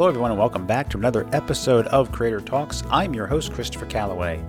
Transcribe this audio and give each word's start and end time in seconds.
Hello, 0.00 0.08
everyone, 0.08 0.30
and 0.30 0.40
welcome 0.40 0.66
back 0.66 0.88
to 0.88 0.96
another 0.96 1.28
episode 1.34 1.86
of 1.88 2.10
Creator 2.10 2.40
Talks. 2.40 2.82
I'm 2.88 3.12
your 3.12 3.26
host, 3.26 3.52
Christopher 3.52 3.84
Calloway. 3.84 4.42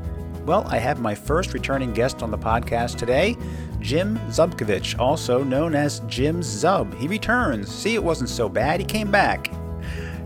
Well, 0.46 0.66
I 0.70 0.78
have 0.78 1.02
my 1.02 1.14
first 1.14 1.54
returning 1.54 1.92
guest 1.92 2.24
on 2.24 2.32
the 2.32 2.38
podcast 2.38 2.98
today, 2.98 3.36
Jim 3.82 4.18
Zubkovich, 4.30 4.98
also 4.98 5.44
known 5.44 5.76
as 5.76 6.00
Jim 6.08 6.40
Zub. 6.40 6.98
He 6.98 7.10
returns. 7.10 7.70
See, 7.70 7.96
it 7.96 8.02
wasn't 8.02 8.30
so 8.30 8.48
bad. 8.48 8.80
He 8.80 8.86
came 8.86 9.12
back. 9.12 9.52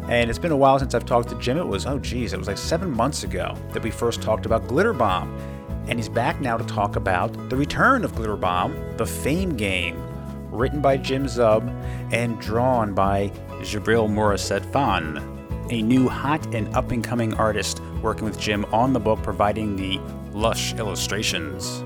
And 0.10 0.30
it's 0.30 0.38
been 0.38 0.52
a 0.52 0.56
while 0.56 0.78
since 0.78 0.94
I've 0.94 1.08
talked 1.08 1.30
to 1.30 1.40
Jim. 1.40 1.58
It 1.58 1.66
was, 1.66 1.88
oh 1.88 1.98
geez, 1.98 2.34
it 2.34 2.38
was 2.38 2.48
like 2.48 2.60
seven 2.60 2.92
months 2.92 3.24
ago 3.24 3.58
that 3.72 3.82
we 3.82 3.90
first 3.90 4.22
talked 4.22 4.46
about 4.46 4.68
Glitter 4.68 4.94
Bomb. 4.94 5.36
And 5.88 5.98
he's 5.98 6.08
back 6.08 6.40
now 6.40 6.56
to 6.56 6.64
talk 6.66 6.98
about 6.98 7.50
the 7.50 7.56
return 7.56 8.04
of 8.04 8.14
Glitter 8.14 8.38
Bomb, 8.38 8.76
the 8.98 9.08
Fame 9.08 9.58
game, 9.58 10.00
written 10.52 10.82
by 10.82 10.98
Jim 10.98 11.26
Zub 11.26 11.68
and 12.14 12.40
drawn 12.40 12.94
by 12.94 13.32
Djibril 13.62 14.10
Morissette-Phan, 14.10 15.68
a 15.72 15.82
new 15.82 16.08
hot 16.08 16.54
and 16.54 16.74
up 16.76 16.92
and 16.92 17.04
coming 17.04 17.34
artist 17.36 17.82
working 18.02 18.26
with 18.26 18.40
Jim 18.40 18.66
on 18.66 18.94
the 18.94 19.00
book, 19.00 19.22
providing 19.24 19.76
the 19.76 20.00
lush 20.32 20.74
illustrations. 20.76 21.84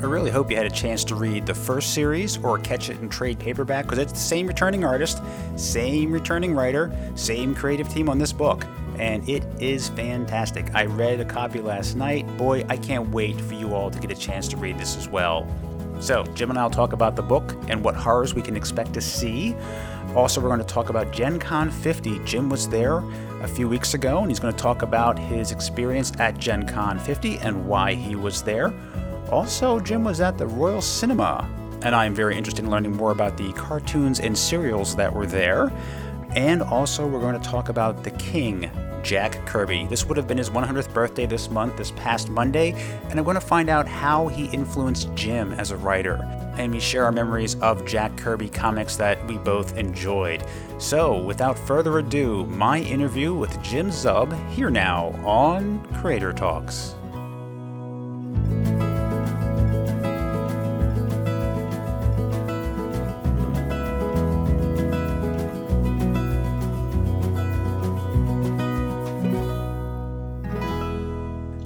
I 0.00 0.02
really 0.02 0.30
hope 0.30 0.48
you 0.48 0.56
had 0.56 0.66
a 0.66 0.70
chance 0.70 1.02
to 1.04 1.16
read 1.16 1.44
the 1.44 1.54
first 1.54 1.92
series 1.92 2.38
or 2.38 2.56
catch 2.58 2.88
it 2.88 3.00
in 3.00 3.08
trade 3.08 3.40
paperback 3.40 3.86
because 3.86 3.98
it's 3.98 4.12
the 4.12 4.18
same 4.18 4.46
returning 4.46 4.84
artist, 4.84 5.20
same 5.56 6.12
returning 6.12 6.54
writer, 6.54 6.96
same 7.16 7.52
creative 7.52 7.88
team 7.88 8.08
on 8.08 8.16
this 8.16 8.32
book, 8.32 8.64
and 9.00 9.28
it 9.28 9.44
is 9.60 9.88
fantastic. 9.88 10.72
I 10.72 10.84
read 10.84 11.18
a 11.18 11.24
copy 11.24 11.60
last 11.60 11.96
night. 11.96 12.24
Boy, 12.36 12.64
I 12.68 12.76
can't 12.76 13.08
wait 13.10 13.40
for 13.40 13.54
you 13.54 13.74
all 13.74 13.90
to 13.90 13.98
get 13.98 14.12
a 14.12 14.14
chance 14.14 14.46
to 14.48 14.56
read 14.56 14.78
this 14.78 14.96
as 14.96 15.08
well. 15.08 15.48
So, 16.00 16.22
Jim 16.34 16.50
and 16.50 16.58
I 16.58 16.62
will 16.62 16.70
talk 16.70 16.92
about 16.92 17.16
the 17.16 17.22
book 17.22 17.56
and 17.68 17.82
what 17.82 17.96
horrors 17.96 18.34
we 18.34 18.42
can 18.42 18.56
expect 18.56 18.94
to 18.94 19.00
see. 19.00 19.56
Also, 20.14 20.40
we're 20.40 20.48
going 20.48 20.58
to 20.58 20.66
talk 20.66 20.88
about 20.88 21.12
Gen 21.12 21.38
Con 21.38 21.70
50. 21.70 22.20
Jim 22.24 22.48
was 22.48 22.68
there 22.68 22.98
a 23.42 23.48
few 23.48 23.68
weeks 23.68 23.94
ago, 23.94 24.18
and 24.18 24.30
he's 24.30 24.40
going 24.40 24.52
to 24.52 24.58
talk 24.58 24.82
about 24.82 25.18
his 25.18 25.52
experience 25.52 26.12
at 26.18 26.38
Gen 26.38 26.66
Con 26.66 26.98
50 26.98 27.38
and 27.38 27.66
why 27.66 27.94
he 27.94 28.16
was 28.16 28.42
there. 28.42 28.72
Also, 29.30 29.78
Jim 29.78 30.04
was 30.04 30.20
at 30.20 30.38
the 30.38 30.46
Royal 30.46 30.80
Cinema, 30.80 31.48
and 31.82 31.94
I'm 31.94 32.14
very 32.14 32.36
interested 32.36 32.64
in 32.64 32.70
learning 32.70 32.96
more 32.96 33.12
about 33.12 33.36
the 33.36 33.52
cartoons 33.52 34.20
and 34.20 34.36
serials 34.36 34.96
that 34.96 35.12
were 35.12 35.26
there. 35.26 35.70
And 36.34 36.62
also, 36.62 37.06
we're 37.06 37.20
going 37.20 37.40
to 37.40 37.48
talk 37.48 37.68
about 37.68 38.02
The 38.02 38.10
King, 38.12 38.70
Jack 39.02 39.46
Kirby. 39.46 39.86
This 39.88 40.06
would 40.06 40.16
have 40.16 40.26
been 40.26 40.38
his 40.38 40.50
100th 40.50 40.92
birthday 40.92 41.26
this 41.26 41.50
month, 41.50 41.76
this 41.76 41.90
past 41.92 42.28
Monday, 42.28 42.72
and 43.10 43.18
I'm 43.18 43.24
going 43.24 43.34
to 43.34 43.40
find 43.40 43.68
out 43.68 43.86
how 43.86 44.28
he 44.28 44.46
influenced 44.46 45.14
Jim 45.14 45.52
as 45.52 45.70
a 45.70 45.76
writer. 45.76 46.16
And 46.58 46.72
we 46.72 46.80
share 46.80 47.04
our 47.04 47.12
memories 47.12 47.54
of 47.60 47.86
Jack 47.86 48.16
Kirby 48.16 48.48
comics 48.48 48.96
that 48.96 49.24
we 49.28 49.38
both 49.38 49.78
enjoyed. 49.78 50.44
So, 50.78 51.22
without 51.22 51.56
further 51.56 51.98
ado, 51.98 52.46
my 52.46 52.80
interview 52.80 53.32
with 53.32 53.62
Jim 53.62 53.90
Zub 53.90 54.32
here 54.50 54.68
now 54.68 55.10
on 55.24 55.78
Creator 56.00 56.32
Talks. 56.32 56.96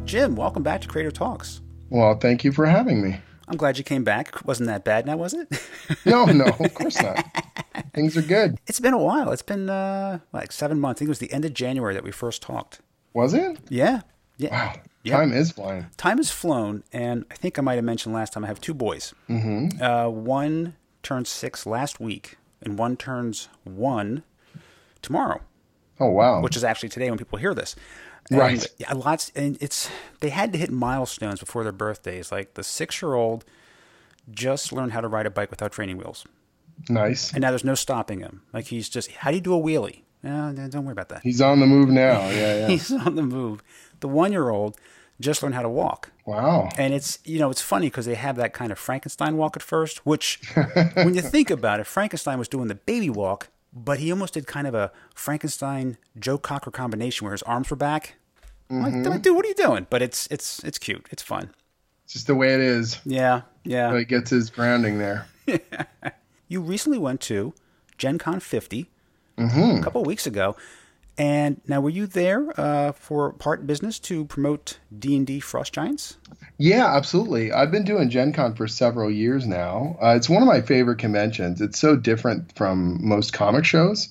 Jim, 0.05 0.37
welcome 0.37 0.63
back 0.63 0.83
to 0.83 0.89
Creator 0.89 1.13
Talks. 1.13 1.63
Well, 1.89 2.19
thank 2.19 2.45
you 2.45 2.53
for 2.53 2.67
having 2.67 3.03
me. 3.03 3.19
I'm 3.49 3.57
glad 3.57 3.79
you 3.79 3.85
came 3.85 4.05
back. 4.05 4.45
Wasn't 4.47 4.67
that 4.69 4.85
bad 4.85 5.07
now, 5.07 5.17
was 5.17 5.35
it? 5.35 5.49
no, 6.05 6.25
no, 6.27 6.45
of 6.45 6.75
course 6.75 7.01
not. 7.03 7.25
Things 7.95 8.17
are 8.17 8.23
good. 8.23 8.59
It's 8.67 8.81
been 8.81 8.95
a 8.95 8.99
while. 8.99 9.33
It's 9.33 9.43
been 9.43 9.69
uh, 9.69 10.21
like 10.33 10.53
seven 10.53 10.79
months. 10.81 10.99
I 10.99 11.01
think 11.01 11.09
it 11.09 11.11
was 11.11 11.19
the 11.19 11.33
end 11.33 11.45
of 11.45 11.53
January 11.55 11.95
that 11.95 12.05
we 12.05 12.11
first 12.11 12.43
talked. 12.43 12.81
Was 13.13 13.35
it? 13.35 13.59
Yeah. 13.69 14.03
Yeah. 14.39 14.51
Wow. 14.51 14.81
Yep. 15.05 15.19
Time 15.19 15.33
is 15.33 15.51
flying. 15.51 15.87
Time 15.97 16.17
has 16.19 16.31
flown, 16.31 16.85
and 16.93 17.25
I 17.31 17.35
think 17.35 17.59
I 17.59 17.63
might 17.63 17.75
have 17.75 17.85
mentioned 17.85 18.15
last 18.15 18.33
time 18.33 18.45
I 18.45 18.47
have 18.47 18.61
two 18.61 18.75
boys. 18.75 19.13
Mm-hmm. 19.29 19.83
Uh, 19.83 20.09
one 20.09 20.77
turned 21.03 21.27
six 21.27 21.67
last 21.67 21.99
week, 21.99 22.37
and 22.63 22.79
one 22.79 22.97
turns 22.97 23.49
one 23.65 24.23
tomorrow. 25.03 25.41
Oh 25.99 26.11
wow! 26.11 26.41
Which 26.41 26.57
is 26.57 26.63
actually 26.63 26.89
today 26.89 27.11
when 27.11 27.19
people 27.19 27.39
hear 27.39 27.53
this. 27.53 27.75
And 28.31 28.39
right. 28.39 28.67
Yeah, 28.79 28.93
lots, 28.93 29.31
and 29.35 29.59
it's 29.61 29.91
they 30.21 30.31
had 30.31 30.53
to 30.53 30.59
hit 30.59 30.71
milestones 30.71 31.41
before 31.41 31.63
their 31.65 31.73
birthdays. 31.73 32.31
Like 32.33 32.55
the 32.55 32.63
six-year-old 32.63 33.45
just 34.31 34.73
learned 34.73 34.93
how 34.93 35.01
to 35.01 35.09
ride 35.09 35.27
a 35.27 35.31
bike 35.31 35.51
without 35.51 35.73
training 35.73 35.99
wheels. 35.99 36.25
Nice. 36.89 37.33
And 37.33 37.43
now 37.43 37.51
there's 37.51 37.65
no 37.65 37.75
stopping 37.75 38.21
him. 38.21 38.43
Like 38.53 38.67
he's 38.67 38.89
just, 38.89 39.11
how 39.11 39.31
do 39.31 39.37
you 39.37 39.43
do 39.43 39.55
a 39.55 39.61
wheelie? 39.61 40.03
No, 40.23 40.53
don't 40.53 40.85
worry 40.85 40.93
about 40.93 41.09
that. 41.09 41.23
He's 41.23 41.41
on 41.41 41.61
the 41.61 41.67
move 41.67 41.89
now. 41.89 42.29
Yeah, 42.31 42.59
yeah. 42.59 42.67
he's 42.69 42.93
on 42.93 43.17
the 43.17 43.23
move. 43.23 43.63
The 44.01 44.09
one-year-old 44.09 44.79
just 45.21 45.43
learned 45.43 45.55
how 45.55 45.63
to 45.63 45.69
walk. 45.69 46.11
Wow. 46.27 46.69
And 46.79 46.95
it's 46.95 47.19
you 47.25 47.39
know 47.39 47.51
it's 47.51 47.61
funny 47.61 47.87
because 47.87 48.07
they 48.07 48.15
have 48.15 48.37
that 48.37 48.53
kind 48.53 48.71
of 48.71 48.79
Frankenstein 48.79 49.37
walk 49.37 49.57
at 49.57 49.63
first, 49.63 50.07
which 50.07 50.41
when 50.95 51.15
you 51.15 51.23
think 51.23 51.51
about 51.51 51.81
it, 51.81 51.87
Frankenstein 51.87 52.39
was 52.39 52.49
doing 52.49 52.69
the 52.69 52.75
baby 52.75 53.11
walk 53.11 53.49
but 53.73 53.99
he 53.99 54.11
almost 54.11 54.35
did 54.35 54.47
kind 54.47 54.67
of 54.67 54.75
a 54.75 54.93
Frankenstein 55.15 55.97
Joe 56.19 56.39
Cocker 56.39 56.71
combination 56.71 57.25
where 57.25 57.33
his 57.33 57.43
arms 57.43 57.71
were 57.71 57.77
back. 57.77 58.15
Mm-hmm. 58.71 59.03
like, 59.05 59.23
dude, 59.23 59.37
what 59.37 59.45
are 59.45 59.49
you 59.49 59.55
doing? 59.55 59.87
But 59.91 60.03
it's 60.03 60.27
it's 60.29 60.63
it's 60.65 60.79
cute. 60.79 61.07
It's 61.11 61.23
fun. 61.23 61.51
It's 62.05 62.15
just 62.15 62.27
the 62.27 62.35
way 62.35 62.55
it 62.55 62.61
is. 62.61 62.99
Yeah, 63.05 63.43
yeah. 63.65 63.91
So 63.91 63.97
he 63.97 64.05
gets 64.05 64.31
his 64.31 64.51
grounding 64.51 64.99
there. 64.99 65.27
you 66.49 66.61
recently 66.61 66.99
went 66.99 67.21
to 67.23 67.55
Gen 67.99 68.19
Con 68.19 68.41
50 68.41 68.91
mm-hmm. 69.39 69.79
a 69.79 69.83
couple 69.83 70.03
weeks 70.05 70.27
ago. 70.27 70.57
And 71.19 71.61
now, 71.67 71.81
were 71.81 71.91
you 71.91 72.07
there 72.07 72.59
uh, 72.59 72.93
for 72.93 73.33
part 73.35 73.67
business 73.67 73.99
to 74.01 74.25
promote 74.25 74.79
D 74.99 75.15
and 75.17 75.27
D 75.27 75.41
Frost 75.41 75.75
Giants? 75.75 76.17
Yeah, 76.57 76.95
absolutely. 76.97 77.53
I've 77.53 77.71
been 77.71 77.85
doing 77.85 78.09
Gen 78.09 78.33
Con 78.33 78.55
for 78.55 78.67
several 78.67 79.11
years 79.11 79.47
now. 79.47 79.97
Uh, 80.03 80.15
it's 80.17 80.29
one 80.29 80.43
of 80.43 80.49
my 80.49 80.63
favorite 80.63 80.99
conventions. 80.99 81.61
It's 81.61 81.79
so 81.79 81.97
different 81.97 82.57
from 82.57 83.07
most 83.07 83.33
comic 83.33 83.65
shows, 83.65 84.09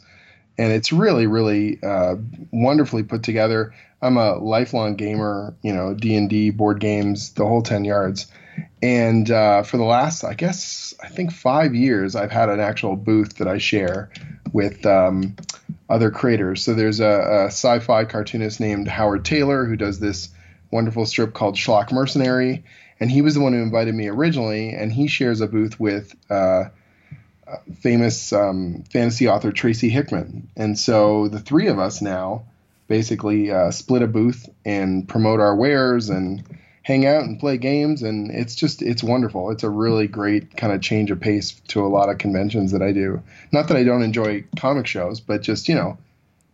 and 0.57 0.72
it's 0.72 0.91
really, 0.91 1.25
really 1.25 1.79
uh, 1.81 2.16
wonderfully 2.51 3.03
put 3.03 3.23
together. 3.23 3.73
I'm 4.01 4.18
a 4.18 4.35
lifelong 4.35 4.95
gamer, 4.95 5.56
you 5.63 5.73
know, 5.73 5.94
D 5.94 6.16
and 6.16 6.29
D 6.29 6.51
board 6.51 6.79
games, 6.79 7.33
the 7.33 7.45
whole 7.45 7.63
ten 7.63 7.83
yards. 7.83 8.28
And 8.83 9.29
uh, 9.31 9.63
for 9.63 9.78
the 9.78 9.83
last, 9.83 10.23
I 10.23 10.33
guess, 10.33 10.94
I 11.01 11.07
think 11.07 11.31
five 11.31 11.73
years, 11.73 12.16
I've 12.16 12.31
had 12.31 12.50
an 12.50 12.59
actual 12.59 12.95
booth 12.95 13.38
that 13.38 13.47
I 13.47 13.57
share 13.57 14.12
with 14.53 14.85
um, 14.85 15.35
other 15.91 16.09
creators. 16.09 16.63
So 16.63 16.74
there's 16.74 17.02
a, 17.02 17.06
a, 17.06 17.46
sci-fi 17.47 18.06
cartoonist 18.06 18.59
named 18.59 18.88
Howard 18.88 19.25
Tayler 19.25 19.68
who 19.68 19.75
does 19.75 20.00
this 20.00 20.29
wonderful 20.72 21.06
strip 21.06 21.34
called 21.34 21.56
Schlock 21.56 21.91
Mercenary, 21.91 22.63
and 23.00 23.12
he 23.12 23.22
was 23.22 23.34
the 23.34 23.41
one 23.41 23.52
who 23.52 23.62
invited 23.62 23.94
me 23.94 24.07
originally. 24.07 24.69
And 24.69 24.91
he 24.91 25.07
shares 25.07 25.41
a 25.41 25.47
booth 25.47 25.80
with 25.80 26.16
uh, 26.30 26.66
famous 27.81 28.31
um, 28.31 28.84
fantasy 28.90 29.28
author 29.28 29.51
Tracy 29.51 29.90
Hickman, 29.90 30.50
and 30.56 30.80
so 30.80 31.28
the 31.28 31.40
three 31.40 31.68
of 31.68 31.78
us 31.78 32.01
now 32.01 32.46
basically 32.88 33.51
uh, 33.51 33.72
split 33.72 34.01
a 34.01 34.07
booth 34.07 34.50
and 34.66 35.07
promote 35.07 35.40
our 35.40 35.56
wares 35.56 36.09
and 36.09 36.44
hang 36.91 37.06
out 37.06 37.24
and 37.24 37.40
play 37.40 37.57
games 37.57 38.03
and 38.03 38.29
it's 38.31 38.53
just 38.53 38.81
it's 38.81 39.02
wonderful. 39.02 39.50
It's 39.50 39.63
a 39.63 39.69
really 39.69 40.07
great 40.07 40.57
kind 40.57 40.74
of 40.74 40.81
change 40.81 41.09
of 41.09 41.22
pace 41.22 41.52
to 41.69 41.85
a 41.85 41.88
lot 41.88 42.09
of 42.09 42.18
conventions 42.18 42.74
that 42.74 42.81
i 42.81 42.91
do. 42.91 43.24
Not 43.53 43.69
that 43.69 43.78
i 43.78 43.84
don't 43.84 44.03
enjoy 44.03 44.44
comic 44.57 44.88
shows 44.88 45.22
but 45.22 45.41
just 45.41 45.69
you 45.69 45.75
know 45.75 45.97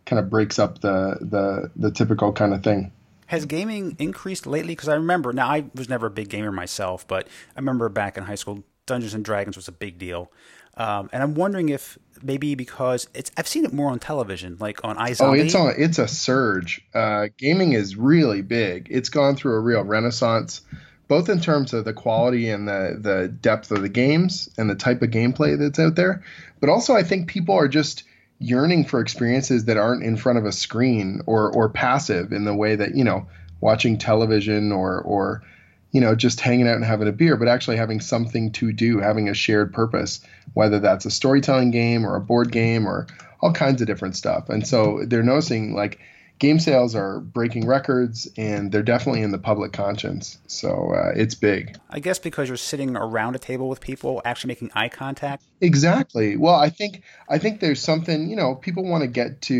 kind 0.06 0.20
of 0.20 0.30
breaks 0.30 0.60
up 0.60 0.80
the 0.80 1.18
the 1.20 1.70
the 1.74 1.90
typical 1.90 2.32
kind 2.32 2.54
of 2.54 2.62
thing. 2.62 2.92
Has 3.26 3.46
gaming 3.46 3.96
increased 3.98 4.46
lately? 4.46 4.76
Because 4.76 4.88
i 4.88 4.94
remember 4.94 5.32
now 5.32 5.48
i 5.48 5.64
was 5.74 5.88
never 5.88 6.06
a 6.06 6.10
big 6.10 6.28
gamer 6.28 6.52
myself 6.52 7.06
but 7.08 7.26
i 7.56 7.58
remember 7.58 7.88
back 7.88 8.16
in 8.16 8.24
high 8.24 8.36
school 8.36 8.62
dungeons 8.86 9.14
and 9.14 9.24
dragons 9.24 9.56
was 9.56 9.66
a 9.66 9.72
big 9.72 9.98
deal 9.98 10.30
um, 10.78 11.10
and 11.12 11.22
I'm 11.22 11.34
wondering 11.34 11.68
if 11.68 11.98
maybe 12.22 12.54
because 12.54 13.08
it's 13.12 13.30
I've 13.36 13.48
seen 13.48 13.64
it 13.64 13.72
more 13.72 13.90
on 13.90 13.98
television, 13.98 14.56
like 14.60 14.84
on 14.84 14.96
iZombie. 14.96 15.20
Oh, 15.20 15.32
it's 15.32 15.54
on 15.54 15.74
it's 15.76 15.98
a 15.98 16.08
surge. 16.08 16.80
Uh, 16.94 17.26
gaming 17.36 17.72
is 17.72 17.96
really 17.96 18.42
big. 18.42 18.86
It's 18.90 19.08
gone 19.08 19.36
through 19.36 19.54
a 19.54 19.60
real 19.60 19.82
renaissance, 19.82 20.62
both 21.08 21.28
in 21.28 21.40
terms 21.40 21.74
of 21.74 21.84
the 21.84 21.92
quality 21.92 22.48
and 22.48 22.68
the 22.68 22.96
the 23.00 23.28
depth 23.28 23.72
of 23.72 23.82
the 23.82 23.88
games 23.88 24.48
and 24.56 24.70
the 24.70 24.76
type 24.76 25.02
of 25.02 25.10
gameplay 25.10 25.58
that's 25.58 25.80
out 25.80 25.96
there, 25.96 26.22
but 26.60 26.70
also 26.70 26.94
I 26.94 27.02
think 27.02 27.28
people 27.28 27.56
are 27.56 27.68
just 27.68 28.04
yearning 28.38 28.84
for 28.84 29.00
experiences 29.00 29.64
that 29.64 29.76
aren't 29.76 30.04
in 30.04 30.16
front 30.16 30.38
of 30.38 30.44
a 30.44 30.52
screen 30.52 31.22
or 31.26 31.52
or 31.52 31.68
passive 31.68 32.32
in 32.32 32.44
the 32.44 32.54
way 32.54 32.76
that 32.76 32.94
you 32.94 33.02
know 33.02 33.26
watching 33.60 33.98
television 33.98 34.70
or 34.70 35.00
or 35.00 35.42
you 35.90 36.00
know, 36.00 36.14
just 36.14 36.40
hanging 36.40 36.68
out 36.68 36.76
and 36.76 36.84
having 36.84 37.08
a 37.08 37.12
beer, 37.12 37.36
but 37.36 37.48
actually 37.48 37.76
having 37.76 38.00
something 38.00 38.52
to 38.52 38.72
do, 38.72 38.98
having 38.98 39.28
a 39.28 39.34
shared 39.34 39.72
purpose, 39.72 40.20
whether 40.54 40.78
that's 40.78 41.06
a 41.06 41.10
storytelling 41.10 41.70
game 41.70 42.06
or 42.06 42.16
a 42.16 42.20
board 42.20 42.52
game 42.52 42.86
or 42.86 43.06
all 43.40 43.52
kinds 43.52 43.80
of 43.80 43.86
different 43.86 44.16
stuff. 44.16 44.48
And 44.48 44.66
so 44.66 45.04
they're 45.06 45.22
noticing 45.22 45.74
like 45.74 46.00
game 46.38 46.60
sales 46.60 46.94
are 46.94 47.20
breaking 47.20 47.66
records 47.66 48.28
and 48.36 48.70
they're 48.70 48.82
definitely 48.82 49.22
in 49.22 49.32
the 49.32 49.38
public 49.38 49.72
conscience. 49.72 50.38
So 50.46 50.92
uh, 50.94 51.12
it's 51.16 51.34
big. 51.34 51.76
I 51.90 52.00
guess 52.00 52.18
because 52.18 52.48
you're 52.48 52.56
sitting 52.56 52.96
around 52.96 53.34
a 53.34 53.38
table 53.38 53.68
with 53.68 53.80
people, 53.80 54.22
actually 54.24 54.48
making 54.48 54.70
eye 54.74 54.88
contact. 54.88 55.44
Exactly. 55.60 56.36
Well, 56.36 56.54
I 56.54 56.68
think 56.68 57.02
I 57.28 57.38
think 57.38 57.60
there's 57.60 57.80
something 57.80 58.28
you 58.28 58.36
know 58.36 58.54
people 58.54 58.84
want 58.84 59.02
to 59.02 59.08
get 59.08 59.40
to 59.42 59.54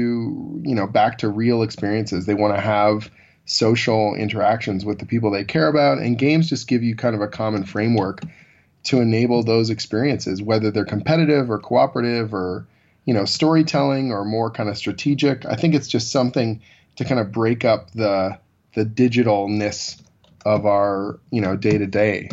you 0.62 0.74
know 0.74 0.86
back 0.86 1.18
to 1.18 1.28
real 1.28 1.62
experiences. 1.62 2.26
They 2.26 2.34
want 2.34 2.54
to 2.54 2.60
have 2.60 3.10
social 3.48 4.14
interactions 4.14 4.84
with 4.84 4.98
the 4.98 5.06
people 5.06 5.30
they 5.30 5.42
care 5.42 5.68
about, 5.68 5.98
and 5.98 6.18
games 6.18 6.48
just 6.48 6.68
give 6.68 6.82
you 6.82 6.94
kind 6.94 7.14
of 7.14 7.22
a 7.22 7.28
common 7.28 7.64
framework 7.64 8.20
to 8.84 9.00
enable 9.00 9.42
those 9.42 9.70
experiences, 9.70 10.40
whether 10.42 10.70
they're 10.70 10.84
competitive 10.84 11.50
or 11.50 11.58
cooperative 11.58 12.32
or 12.32 12.66
you 13.06 13.14
know 13.14 13.24
storytelling 13.24 14.12
or 14.12 14.24
more 14.24 14.50
kind 14.50 14.68
of 14.68 14.76
strategic. 14.76 15.46
I 15.46 15.56
think 15.56 15.74
it's 15.74 15.88
just 15.88 16.12
something 16.12 16.60
to 16.96 17.04
kind 17.04 17.20
of 17.20 17.32
break 17.32 17.64
up 17.64 17.90
the 17.92 18.38
the 18.74 18.84
digitalness 18.84 20.00
of 20.44 20.66
our 20.66 21.18
you 21.30 21.40
know 21.40 21.56
day 21.56 21.78
to 21.78 21.86
day, 21.86 22.28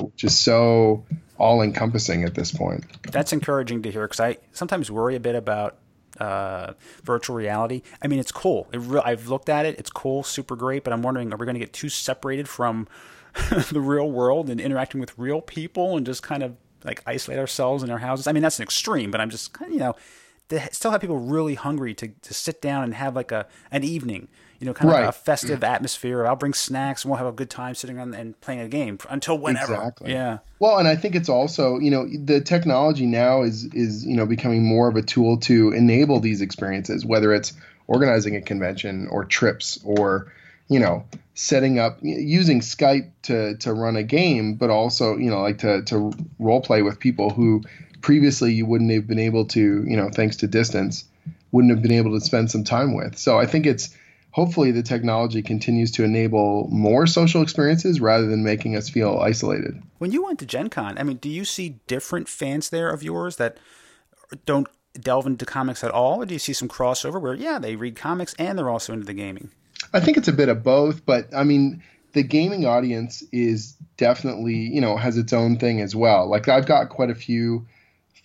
which 0.00 0.24
is 0.24 0.38
so 0.38 1.04
all 1.38 1.62
encompassing 1.62 2.24
at 2.24 2.34
this 2.34 2.52
point. 2.52 2.84
That's 3.10 3.32
encouraging 3.32 3.82
to 3.82 3.90
hear 3.90 4.02
because 4.02 4.20
I 4.20 4.36
sometimes 4.52 4.90
worry 4.90 5.16
a 5.16 5.20
bit 5.20 5.34
about 5.34 5.76
uh, 6.18 6.74
virtual 7.02 7.36
reality. 7.36 7.82
I 8.02 8.08
mean, 8.08 8.18
it's 8.18 8.32
cool. 8.32 8.68
It 8.72 8.78
re- 8.78 9.02
I've 9.04 9.28
looked 9.28 9.48
at 9.48 9.66
it. 9.66 9.78
It's 9.78 9.90
cool, 9.90 10.22
super 10.22 10.56
great. 10.56 10.84
But 10.84 10.92
I'm 10.92 11.02
wondering, 11.02 11.32
are 11.32 11.36
we 11.36 11.46
going 11.46 11.54
to 11.54 11.60
get 11.60 11.72
too 11.72 11.88
separated 11.88 12.48
from 12.48 12.88
the 13.70 13.80
real 13.80 14.10
world 14.10 14.50
and 14.50 14.60
interacting 14.60 15.00
with 15.00 15.16
real 15.18 15.40
people 15.40 15.96
and 15.96 16.04
just 16.04 16.22
kind 16.22 16.42
of 16.42 16.56
like 16.84 17.02
isolate 17.06 17.38
ourselves 17.38 17.82
in 17.82 17.90
our 17.90 17.98
houses. 17.98 18.26
I 18.26 18.32
mean, 18.32 18.42
that's 18.42 18.58
an 18.58 18.64
extreme, 18.64 19.10
but 19.10 19.20
I'm 19.20 19.30
just 19.30 19.56
you 19.68 19.78
know, 19.78 19.94
to 20.48 20.74
still 20.74 20.90
have 20.90 21.00
people 21.00 21.18
really 21.18 21.54
hungry 21.54 21.94
to, 21.94 22.08
to 22.08 22.34
sit 22.34 22.60
down 22.60 22.84
and 22.84 22.94
have 22.94 23.16
like 23.16 23.32
a 23.32 23.46
an 23.70 23.84
evening, 23.84 24.28
you 24.62 24.66
know, 24.66 24.74
kind 24.74 24.90
of 24.90 24.96
right. 24.96 25.08
a 25.08 25.12
festive 25.12 25.64
atmosphere. 25.64 26.24
I'll 26.24 26.36
bring 26.36 26.54
snacks 26.54 27.02
and 27.02 27.10
we'll 27.10 27.18
have 27.18 27.26
a 27.26 27.32
good 27.32 27.50
time 27.50 27.74
sitting 27.74 27.98
around 27.98 28.14
and 28.14 28.40
playing 28.40 28.60
a 28.60 28.68
game 28.68 28.96
until 29.10 29.36
whenever. 29.36 29.74
Exactly. 29.74 30.12
Yeah. 30.12 30.38
Well, 30.60 30.78
and 30.78 30.86
I 30.86 30.94
think 30.94 31.16
it's 31.16 31.28
also, 31.28 31.80
you 31.80 31.90
know, 31.90 32.06
the 32.06 32.40
technology 32.40 33.04
now 33.04 33.42
is 33.42 33.64
is 33.74 34.06
you 34.06 34.14
know 34.14 34.24
becoming 34.24 34.64
more 34.64 34.86
of 34.88 34.94
a 34.94 35.02
tool 35.02 35.38
to 35.38 35.72
enable 35.72 36.20
these 36.20 36.40
experiences, 36.40 37.04
whether 37.04 37.34
it's 37.34 37.52
organizing 37.88 38.36
a 38.36 38.40
convention 38.40 39.08
or 39.08 39.24
trips 39.24 39.80
or 39.84 40.32
you 40.68 40.78
know 40.78 41.06
setting 41.34 41.80
up 41.80 41.98
using 42.00 42.60
Skype 42.60 43.10
to 43.22 43.56
to 43.56 43.72
run 43.72 43.96
a 43.96 44.04
game, 44.04 44.54
but 44.54 44.70
also 44.70 45.16
you 45.16 45.28
know 45.28 45.42
like 45.42 45.58
to 45.58 45.82
to 45.86 46.12
role 46.38 46.60
play 46.60 46.82
with 46.82 47.00
people 47.00 47.30
who 47.30 47.62
previously 48.00 48.52
you 48.52 48.64
wouldn't 48.64 48.92
have 48.92 49.08
been 49.08 49.18
able 49.18 49.44
to 49.46 49.60
you 49.84 49.96
know 49.96 50.08
thanks 50.08 50.36
to 50.36 50.46
distance 50.46 51.04
wouldn't 51.50 51.74
have 51.74 51.82
been 51.82 51.92
able 51.92 52.18
to 52.18 52.24
spend 52.24 52.48
some 52.48 52.62
time 52.62 52.94
with. 52.94 53.18
So 53.18 53.40
I 53.40 53.46
think 53.46 53.66
it's 53.66 53.94
hopefully 54.32 54.72
the 54.72 54.82
technology 54.82 55.42
continues 55.42 55.90
to 55.92 56.04
enable 56.04 56.68
more 56.70 57.06
social 57.06 57.42
experiences 57.42 58.00
rather 58.00 58.26
than 58.26 58.42
making 58.42 58.76
us 58.76 58.88
feel 58.88 59.18
isolated. 59.18 59.80
When 59.98 60.10
you 60.10 60.24
went 60.24 60.40
to 60.40 60.46
Gen 60.46 60.68
Con, 60.68 60.98
I 60.98 61.04
mean, 61.04 61.18
do 61.18 61.28
you 61.28 61.44
see 61.44 61.80
different 61.86 62.28
fans 62.28 62.70
there 62.70 62.90
of 62.90 63.02
yours 63.02 63.36
that 63.36 63.58
don't 64.44 64.66
delve 64.98 65.26
into 65.26 65.46
comics 65.46 65.84
at 65.84 65.90
all? 65.90 66.22
Or 66.22 66.26
do 66.26 66.34
you 66.34 66.40
see 66.40 66.52
some 66.52 66.68
crossover 66.68 67.20
where, 67.20 67.34
yeah, 67.34 67.58
they 67.58 67.76
read 67.76 67.94
comics 67.94 68.34
and 68.38 68.58
they're 68.58 68.70
also 68.70 68.92
into 68.92 69.06
the 69.06 69.14
gaming? 69.14 69.50
I 69.92 70.00
think 70.00 70.16
it's 70.16 70.28
a 70.28 70.32
bit 70.32 70.48
of 70.48 70.62
both, 70.62 71.04
but 71.04 71.28
I 71.34 71.44
mean, 71.44 71.82
the 72.12 72.22
gaming 72.22 72.66
audience 72.66 73.22
is 73.32 73.72
definitely, 73.96 74.54
you 74.54 74.80
know, 74.80 74.96
has 74.96 75.18
its 75.18 75.32
own 75.32 75.58
thing 75.58 75.80
as 75.80 75.94
well. 75.94 76.28
Like 76.28 76.48
I've 76.48 76.66
got 76.66 76.88
quite 76.88 77.10
a 77.10 77.14
few 77.14 77.66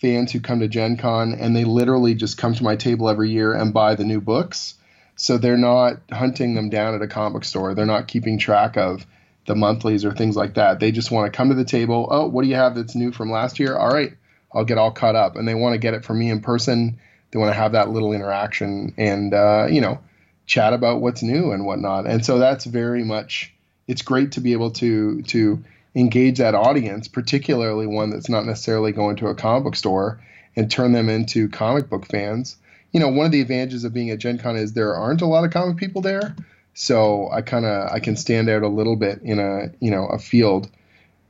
fans 0.00 0.32
who 0.32 0.40
come 0.40 0.60
to 0.60 0.68
Gen 0.68 0.96
Con 0.96 1.34
and 1.34 1.54
they 1.54 1.64
literally 1.64 2.14
just 2.14 2.38
come 2.38 2.54
to 2.54 2.64
my 2.64 2.76
table 2.76 3.08
every 3.08 3.30
year 3.30 3.52
and 3.52 3.74
buy 3.74 3.94
the 3.94 4.04
new 4.04 4.20
books. 4.20 4.74
So 5.18 5.36
they're 5.36 5.56
not 5.56 6.00
hunting 6.10 6.54
them 6.54 6.70
down 6.70 6.94
at 6.94 7.02
a 7.02 7.08
comic 7.08 7.44
store. 7.44 7.74
They're 7.74 7.84
not 7.84 8.08
keeping 8.08 8.38
track 8.38 8.76
of 8.76 9.04
the 9.46 9.56
monthlies 9.56 10.04
or 10.04 10.14
things 10.14 10.36
like 10.36 10.54
that. 10.54 10.78
They 10.78 10.92
just 10.92 11.10
want 11.10 11.30
to 11.30 11.36
come 11.36 11.48
to 11.48 11.54
the 11.54 11.64
table. 11.64 12.08
Oh, 12.10 12.28
what 12.28 12.44
do 12.44 12.48
you 12.48 12.54
have 12.54 12.76
that's 12.76 12.94
new 12.94 13.12
from 13.12 13.30
last 13.30 13.58
year? 13.58 13.76
All 13.76 13.90
right, 13.90 14.12
I'll 14.52 14.64
get 14.64 14.78
all 14.78 14.92
caught 14.92 15.16
up. 15.16 15.36
And 15.36 15.46
they 15.46 15.54
want 15.54 15.74
to 15.74 15.78
get 15.78 15.94
it 15.94 16.04
from 16.04 16.18
me 16.18 16.30
in 16.30 16.40
person. 16.40 17.00
They 17.30 17.38
want 17.38 17.50
to 17.50 17.60
have 17.60 17.72
that 17.72 17.90
little 17.90 18.12
interaction. 18.12 18.94
And, 18.96 19.34
uh, 19.34 19.66
you 19.68 19.80
know, 19.80 19.98
chat 20.46 20.72
about 20.72 21.00
what's 21.00 21.22
new 21.22 21.50
and 21.50 21.66
whatnot. 21.66 22.06
And 22.06 22.24
so 22.24 22.38
that's 22.38 22.64
very 22.64 23.04
much 23.04 23.52
it's 23.88 24.02
great 24.02 24.32
to 24.32 24.40
be 24.40 24.52
able 24.52 24.70
to 24.72 25.22
to 25.22 25.64
engage 25.94 26.38
that 26.38 26.54
audience, 26.54 27.08
particularly 27.08 27.86
one 27.86 28.10
that's 28.10 28.28
not 28.28 28.46
necessarily 28.46 28.92
going 28.92 29.16
to 29.16 29.26
a 29.26 29.34
comic 29.34 29.64
book 29.64 29.76
store, 29.76 30.22
and 30.54 30.70
turn 30.70 30.92
them 30.92 31.08
into 31.08 31.48
comic 31.48 31.88
book 31.88 32.06
fans. 32.06 32.56
You 32.92 33.00
know, 33.00 33.08
one 33.08 33.26
of 33.26 33.32
the 33.32 33.40
advantages 33.40 33.84
of 33.84 33.92
being 33.92 34.10
at 34.10 34.18
Gen 34.18 34.38
Con 34.38 34.56
is 34.56 34.72
there 34.72 34.94
aren't 34.94 35.20
a 35.20 35.26
lot 35.26 35.44
of 35.44 35.50
comic 35.50 35.76
people 35.76 36.00
there. 36.00 36.34
So 36.74 37.28
I 37.32 37.42
kind 37.42 37.64
of 37.64 37.90
I 37.90 37.98
can 37.98 38.16
stand 38.16 38.48
out 38.48 38.62
a 38.62 38.68
little 38.68 38.96
bit 38.96 39.20
in 39.22 39.38
a 39.38 39.70
you 39.80 39.90
know 39.90 40.06
a 40.06 40.18
field. 40.18 40.70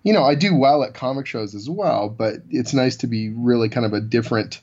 You 0.02 0.12
know 0.12 0.24
I 0.24 0.34
do 0.34 0.54
well 0.54 0.84
at 0.84 0.94
comic 0.94 1.26
shows 1.26 1.54
as 1.54 1.68
well, 1.68 2.08
but 2.08 2.36
it's 2.50 2.74
nice 2.74 2.96
to 2.96 3.06
be 3.06 3.30
really 3.30 3.68
kind 3.68 3.86
of 3.86 3.92
a 3.92 4.00
different 4.00 4.60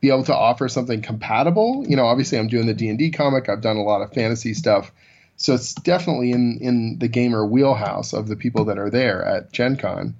be 0.00 0.08
able 0.08 0.24
to 0.24 0.36
offer 0.36 0.68
something 0.68 1.00
compatible. 1.00 1.84
You 1.88 1.96
know, 1.96 2.04
obviously 2.04 2.38
I'm 2.38 2.48
doing 2.48 2.66
the 2.66 2.74
D&D 2.74 3.12
comic. 3.12 3.48
I've 3.48 3.60
done 3.60 3.76
a 3.76 3.82
lot 3.82 4.02
of 4.02 4.12
fantasy 4.12 4.52
stuff. 4.52 4.92
So 5.36 5.54
it's 5.54 5.74
definitely 5.74 6.32
in 6.32 6.58
in 6.60 6.98
the 6.98 7.08
gamer 7.08 7.46
wheelhouse 7.46 8.12
of 8.12 8.28
the 8.28 8.36
people 8.36 8.64
that 8.66 8.78
are 8.78 8.90
there 8.90 9.24
at 9.24 9.52
Gen 9.52 9.76
Con. 9.76 10.14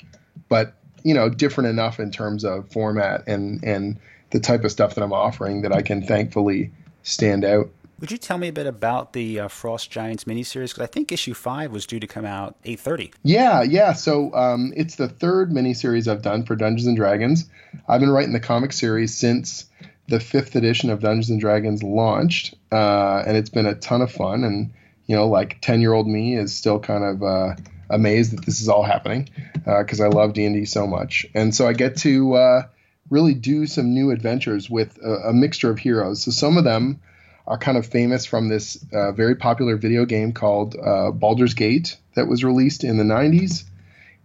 But, 0.48 0.74
you 1.02 1.14
know, 1.14 1.28
different 1.28 1.70
enough 1.70 2.00
in 2.00 2.10
terms 2.10 2.44
of 2.44 2.70
format 2.70 3.26
and 3.26 3.62
and 3.62 3.98
the 4.32 4.40
type 4.40 4.64
of 4.64 4.72
stuff 4.72 4.94
that 4.94 5.04
I'm 5.04 5.12
offering 5.12 5.62
that 5.62 5.72
I 5.72 5.82
can 5.82 6.02
thankfully 6.02 6.72
stand 7.02 7.44
out. 7.44 7.70
Would 8.00 8.10
you 8.10 8.18
tell 8.18 8.36
me 8.36 8.48
a 8.48 8.52
bit 8.52 8.66
about 8.66 9.12
the 9.12 9.40
uh, 9.40 9.48
Frost 9.48 9.88
Giants 9.88 10.24
miniseries? 10.24 10.70
Because 10.70 10.80
I 10.80 10.86
think 10.86 11.12
issue 11.12 11.34
five 11.34 11.70
was 11.70 11.86
due 11.86 12.00
to 12.00 12.06
come 12.08 12.24
out 12.24 12.56
eight 12.64 12.80
thirty. 12.80 13.12
Yeah, 13.22 13.62
yeah. 13.62 13.92
So 13.92 14.34
um, 14.34 14.72
it's 14.76 14.96
the 14.96 15.08
third 15.08 15.52
miniseries 15.52 16.08
I've 16.08 16.22
done 16.22 16.44
for 16.44 16.56
Dungeons 16.56 16.88
and 16.88 16.96
Dragons. 16.96 17.48
I've 17.86 18.00
been 18.00 18.10
writing 18.10 18.32
the 18.32 18.40
comic 18.40 18.72
series 18.72 19.16
since 19.16 19.66
the 20.08 20.18
fifth 20.18 20.56
edition 20.56 20.90
of 20.90 20.98
Dungeons 20.98 21.30
and 21.30 21.40
Dragons 21.40 21.84
launched, 21.84 22.54
uh, 22.72 23.22
and 23.24 23.36
it's 23.36 23.50
been 23.50 23.66
a 23.66 23.76
ton 23.76 24.00
of 24.00 24.10
fun. 24.10 24.42
And 24.42 24.72
you 25.06 25.14
know, 25.14 25.28
like 25.28 25.60
ten 25.60 25.80
year 25.80 25.92
old 25.92 26.08
me 26.08 26.34
is 26.36 26.52
still 26.52 26.80
kind 26.80 27.04
of 27.04 27.22
uh, 27.22 27.54
amazed 27.88 28.32
that 28.32 28.44
this 28.44 28.60
is 28.60 28.68
all 28.68 28.82
happening 28.82 29.28
because 29.54 30.00
uh, 30.00 30.06
I 30.06 30.08
love 30.08 30.32
D 30.32 30.44
and 30.44 30.56
D 30.56 30.64
so 30.64 30.88
much, 30.88 31.24
and 31.36 31.54
so 31.54 31.68
I 31.68 31.72
get 31.72 31.98
to 31.98 32.34
uh, 32.34 32.62
really 33.12 33.34
do 33.34 33.66
some 33.66 33.92
new 33.92 34.10
adventures 34.10 34.70
with 34.70 34.98
a, 35.04 35.28
a, 35.28 35.32
mixture 35.34 35.70
of 35.70 35.78
heroes. 35.78 36.24
So 36.24 36.30
some 36.30 36.56
of 36.56 36.64
them 36.64 36.98
are 37.46 37.58
kind 37.58 37.76
of 37.76 37.84
famous 37.84 38.24
from 38.24 38.48
this 38.48 38.82
uh, 38.92 39.12
very 39.12 39.36
popular 39.36 39.76
video 39.76 40.06
game 40.06 40.32
called 40.32 40.76
uh, 40.76 41.10
Baldur's 41.10 41.52
Gate 41.52 41.98
that 42.14 42.26
was 42.26 42.42
released 42.42 42.84
in 42.84 42.96
the 42.96 43.04
'90s. 43.04 43.64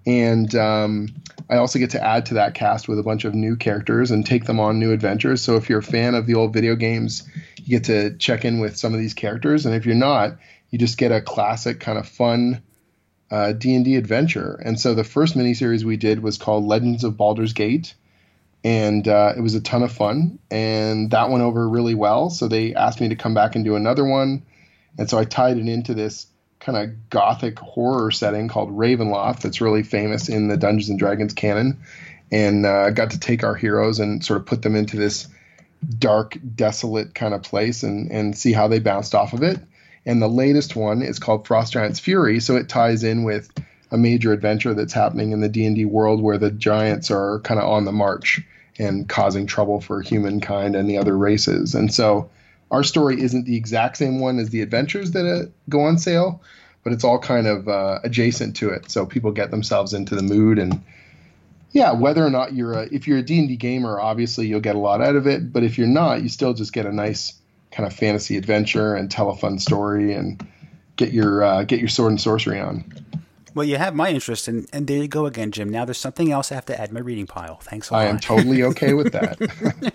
And 0.06 0.56
um, 0.56 1.10
I 1.50 1.58
also 1.58 1.80
get 1.80 1.90
to 1.92 2.04
add 2.04 2.28
to 2.28 2.36
that 2.36 2.54
cast 2.54 2.88
with 2.88 2.98
a 2.98 3.04
bunch 3.04 3.26
of 3.26 3.36
new 3.36 3.58
characters 3.58 4.10
and 4.10 4.26
take 4.26 4.46
them 4.46 4.58
on 4.58 4.80
new 4.80 4.94
adventures. 4.94 5.42
So 5.42 5.58
if 5.58 5.68
you're 5.70 5.80
a 5.80 5.84
fan 5.84 6.16
of 6.16 6.26
the 6.26 6.36
old 6.36 6.54
video 6.54 6.76
games, 6.76 7.28
you 7.58 7.78
get 7.78 7.84
to 7.86 8.16
check 8.18 8.46
in 8.46 8.62
with 8.62 8.78
some 8.78 8.94
of 8.94 9.02
these 9.02 9.14
characters. 9.14 9.66
And 9.66 9.76
if 9.76 9.86
you're 9.86 9.96
not, 9.96 10.38
you 10.70 10.80
just 10.80 10.98
get 10.98 11.12
a 11.12 11.20
classic 11.20 11.82
kind 11.82 11.98
of 11.98 12.08
fun 12.08 12.62
uh, 13.30 13.52
D&D 13.52 13.98
adventure. 13.98 14.58
And 14.64 14.80
so 14.80 14.94
the 14.94 15.04
first 15.04 15.36
miniseries 15.36 15.84
we 15.84 15.98
did 15.98 16.24
was 16.24 16.38
called 16.38 16.66
Legends 16.66 17.04
of 17.04 17.18
Baldur's 17.18 17.52
Gate. 17.52 17.94
And 18.68 19.08
uh, 19.08 19.32
it 19.38 19.40
was 19.40 19.56
a 19.56 19.62
ton 19.62 19.82
of 19.82 19.94
fun. 19.94 20.40
And 20.52 21.10
that 21.12 21.30
went 21.30 21.42
over 21.42 21.70
really 21.70 21.96
well. 21.96 22.30
So 22.30 22.50
they 22.50 22.76
asked 22.76 23.00
me 23.00 23.08
to 23.08 23.16
come 23.16 23.34
back 23.34 23.56
and 23.56 23.64
do 23.64 23.78
another 23.78 24.04
one. 24.04 24.44
And 24.98 25.10
so 25.10 25.18
I 25.18 25.24
tied 25.24 25.58
it 25.58 25.70
into 25.70 25.94
this 25.94 26.28
kind 26.60 26.78
of 26.78 27.10
gothic 27.10 27.60
horror 27.60 28.12
setting 28.12 28.50
called 28.50 28.76
Ravenloft 28.76 29.40
that's 29.40 29.62
really 29.62 29.84
famous 29.84 30.28
in 30.28 30.50
the 30.50 30.58
Dungeons 30.58 30.90
and 30.90 31.00
Dragons 31.00 31.34
canon, 31.34 31.80
and 32.30 32.66
uh, 32.66 32.90
got 32.90 33.12
to 33.12 33.20
take 33.22 33.46
our 33.46 33.56
heroes 33.56 34.02
and 34.02 34.26
sort 34.26 34.42
of 34.42 34.46
put 34.46 34.64
them 34.64 34.76
into 34.76 34.98
this 34.98 35.30
dark, 35.98 36.38
desolate 36.56 37.16
kind 37.16 37.34
of 37.34 37.44
place 37.44 37.84
and 37.84 38.12
and 38.12 38.38
see 38.38 38.52
how 38.52 38.68
they 38.68 38.80
bounced 38.80 39.16
off 39.16 39.32
of 39.32 39.44
it. 39.44 39.60
And 40.06 40.22
the 40.22 40.28
latest 40.28 40.76
one 40.76 41.02
is 41.04 41.20
called 41.20 41.48
Frost 41.48 41.72
Giants 41.72 42.02
Fury, 42.02 42.42
so 42.42 42.58
it 42.58 42.68
ties 42.68 43.06
in 43.06 43.24
with 43.24 43.50
a 43.92 43.98
major 43.98 44.34
adventure 44.34 44.74
that's 44.74 44.92
happening 44.92 45.32
in 45.32 45.40
the 45.40 45.48
D&D 45.48 45.86
world 45.86 46.22
where 46.22 46.38
the 46.38 46.52
giants 46.52 47.10
are 47.10 47.40
kind 47.46 47.62
of 47.62 47.70
on 47.70 47.86
the 47.86 47.94
march 47.94 48.42
and 48.80 49.08
causing 49.08 49.48
trouble 49.48 49.82
for 49.82 50.02
humankind 50.02 50.76
and 50.76 50.90
the 50.90 50.98
other 50.98 51.18
races. 51.18 51.74
And 51.74 51.94
so 51.94 52.30
our 52.72 52.84
story 52.84 53.22
isn't 53.22 53.46
the 53.46 53.56
exact 53.56 53.98
same 53.98 54.20
one 54.20 54.40
as 54.40 54.50
the 54.50 54.62
adventures 54.62 55.12
that 55.12 55.26
uh, 55.26 55.50
go 55.70 55.82
on 55.82 55.98
sale, 55.98 56.42
but 56.84 56.94
it's 56.94 57.04
all 57.04 57.20
kind 57.20 57.48
of 57.48 57.68
uh, 57.68 58.00
adjacent 58.04 58.56
to 58.58 58.70
it. 58.70 58.92
So 58.92 59.06
people 59.06 59.32
get 59.32 59.52
themselves 59.52 59.94
into 59.94 60.16
the 60.16 60.24
mood 60.24 60.60
and 60.60 60.84
yeah, 61.72 61.92
whether 61.92 62.26
or 62.26 62.30
not 62.30 62.54
you're 62.54 62.74
a 62.74 62.84
if 62.92 63.08
you're 63.08 63.18
a 63.18 63.22
D&D 63.22 63.58
gamer, 63.58 64.00
obviously 64.00 64.48
you'll 64.48 64.62
get 64.62 64.76
a 64.76 64.80
lot 64.80 65.02
out 65.02 65.16
of 65.16 65.28
it, 65.28 65.52
but 65.52 65.64
if 65.64 65.78
you're 65.78 65.86
not, 65.86 66.24
you 66.24 66.30
still 66.30 66.54
just 66.54 66.74
get 66.74 66.86
a 66.86 66.92
nice 66.92 67.34
kind 67.72 67.86
of 67.86 67.94
fantasy 67.94 68.38
adventure 68.38 68.96
and 68.96 69.12
tell 69.12 69.30
a 69.30 69.36
fun 69.36 69.60
story 69.60 70.14
and 70.14 70.46
get 70.96 71.12
your 71.12 71.44
uh, 71.44 71.64
get 71.64 71.80
your 71.80 71.90
sword 71.90 72.12
and 72.12 72.22
sorcery 72.22 72.60
on. 72.60 72.92
Well, 73.58 73.66
you 73.66 73.78
have 73.78 73.96
my 73.96 74.12
interest, 74.12 74.48
and, 74.48 74.68
and 74.72 74.86
there 74.86 75.00
you 75.00 75.08
go 75.08 75.26
again, 75.26 75.52
Jim. 75.52 75.68
Now 75.68 75.84
there's 75.84 75.98
something 75.98 76.32
else 76.32 76.52
I 76.52 76.56
have 76.56 76.68
to 76.68 76.80
add 76.80 76.90
to 76.90 76.94
my 76.94 77.00
reading 77.00 77.26
pile. 77.26 77.56
Thanks 77.56 77.90
a 77.90 77.94
lot. 77.94 78.04
I 78.04 78.06
am 78.06 78.20
totally 78.20 78.62
okay 78.72 78.94
with 78.94 79.12
that. 79.14 79.94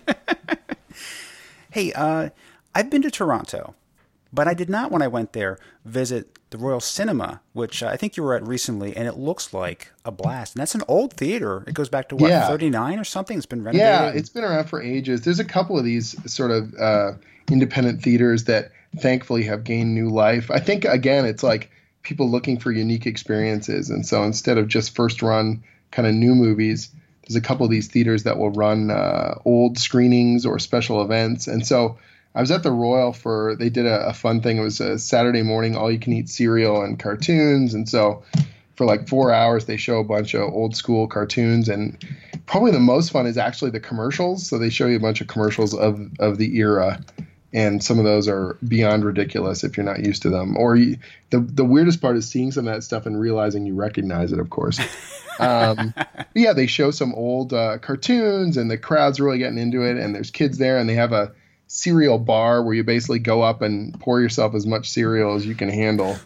hey, 1.70 1.92
uh, 1.92 2.30
I've 2.74 2.90
been 2.90 3.02
to 3.02 3.10
Toronto, 3.10 3.76
But 4.32 4.48
I 4.48 4.54
did 4.54 4.68
not, 4.68 4.90
when 4.90 5.00
I 5.00 5.06
went 5.06 5.32
there, 5.32 5.60
visit 5.84 6.40
the 6.50 6.58
Royal 6.58 6.80
Cinema, 6.80 7.40
which 7.52 7.84
uh, 7.84 7.86
I 7.86 7.96
think 7.96 8.16
you 8.16 8.24
were 8.24 8.34
at 8.34 8.44
recently, 8.44 8.96
and 8.96 9.06
it 9.06 9.16
looks 9.16 9.54
like 9.54 9.92
a 10.04 10.10
blast. 10.10 10.56
And 10.56 10.60
that's 10.60 10.74
an 10.74 10.82
old 10.88 11.12
theater. 11.12 11.62
It 11.68 11.74
goes 11.74 11.88
back 11.88 12.08
to 12.08 12.16
what, 12.16 12.30
Yeah. 12.30 12.48
39 12.48 12.98
or 12.98 13.04
something? 13.04 13.36
It's 13.36 13.46
been 13.46 13.62
renovated. 13.62 13.86
Yeah, 13.86 14.08
it's 14.08 14.28
been 14.28 14.42
around 14.42 14.64
for 14.64 14.82
ages. 14.82 15.20
There's 15.20 15.38
a 15.38 15.44
couple 15.44 15.78
of 15.78 15.84
these 15.84 16.16
sort 16.28 16.50
of 16.50 16.74
uh, 16.80 17.12
independent 17.48 18.02
theaters 18.02 18.42
that 18.44 18.72
thankfully 18.98 19.44
have 19.44 19.62
gained 19.62 19.94
new 19.94 20.08
life. 20.08 20.50
I 20.50 20.58
think 20.58 20.84
again, 20.84 21.26
it's 21.26 21.44
like 21.44 21.70
people 22.02 22.28
looking 22.28 22.58
for 22.58 22.72
unique 22.72 23.06
experiences, 23.06 23.90
and 23.90 24.06
so 24.06 24.22
instead 24.24 24.58
of 24.58 24.68
just 24.68 24.94
first 24.94 25.22
run 25.22 25.62
kind 25.90 26.08
of 26.08 26.14
new 26.14 26.34
movies, 26.34 26.90
there's 27.26 27.36
a 27.36 27.40
couple 27.40 27.64
of 27.64 27.70
these 27.70 27.88
theaters 27.88 28.24
that 28.24 28.38
will 28.38 28.50
run 28.50 28.90
uh, 28.90 29.38
old 29.44 29.78
screenings 29.78 30.44
or 30.44 30.58
special 30.58 31.02
events. 31.02 31.46
And 31.46 31.66
so 31.66 31.98
I 32.34 32.40
was 32.40 32.50
at 32.50 32.62
the 32.62 32.72
Royal 32.72 33.12
for 33.12 33.54
they 33.56 33.70
did 33.70 33.86
a, 33.86 34.08
a 34.08 34.12
fun 34.12 34.40
thing. 34.40 34.58
It 34.58 34.62
was 34.62 34.80
a 34.80 34.98
Saturday 34.98 35.42
morning, 35.42 35.76
all 35.76 35.90
you 35.90 35.98
can 35.98 36.12
eat 36.12 36.28
cereal 36.28 36.82
and 36.82 36.98
cartoons, 36.98 37.74
and 37.74 37.88
so 37.88 38.22
for 38.76 38.86
like 38.86 39.06
four 39.06 39.32
hours 39.32 39.66
they 39.66 39.76
show 39.76 39.98
a 39.98 40.04
bunch 40.04 40.34
of 40.34 40.52
old 40.52 40.74
school 40.74 41.06
cartoons. 41.06 41.68
And 41.68 42.02
probably 42.46 42.72
the 42.72 42.80
most 42.80 43.12
fun 43.12 43.26
is 43.26 43.38
actually 43.38 43.70
the 43.70 43.80
commercials. 43.80 44.46
So 44.48 44.58
they 44.58 44.70
show 44.70 44.86
you 44.86 44.96
a 44.96 45.00
bunch 45.00 45.20
of 45.20 45.28
commercials 45.28 45.74
of 45.74 46.00
of 46.18 46.38
the 46.38 46.56
era 46.56 47.00
and 47.52 47.82
some 47.82 47.98
of 47.98 48.04
those 48.04 48.28
are 48.28 48.56
beyond 48.66 49.04
ridiculous 49.04 49.64
if 49.64 49.76
you're 49.76 49.84
not 49.84 50.04
used 50.04 50.22
to 50.22 50.30
them 50.30 50.56
or 50.56 50.76
you, 50.76 50.96
the 51.30 51.40
the 51.40 51.64
weirdest 51.64 52.00
part 52.00 52.16
is 52.16 52.28
seeing 52.28 52.50
some 52.50 52.66
of 52.66 52.74
that 52.74 52.82
stuff 52.82 53.06
and 53.06 53.20
realizing 53.20 53.66
you 53.66 53.74
recognize 53.74 54.32
it 54.32 54.38
of 54.38 54.50
course 54.50 54.80
um, 55.38 55.94
yeah 56.34 56.52
they 56.52 56.66
show 56.66 56.90
some 56.90 57.14
old 57.14 57.52
uh, 57.52 57.78
cartoons 57.78 58.56
and 58.56 58.70
the 58.70 58.78
crowd's 58.78 59.20
really 59.20 59.38
getting 59.38 59.58
into 59.58 59.82
it 59.82 59.96
and 59.96 60.14
there's 60.14 60.30
kids 60.30 60.58
there 60.58 60.78
and 60.78 60.88
they 60.88 60.94
have 60.94 61.12
a 61.12 61.32
cereal 61.66 62.18
bar 62.18 62.62
where 62.62 62.74
you 62.74 62.84
basically 62.84 63.18
go 63.18 63.42
up 63.42 63.62
and 63.62 63.98
pour 64.00 64.20
yourself 64.20 64.54
as 64.54 64.66
much 64.66 64.90
cereal 64.90 65.34
as 65.34 65.46
you 65.46 65.54
can 65.54 65.68
handle 65.68 66.16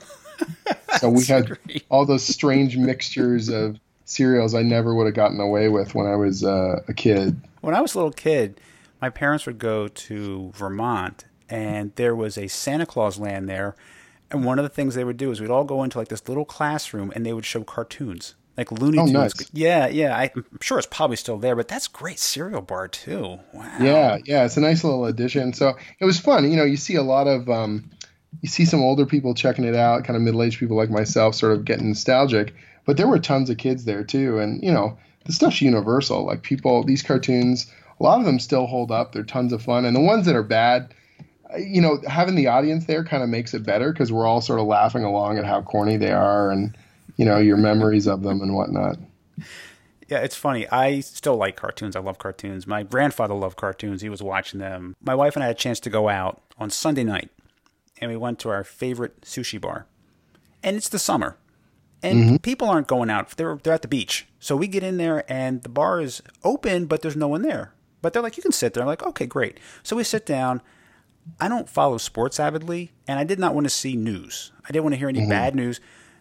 so 0.98 1.08
we 1.08 1.24
had 1.24 1.46
great. 1.46 1.84
all 1.88 2.04
those 2.04 2.24
strange 2.24 2.76
mixtures 2.76 3.48
of 3.48 3.78
cereals 4.06 4.54
I 4.54 4.62
never 4.62 4.94
would 4.94 5.06
have 5.06 5.14
gotten 5.14 5.40
away 5.40 5.68
with 5.68 5.94
when 5.94 6.06
I 6.06 6.16
was 6.16 6.42
uh, 6.44 6.82
a 6.88 6.94
kid. 6.94 7.40
When 7.60 7.74
I 7.74 7.80
was 7.80 7.94
a 7.94 7.98
little 7.98 8.12
kid, 8.12 8.60
my 9.00 9.10
parents 9.10 9.46
would 9.46 9.58
go 9.58 9.88
to 9.88 10.52
Vermont, 10.54 11.24
and 11.48 11.92
there 11.96 12.14
was 12.14 12.36
a 12.38 12.48
Santa 12.48 12.86
Claus 12.86 13.18
land 13.18 13.48
there. 13.48 13.76
And 14.30 14.44
one 14.44 14.58
of 14.58 14.64
the 14.64 14.68
things 14.68 14.94
they 14.94 15.04
would 15.04 15.16
do 15.16 15.30
is 15.30 15.40
we'd 15.40 15.50
all 15.50 15.64
go 15.64 15.84
into 15.84 15.98
like 15.98 16.08
this 16.08 16.28
little 16.28 16.44
classroom, 16.44 17.12
and 17.14 17.24
they 17.24 17.32
would 17.32 17.44
show 17.44 17.62
cartoons, 17.62 18.34
like 18.56 18.72
Looney 18.72 18.98
Tunes. 18.98 19.10
Oh, 19.10 19.20
Tunes. 19.20 19.38
nice. 19.38 19.50
Yeah, 19.52 19.86
yeah. 19.86 20.16
I'm 20.16 20.44
sure 20.60 20.78
it's 20.78 20.88
probably 20.88 21.16
still 21.16 21.38
there, 21.38 21.54
but 21.54 21.68
that's 21.68 21.86
great 21.86 22.18
cereal 22.18 22.62
bar 22.62 22.88
too. 22.88 23.38
Wow. 23.52 23.76
Yeah, 23.80 24.18
yeah, 24.24 24.44
it's 24.44 24.56
a 24.56 24.60
nice 24.60 24.82
little 24.82 25.04
addition. 25.04 25.52
So 25.52 25.74
it 26.00 26.04
was 26.04 26.18
fun. 26.18 26.50
You 26.50 26.56
know, 26.56 26.64
you 26.64 26.76
see 26.76 26.96
a 26.96 27.02
lot 27.02 27.28
of, 27.28 27.48
um, 27.48 27.90
you 28.40 28.48
see 28.48 28.64
some 28.64 28.82
older 28.82 29.06
people 29.06 29.34
checking 29.34 29.64
it 29.64 29.76
out, 29.76 30.04
kind 30.04 30.16
of 30.16 30.22
middle 30.22 30.42
aged 30.42 30.58
people 30.58 30.76
like 30.76 30.90
myself, 30.90 31.34
sort 31.36 31.52
of 31.52 31.64
getting 31.64 31.88
nostalgic. 31.88 32.54
But 32.84 32.96
there 32.96 33.08
were 33.08 33.18
tons 33.18 33.50
of 33.50 33.58
kids 33.58 33.84
there 33.84 34.04
too, 34.04 34.38
and 34.38 34.62
you 34.62 34.72
know, 34.72 34.98
the 35.24 35.32
stuff's 35.32 35.62
universal. 35.62 36.24
Like 36.26 36.42
people, 36.42 36.82
these 36.82 37.02
cartoons, 37.02 37.70
a 37.98 38.02
lot 38.02 38.18
of 38.18 38.26
them 38.26 38.38
still 38.38 38.66
hold 38.66 38.90
up. 38.90 39.12
They're 39.12 39.22
tons 39.24 39.52
of 39.52 39.62
fun, 39.62 39.84
and 39.84 39.94
the 39.96 40.00
ones 40.00 40.26
that 40.26 40.36
are 40.36 40.42
bad. 40.42 40.94
uh, 41.52 41.58
You 41.58 41.80
know, 41.80 41.98
having 42.08 42.34
the 42.34 42.48
audience 42.48 42.86
there 42.86 43.04
kind 43.04 43.22
of 43.22 43.28
makes 43.28 43.54
it 43.54 43.64
better 43.64 43.92
because 43.92 44.12
we're 44.12 44.26
all 44.26 44.40
sort 44.40 44.60
of 44.60 44.66
laughing 44.66 45.04
along 45.04 45.38
at 45.38 45.44
how 45.44 45.62
corny 45.62 45.96
they 45.96 46.12
are 46.12 46.50
and, 46.50 46.76
you 47.16 47.24
know, 47.24 47.38
your 47.38 47.56
memories 47.56 48.06
of 48.06 48.22
them 48.22 48.40
and 48.42 48.54
whatnot. 48.54 48.96
Yeah, 50.08 50.18
it's 50.18 50.36
funny. 50.36 50.68
I 50.68 51.00
still 51.00 51.36
like 51.36 51.56
cartoons. 51.56 51.96
I 51.96 52.00
love 52.00 52.18
cartoons. 52.18 52.66
My 52.66 52.84
grandfather 52.84 53.34
loved 53.34 53.56
cartoons. 53.56 54.02
He 54.02 54.08
was 54.08 54.22
watching 54.22 54.60
them. 54.60 54.94
My 55.00 55.14
wife 55.16 55.34
and 55.34 55.42
I 55.42 55.48
had 55.48 55.56
a 55.56 55.58
chance 55.58 55.80
to 55.80 55.90
go 55.90 56.08
out 56.08 56.42
on 56.58 56.70
Sunday 56.70 57.02
night, 57.02 57.30
and 58.00 58.10
we 58.10 58.16
went 58.16 58.38
to 58.40 58.50
our 58.50 58.62
favorite 58.62 59.22
sushi 59.22 59.60
bar. 59.60 59.86
And 60.62 60.76
it's 60.76 60.88
the 60.88 61.00
summer, 61.00 61.36
and 62.02 62.40
people 62.42 62.68
aren't 62.68 62.86
going 62.86 63.10
out. 63.10 63.30
They're 63.30 63.56
they're 63.62 63.72
at 63.72 63.82
the 63.82 63.88
beach. 63.88 64.26
So 64.38 64.54
we 64.56 64.68
get 64.68 64.84
in 64.84 64.96
there, 64.96 65.24
and 65.32 65.62
the 65.62 65.68
bar 65.68 66.00
is 66.00 66.22
open, 66.44 66.86
but 66.86 67.02
there's 67.02 67.16
no 67.16 67.28
one 67.28 67.42
there. 67.42 67.72
But 68.02 68.12
they're 68.12 68.22
like, 68.22 68.36
you 68.36 68.42
can 68.42 68.52
sit 68.52 68.74
there. 68.74 68.82
I'm 68.82 68.86
like, 68.86 69.02
okay, 69.02 69.26
great. 69.26 69.58
So 69.82 69.96
we 69.96 70.04
sit 70.04 70.26
down. 70.26 70.62
I 71.40 71.48
don't 71.48 71.68
follow 71.68 71.98
sports 71.98 72.38
avidly, 72.38 72.92
and 73.08 73.18
I 73.18 73.24
did 73.24 73.40
not 73.40 73.54
want 73.54 73.64
to 73.64 73.70
see 73.70 73.96
news. 73.96 74.52
I 74.64 74.68
didn't 74.68 74.84
want 74.84 74.94
to 74.94 74.98
hear 74.98 75.08
any 75.08 75.20
mm-hmm. 75.20 75.30
bad 75.30 75.54
news. 75.56 75.80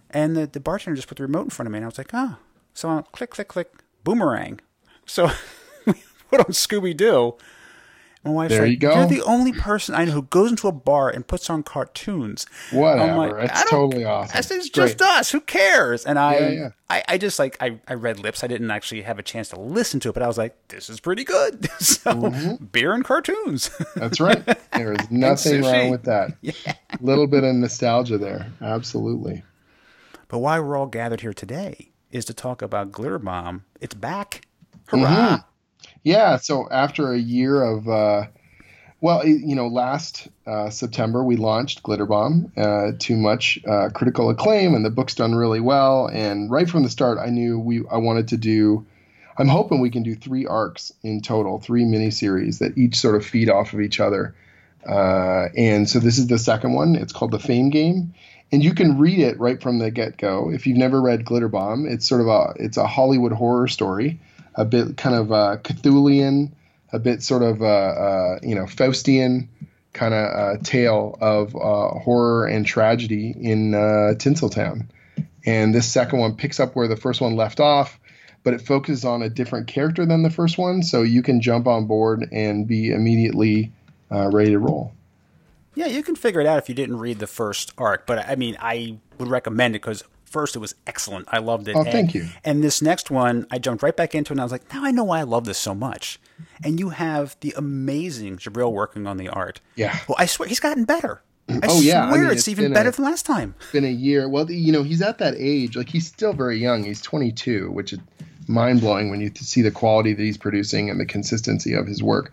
And 0.10 0.36
the, 0.36 0.48
the 0.48 0.60
bartender 0.60 0.96
just 0.96 1.08
put 1.08 1.18
the 1.18 1.24
remote 1.24 1.44
in 1.44 1.50
front 1.52 1.68
of 1.68 1.72
me, 1.72 1.78
and 1.78 1.86
I 1.86 1.88
was 1.88 1.98
like, 1.98 2.12
oh. 2.14 2.38
So 2.74 2.90
I 2.90 3.04
click, 3.12 3.30
click, 3.30 3.48
click, 3.48 3.72
boomerang. 4.04 4.62
So 5.06 5.30
we 5.86 5.94
put 6.30 6.40
on 6.40 6.48
Scooby 6.48 6.96
Doo. 6.96 7.36
My 8.26 8.32
wife's 8.32 8.54
There 8.54 8.64
like, 8.64 8.72
you 8.72 8.78
go. 8.78 8.96
You're 8.96 9.08
the 9.08 9.22
only 9.22 9.54
person 9.54 9.94
I 9.94 10.04
know 10.06 10.12
who 10.14 10.24
goes 10.24 10.50
into 10.50 10.68
a 10.68 10.72
bar 10.72 11.10
and 11.10 11.26
puts 11.28 11.48
on 11.50 11.62
cartoons. 11.62 12.48
Whatever. 12.72 13.40
Like, 13.40 13.52
it's 13.52 13.70
totally 13.70 14.04
awesome. 14.04 14.38
It's 14.40 14.50
Great. 14.50 14.72
just 14.98 15.02
us. 15.02 15.32
Who 15.32 15.42
cares? 15.42 16.06
And 16.06 16.18
I, 16.18 16.38
Yeah, 16.40 16.50
yeah. 16.50 16.70
I, 16.90 17.04
I 17.08 17.18
just 17.20 17.38
like 17.38 17.56
I, 17.62 17.80
I 17.88 17.94
read 17.94 18.20
lips. 18.20 18.44
I 18.44 18.48
didn't 18.48 18.72
actually 18.72 19.04
have 19.04 19.20
a 19.20 19.24
chance 19.24 19.50
to 19.50 19.60
listen 19.60 20.00
to 20.02 20.10
it, 20.10 20.14
but 20.14 20.24
I 20.24 20.28
was 20.28 20.38
like, 20.40 20.56
this 20.70 20.90
is 20.90 21.00
pretty 21.00 21.24
good. 21.24 21.70
so 21.80 22.14
Mm-hmm. 22.14 22.66
beer 22.66 22.94
and 22.94 23.06
cartoons. 23.06 23.70
That's 23.96 24.20
right. 24.20 24.44
There 24.74 24.94
is 24.94 25.08
nothing 25.12 25.62
wrong 25.62 25.92
with 25.92 26.04
that. 26.04 26.32
A 26.44 26.76
little 27.02 27.28
bit 27.28 27.44
of 27.44 27.54
nostalgia 27.56 28.18
there. 28.18 28.52
Absolutely. 28.62 29.44
but 30.30 30.40
why 30.40 30.60
we're 30.60 30.78
all 30.78 30.88
gathered 30.88 31.22
here 31.22 31.34
today 31.34 31.90
is 32.12 32.26
to 32.26 32.34
talk 32.34 32.62
about 32.64 32.92
Glitter 32.92 33.20
Bomb. 33.20 33.66
It's 33.82 33.94
back. 33.94 34.48
Hurrah! 34.88 35.44
Yeah. 36.06 36.38
So 36.38 36.70
after 36.70 37.12
a 37.12 37.18
year 37.18 37.64
of, 37.64 37.90
uh, 37.90 38.28
well, 39.02 39.26
you 39.26 39.56
know, 39.56 39.68
last 39.68 40.28
uh, 40.46 40.70
September 40.70 41.24
we 41.24 41.36
launched 41.36 41.82
Glitter 41.82 42.06
Bomb 42.06 42.54
uh, 42.56 42.92
much 43.10 43.60
uh, 43.68 43.90
critical 43.90 44.30
acclaim, 44.30 44.76
and 44.76 44.86
the 44.86 44.92
book's 44.92 45.16
done 45.16 45.34
really 45.34 45.60
well. 45.60 46.08
And 46.08 46.50
right 46.50 46.70
from 46.70 46.84
the 46.84 46.90
start, 46.90 47.18
I 47.18 47.30
knew 47.32 47.60
we 47.60 47.84
I 47.92 47.98
wanted 47.98 48.30
to 48.30 48.38
do. 48.38 48.86
I'm 49.38 49.48
hoping 49.48 49.82
we 49.82 49.90
can 49.90 50.04
do 50.04 50.16
three 50.16 50.46
arcs 50.46 50.94
in 51.02 51.22
total, 51.22 51.60
three 51.60 51.84
miniseries 51.84 52.60
that 52.60 52.78
each 52.78 52.96
sort 52.96 53.16
of 53.16 53.26
feed 53.26 53.50
off 53.50 53.74
of 53.74 53.82
each 53.82 54.00
other. 54.00 54.36
Uh, 54.88 55.48
and 55.58 55.90
so 55.90 56.00
this 56.00 56.20
is 56.20 56.28
the 56.28 56.38
second 56.38 56.74
one. 56.74 56.96
It's 56.96 57.12
called 57.12 57.32
the 57.32 57.40
Fame 57.40 57.72
Game, 57.72 58.14
and 58.52 58.64
you 58.64 58.76
can 58.76 59.00
read 59.00 59.18
it 59.18 59.40
right 59.40 59.60
from 59.60 59.80
the 59.80 59.90
get 59.90 60.18
go. 60.18 60.52
If 60.52 60.68
you've 60.68 60.78
never 60.78 61.02
read 61.02 61.26
Glitter 61.26 61.50
Bomb, 61.50 61.88
it's 61.88 62.08
sort 62.08 62.22
of 62.22 62.28
a 62.28 62.54
it's 62.58 62.78
a 62.78 62.86
Hollywood 62.86 63.32
horror 63.32 63.68
story, 63.68 64.20
a 64.56 64.66
bit 64.66 64.98
kind 64.98 65.16
of 65.16 65.32
uh, 65.32 65.58
Cthulian, 65.64 66.52
a 66.92 67.00
bit 67.00 67.22
sort 67.22 67.44
of 67.44 67.62
uh, 67.62 67.66
uh, 67.66 68.40
you 68.42 68.56
know 68.56 68.66
Faustian 68.66 69.48
kind 69.94 70.14
of 70.14 70.26
uh, 70.26 70.64
tale 70.64 71.18
of 71.22 71.56
uh, 71.56 72.00
horror 72.00 72.48
and 72.48 72.66
tragedy 72.66 73.34
in 73.40 73.74
uh, 73.74 74.14
Tinseltown. 74.16 74.88
And 75.46 75.74
this 75.74 75.90
second 75.90 76.20
one 76.20 76.36
picks 76.36 76.60
up 76.60 76.76
where 76.76 76.88
the 76.88 76.98
first 76.98 77.22
one 77.22 77.36
left 77.36 77.60
off, 77.60 78.00
but 78.44 78.54
it 78.54 78.62
focuses 78.62 79.06
on 79.06 79.22
a 79.22 79.30
different 79.30 79.68
character 79.68 80.06
than 80.06 80.24
the 80.24 80.30
first 80.30 80.58
one, 80.58 80.84
so 80.84 81.04
you 81.04 81.22
can 81.22 81.40
jump 81.40 81.68
on 81.68 81.86
board 81.86 82.28
and 82.32 82.68
be 82.68 82.90
immediately 82.90 83.72
ready 84.10 84.52
to 84.52 84.60
roll. 84.60 84.92
Yeah, 85.76 85.88
you 85.88 86.04
can 86.04 86.16
figure 86.16 86.40
it 86.40 86.48
out 86.48 86.58
if 86.58 86.70
you 86.70 86.76
didn't 86.76 86.98
read 87.00 87.20
the 87.20 87.28
first 87.28 87.74
arc. 87.78 88.06
But 88.06 88.20
I 88.28 88.36
mean, 88.36 88.58
I 88.60 88.98
would 89.20 89.28
recommend 89.28 89.76
it 89.76 89.82
because 89.82 90.04
first 90.26 90.56
it 90.56 90.60
was 90.60 90.76
excellent. 90.86 91.28
I 91.32 91.38
loved 91.40 91.68
it. 91.68 91.76
Oh, 91.76 91.82
and, 91.82 91.92
thank 91.92 92.14
you. 92.14 92.28
And 92.44 92.64
this 92.64 92.82
next 92.82 93.10
one, 93.10 93.48
I 93.52 93.58
jumped 93.58 93.82
right 93.84 93.96
back 93.96 94.14
into 94.14 94.32
it 94.32 94.36
and 94.36 94.42
I 94.42 94.44
was 94.44 94.52
like, 94.52 94.72
now 94.74 94.84
I 94.84 94.92
know 94.92 95.04
why 95.06 95.20
I 95.20 95.24
love 95.24 95.46
this 95.46 95.58
so 95.58 95.74
much. 95.74 96.20
And 96.64 96.80
you 96.80 96.90
have 96.90 97.38
the 97.40 97.54
amazing 97.56 98.38
Djibril 98.38 98.72
working 98.74 99.08
on 99.08 99.18
the 99.18 99.30
art. 99.30 99.62
Yeah. 99.76 99.98
Well, 100.08 100.18
I 100.20 100.26
swear 100.26 100.50
he's 100.50 100.60
gotten 100.60 100.84
better. 100.86 101.22
I 101.48 101.60
Oh, 101.70 101.80
yeah. 101.80 102.06
I 102.06 102.10
swear 102.10 102.22
mean, 102.24 102.32
it's, 102.32 102.40
it's 102.40 102.48
even 102.50 102.74
better 102.74 102.90
a- 102.90 102.92
than 102.92 103.06
last 103.06 103.26
time. 103.26 103.56
been 103.72 103.86
a 103.86 103.90
year. 103.90 104.28
Well, 104.28 104.50
you 104.52 104.72
know, 104.74 104.84
he's 104.84 105.02
at 105.02 105.20
that 105.20 105.36
age. 105.38 105.78
Like 105.78 105.90
he's 105.90 106.08
still 106.08 106.34
very 106.34 106.58
young. 106.58 106.84
He's 106.84 107.02
22, 107.02 107.72
which 107.72 107.94
is 107.94 108.00
mind 108.48 108.82
blowing 108.82 109.10
when 109.10 109.22
you 109.22 109.32
see 109.36 109.62
the 109.62 109.72
quality 109.72 110.14
that 110.14 110.22
he's 110.22 110.38
producing 110.38 110.90
and 110.90 111.00
the 111.00 111.06
consistency 111.06 111.74
of 111.74 111.88
his 111.88 112.04
work. 112.04 112.32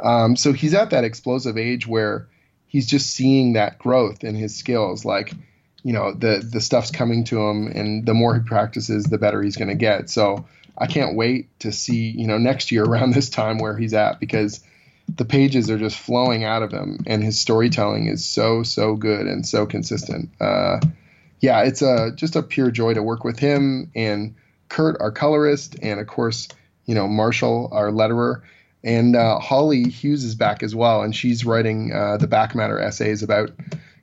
Um, 0.00 0.36
so 0.36 0.52
he's 0.52 0.72
at 0.74 0.90
that 0.90 1.04
explosive 1.04 1.58
age 1.58 1.86
where 1.86 2.26
he's 2.66 2.86
just 2.86 3.10
seeing 3.10 3.54
that 3.54 3.78
growth 3.78 4.22
in 4.24 4.34
his 4.34 4.54
skills. 4.56 5.04
Like, 5.04 5.32
you 5.82 5.92
know, 5.92 6.12
the 6.12 6.46
the 6.46 6.60
stuff's 6.60 6.90
coming 6.90 7.24
to 7.24 7.40
him, 7.40 7.66
and 7.68 8.06
the 8.06 8.14
more 8.14 8.34
he 8.34 8.40
practices, 8.40 9.04
the 9.04 9.18
better 9.18 9.42
he's 9.42 9.56
going 9.56 9.68
to 9.68 9.74
get. 9.74 10.10
So 10.10 10.46
I 10.76 10.86
can't 10.86 11.16
wait 11.16 11.48
to 11.60 11.72
see, 11.72 12.10
you 12.10 12.26
know, 12.26 12.38
next 12.38 12.70
year 12.70 12.84
around 12.90 13.14
this 13.14 13.30
time 13.30 13.58
where 13.58 13.76
he's 13.76 13.94
at 13.94 14.20
because 14.20 14.62
the 15.16 15.24
pages 15.24 15.70
are 15.70 15.78
just 15.78 15.98
flowing 15.98 16.44
out 16.44 16.62
of 16.62 16.70
him, 16.70 17.00
and 17.06 17.22
his 17.22 17.40
storytelling 17.40 18.06
is 18.06 18.24
so 18.26 18.62
so 18.62 18.96
good 18.96 19.26
and 19.26 19.46
so 19.46 19.66
consistent. 19.66 20.30
Uh, 20.40 20.80
yeah, 21.40 21.62
it's 21.62 21.82
a 21.82 22.12
just 22.14 22.36
a 22.36 22.42
pure 22.42 22.70
joy 22.70 22.94
to 22.94 23.02
work 23.02 23.24
with 23.24 23.38
him 23.38 23.90
and 23.94 24.34
Kurt, 24.68 25.00
our 25.00 25.10
colorist, 25.10 25.76
and 25.82 25.98
of 25.98 26.06
course, 26.06 26.48
you 26.86 26.94
know 26.94 27.08
Marshall, 27.08 27.70
our 27.72 27.90
letterer, 27.90 28.42
and 28.84 29.16
uh, 29.16 29.38
Holly 29.38 29.84
Hughes 29.84 30.24
is 30.24 30.34
back 30.34 30.62
as 30.62 30.74
well, 30.74 31.02
and 31.02 31.14
she's 31.14 31.44
writing 31.44 31.92
uh, 31.92 32.16
the 32.18 32.28
back 32.28 32.54
matter 32.54 32.78
essays 32.78 33.22
about 33.22 33.50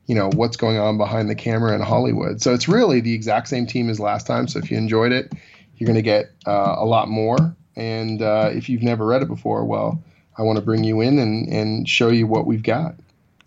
you 0.08 0.14
know 0.14 0.30
what's 0.34 0.56
going 0.56 0.78
on 0.78 0.98
behind 0.98 1.28
the 1.28 1.34
camera 1.34 1.74
in 1.74 1.82
Hollywood. 1.82 2.42
So 2.42 2.54
it's 2.54 2.66
really 2.66 3.00
the 3.00 3.14
exact 3.14 3.46
same 3.46 3.66
team 3.66 3.88
as 3.88 4.00
last 4.00 4.26
time. 4.26 4.48
So 4.48 4.58
if 4.58 4.70
you 4.70 4.78
enjoyed 4.78 5.12
it, 5.12 5.32
you're 5.76 5.86
going 5.86 5.96
to 5.96 6.02
get 6.02 6.32
uh, 6.46 6.74
a 6.78 6.84
lot 6.84 7.08
more. 7.08 7.54
And 7.76 8.20
uh, 8.22 8.50
if 8.52 8.68
you've 8.68 8.82
never 8.82 9.06
read 9.06 9.22
it 9.22 9.28
before, 9.28 9.64
well, 9.64 10.02
I 10.36 10.42
want 10.42 10.56
to 10.56 10.64
bring 10.64 10.82
you 10.82 11.02
in 11.02 11.18
and, 11.18 11.46
and 11.48 11.88
show 11.88 12.08
you 12.08 12.26
what 12.26 12.46
we've 12.46 12.62
got. 12.62 12.96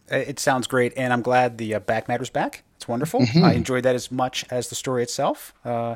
it 0.09 0.39
sounds 0.39 0.67
great, 0.67 0.93
and 0.95 1.11
I'm 1.11 1.21
glad 1.21 1.57
the 1.57 1.75
uh, 1.75 1.79
back 1.79 2.07
matter's 2.07 2.29
back. 2.29 2.63
It's 2.77 2.87
wonderful. 2.87 3.21
Mm-hmm. 3.21 3.43
I 3.43 3.53
enjoyed 3.53 3.83
that 3.83 3.95
as 3.95 4.11
much 4.11 4.45
as 4.51 4.69
the 4.69 4.75
story 4.75 5.03
itself. 5.03 5.53
Uh, 5.65 5.95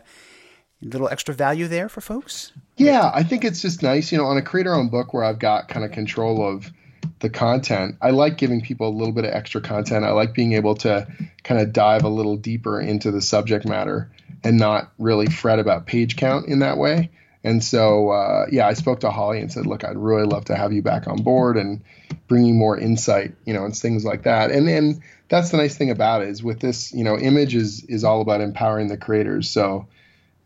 little 0.81 1.09
extra 1.09 1.33
value 1.33 1.67
there 1.67 1.89
for 1.89 2.01
folks. 2.01 2.51
Yeah, 2.77 3.11
I 3.13 3.23
think 3.23 3.45
it's 3.45 3.61
just 3.61 3.81
nice, 3.81 4.11
you 4.11 4.17
know, 4.17 4.25
on 4.25 4.37
a 4.37 4.41
creator-owned 4.41 4.91
book 4.91 5.13
where 5.13 5.23
I've 5.23 5.39
got 5.39 5.67
kind 5.67 5.85
of 5.85 5.91
control 5.91 6.47
of 6.47 6.71
the 7.19 7.29
content. 7.29 7.95
I 8.01 8.11
like 8.11 8.37
giving 8.37 8.61
people 8.61 8.87
a 8.87 8.95
little 8.95 9.13
bit 9.13 9.25
of 9.25 9.31
extra 9.31 9.61
content. 9.61 10.05
I 10.05 10.11
like 10.11 10.33
being 10.33 10.53
able 10.53 10.75
to 10.75 11.07
kind 11.43 11.61
of 11.61 11.73
dive 11.73 12.03
a 12.03 12.09
little 12.09 12.37
deeper 12.37 12.79
into 12.79 13.11
the 13.11 13.21
subject 13.21 13.65
matter 13.65 14.11
and 14.43 14.57
not 14.57 14.91
really 14.99 15.27
fret 15.27 15.59
about 15.59 15.87
page 15.87 16.17
count 16.17 16.47
in 16.47 16.59
that 16.59 16.77
way. 16.77 17.09
And 17.43 17.63
so, 17.63 18.09
uh, 18.09 18.47
yeah, 18.51 18.67
I 18.67 18.73
spoke 18.73 19.01
to 19.01 19.11
Holly 19.11 19.39
and 19.39 19.51
said, 19.51 19.67
look, 19.67 19.83
I'd 19.83 19.97
really 19.97 20.25
love 20.25 20.45
to 20.45 20.55
have 20.55 20.73
you 20.73 20.81
back 20.81 21.07
on 21.07 21.17
board 21.17 21.57
and 21.57 21.83
bringing 22.27 22.57
more 22.57 22.77
insight, 22.77 23.35
you 23.45 23.53
know, 23.53 23.65
and 23.65 23.75
things 23.75 24.03
like 24.03 24.23
that. 24.23 24.49
And 24.49 24.67
then 24.67 25.03
that's 25.29 25.51
the 25.51 25.57
nice 25.57 25.77
thing 25.77 25.91
about 25.91 26.23
it 26.23 26.29
is 26.29 26.43
with 26.43 26.59
this, 26.59 26.91
you 26.91 27.03
know, 27.03 27.17
image 27.17 27.53
is 27.53 27.83
is 27.85 28.03
all 28.03 28.21
about 28.21 28.41
empowering 28.41 28.87
the 28.87 28.97
creators. 28.97 29.49
So, 29.49 29.87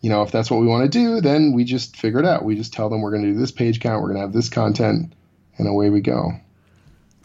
you 0.02 0.10
know, 0.10 0.24
if 0.24 0.32
that's 0.32 0.52
what 0.52 0.60
we 0.60 0.68
want 0.68 0.92
to 0.92 1.00
do, 1.00 1.22
then 1.22 1.54
we 1.54 1.64
just 1.64 1.96
figure 1.96 2.20
it 2.20 2.26
out. 2.26 2.44
We 2.44 2.56
just 2.56 2.74
tell 2.74 2.90
them 2.90 3.02
we're 3.02 3.12
going 3.12 3.24
to 3.24 3.32
do 3.32 3.40
this 3.40 3.52
page 3.52 3.80
count, 3.80 4.02
we're 4.02 4.10
going 4.10 4.20
to 4.20 4.28
have 4.28 4.34
this 4.34 4.50
content, 4.50 5.14
and 5.58 5.68
away 5.70 5.90
we 5.90 6.02
go. 6.02 6.34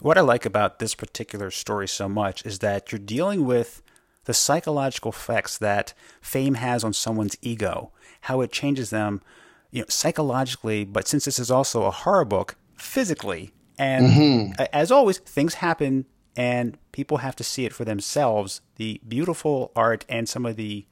What 0.05 0.19
I 0.19 0.21
like 0.21 0.45
about 0.45 0.77
this 0.77 0.93
particular 0.93 1.49
story 1.49 1.87
so 1.87 2.07
much 2.07 2.45
is 2.45 2.59
that 2.59 2.91
you're 2.91 2.99
dealing 2.99 3.43
with 3.43 3.81
the 4.25 4.35
psychological 4.35 5.09
effects 5.09 5.57
that 5.57 5.95
fame 6.21 6.53
has 6.53 6.83
on 6.83 6.93
someone's 6.93 7.35
ego, 7.41 7.91
how 8.21 8.41
it 8.41 8.51
changes 8.51 8.91
them 8.91 9.23
you 9.71 9.81
know, 9.81 9.87
psychologically, 9.89 10.85
but 10.85 11.07
since 11.07 11.25
this 11.25 11.39
is 11.39 11.49
also 11.49 11.85
a 11.85 11.89
horror 11.89 12.23
book, 12.23 12.55
physically. 12.75 13.51
And 13.79 14.11
mm-hmm. 14.11 14.63
as 14.71 14.91
always, 14.91 15.17
things 15.17 15.55
happen 15.55 16.05
and 16.35 16.77
people 16.91 17.17
have 17.17 17.35
to 17.37 17.43
see 17.43 17.65
it 17.65 17.73
for 17.73 17.83
themselves. 17.83 18.61
The 18.75 19.01
beautiful 19.07 19.71
art 19.75 20.05
and 20.07 20.29
some 20.29 20.45
of 20.45 20.55
the 20.55 20.85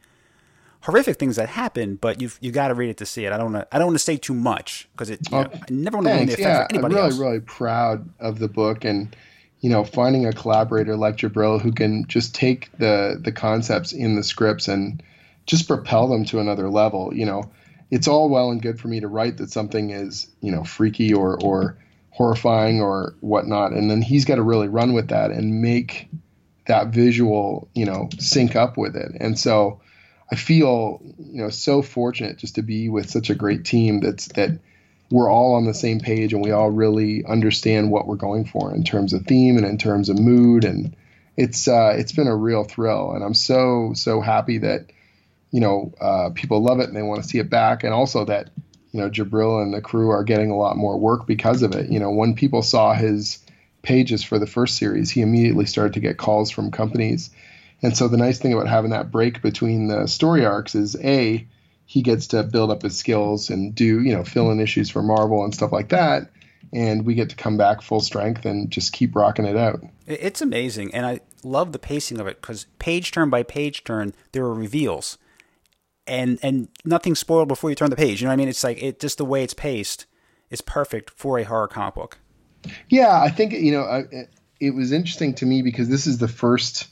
horrific 0.84 1.18
things 1.18 1.38
that 1.38 1.50
happen, 1.50 1.96
but 1.96 2.22
you've 2.22 2.38
you 2.42 2.52
got 2.52 2.68
to 2.68 2.76
read 2.76 2.90
it 2.90 2.98
to 2.98 3.06
see 3.06 3.26
it. 3.26 3.32
I 3.32 3.38
don't 3.38 3.54
want 3.54 3.70
to 3.70 3.76
I 3.76 3.80
don't 3.80 3.88
want 3.88 3.96
to 3.96 4.04
say 4.04 4.18
too 4.18 4.34
much 4.34 4.88
because 4.92 5.10
it 5.10 5.20
you 5.32 5.38
know, 5.38 5.50
I 5.54 5.62
never 5.70 5.98
want 5.98 6.08
to 6.08 6.14
ruin 6.14 6.26
the 6.28 6.34
effect 6.34 6.42
yeah, 6.42 6.68
for 6.68 6.74
anybody 6.74 6.96
I'm 6.96 6.98
really 6.98 7.12
else. 7.12 7.20
really 7.20 7.40
proud 7.40 8.10
of 8.20 8.40
the 8.40 8.48
book 8.48 8.84
and 8.84 9.16
you 9.62 9.70
know 9.70 9.84
finding 9.84 10.26
a 10.26 10.34
collaborator 10.34 10.96
like 10.96 11.18
Djibril 11.18 11.62
who 11.62 11.72
can 11.72 12.06
just 12.08 12.36
take 12.36 12.70
the 12.78 13.20
the 13.20 13.32
concepts 13.32 13.94
in 13.94 14.16
the 14.16 14.24
scripts 14.24 14.68
and 14.68 15.02
just 15.46 15.68
propel 15.68 16.08
them 16.08 16.26
to 16.26 16.40
another 16.40 16.70
level. 16.70 17.14
You 17.14 17.26
know, 17.26 17.52
it's 17.90 18.08
all 18.08 18.30
well 18.30 18.52
and 18.52 18.62
good 18.62 18.80
for 18.80 18.88
me 18.90 19.00
to 19.00 19.08
write 19.08 19.38
that 19.38 19.52
something 19.52 19.92
is 19.92 20.28
you 20.42 20.52
know 20.52 20.66
freaky 20.66 21.14
or 21.14 21.42
or 21.42 21.78
horrifying 22.10 22.82
or 22.82 23.16
whatnot, 23.22 23.72
and 23.72 23.90
then 23.90 24.02
he's 24.02 24.26
got 24.26 24.36
to 24.36 24.44
really 24.44 24.68
run 24.68 24.94
with 24.94 25.10
that 25.10 25.32
and 25.32 25.62
make 25.62 26.10
that 26.68 26.88
visual 26.88 27.70
you 27.74 27.86
know 27.86 28.10
sync 28.20 28.58
up 28.58 28.76
with 28.76 28.98
it. 28.98 29.14
And 29.22 29.40
so 29.40 29.80
I 30.32 30.36
feel 30.36 31.02
you 31.18 31.42
know 31.42 31.50
so 31.50 31.82
fortunate 31.82 32.38
just 32.38 32.56
to 32.56 32.62
be 32.62 32.90
with 32.90 33.10
such 33.10 33.30
a 33.30 33.36
great 33.36 33.66
team 33.66 34.00
that's 34.00 34.28
that 34.30 34.60
we're 35.12 35.30
all 35.30 35.56
on 35.56 35.66
the 35.66 35.74
same 35.74 36.00
page 36.00 36.34
and 36.34 36.42
we 36.42 36.52
all 36.52 36.72
really 36.72 37.24
understand 37.26 37.92
what 37.92 38.08
we're 38.08 38.16
going 38.16 38.46
for 38.46 38.74
in 38.74 38.84
terms 38.84 39.14
of 39.14 39.26
theme 39.26 39.58
and 39.58 39.66
in 39.66 39.78
terms 39.78 40.10
of 40.10 40.18
mood 40.18 40.64
and 40.64 40.96
it's 41.36 41.68
uh, 41.68 41.94
it's 41.96 42.12
been 42.12 42.28
a 42.28 42.36
real 42.36 42.64
thrill 42.64 43.14
and 43.14 43.24
I'm 43.24 43.34
so 43.34 43.94
so 43.96 44.22
happy 44.22 44.60
that 44.60 44.92
you 45.54 45.60
know, 45.60 45.94
uh, 46.02 46.32
people 46.34 46.64
love 46.64 46.80
it 46.80 46.88
and 46.88 46.98
they 46.98 47.04
want 47.04 47.22
to 47.22 47.30
see 47.30 47.38
it 47.38 47.50
back, 47.50 47.84
and 47.84 47.94
also 47.94 48.26
that 48.26 48.50
you 48.92 49.00
know 49.00 49.10
Djibril 49.10 49.62
and 49.62 49.72
the 49.72 49.82
crew 49.82 50.10
are 50.10 50.24
getting 50.24 50.50
a 50.50 50.58
lot 50.58 50.76
more 50.76 51.00
work 51.00 51.28
because 51.28 51.62
of 51.62 51.76
it. 51.76 51.92
You 51.92 52.00
know, 52.00 52.10
when 52.10 52.36
people 52.36 52.64
saw 52.64 52.94
his 52.94 53.38
pages 53.84 54.24
for 54.24 54.40
the 54.40 54.48
first 54.48 54.78
series, 54.78 55.12
he 55.12 55.22
immediately 55.22 55.68
started 55.68 55.94
to 55.94 56.00
get 56.00 56.18
calls 56.18 56.50
from 56.50 56.72
companies. 56.72 57.30
And 57.84 57.96
so 57.96 58.08
the 58.08 58.18
nice 58.18 58.40
thing 58.40 58.54
about 58.54 58.68
having 58.68 58.92
that 58.92 59.12
break 59.12 59.42
between 59.42 59.88
the 59.88 60.08
story 60.08 60.46
arcs 60.46 60.74
is 60.74 60.96
a 61.04 61.46
he 61.86 62.02
gets 62.02 62.28
to 62.28 62.42
build 62.44 62.72
up 62.72 62.82
his 62.82 62.98
skills 62.98 63.50
and 63.50 63.76
do 63.76 64.02
you 64.02 64.14
know 64.16 64.24
fill 64.24 64.50
in 64.52 64.60
issues 64.60 64.90
for 64.90 65.04
Marvel 65.04 65.44
and 65.44 65.54
stuff 65.54 65.74
like 65.74 65.90
that, 65.90 66.32
and 66.72 67.06
we 67.06 67.14
get 67.14 67.30
to 67.30 67.36
come 67.36 67.58
back 67.58 67.82
full 67.82 68.00
strength 68.00 68.46
and 68.46 68.72
just 68.72 68.94
keep 68.94 69.16
rocking 69.16 69.46
it 69.46 69.58
out. 69.58 69.84
It's 70.08 70.42
amazing, 70.42 70.96
and 70.96 71.06
I 71.06 71.20
love 71.44 71.74
the 71.74 71.80
pacing 71.80 72.20
of 72.20 72.28
it 72.28 72.42
because 72.42 72.66
page 72.80 73.12
turn 73.12 73.30
by 73.30 73.44
page 73.44 73.84
turn 73.84 74.14
there 74.32 74.46
are 74.46 74.54
reveals 74.54 75.18
and 76.08 76.40
and 76.42 76.70
nothing 76.86 77.16
spoiled 77.16 77.50
before 77.50 77.70
you 77.70 77.76
turn 77.76 77.90
the 77.90 77.96
page. 77.96 78.22
You 78.22 78.28
know 78.28 78.32
what 78.32 78.36
I 78.36 78.38
mean? 78.38 78.48
It's 78.48 78.64
like 78.64 78.82
it 78.82 79.00
just 79.00 79.18
the 79.18 79.26
way 79.26 79.44
it's 79.44 79.54
paced 79.54 80.06
is 80.50 80.62
perfect 80.62 81.12
for 81.12 81.38
a 81.38 81.44
horror 81.44 81.68
comic 81.68 81.96
book. 81.96 82.20
Yeah, 82.88 83.22
I 83.22 83.30
think 83.30 83.54
you 83.54 83.74
know 83.74 83.84
I, 83.84 84.04
it 84.62 84.74
was 84.74 84.94
interesting 84.94 85.34
to 85.36 85.46
me 85.46 85.62
because 85.62 85.90
this 85.90 86.08
is 86.08 86.18
the 86.18 86.30
first 86.30 86.88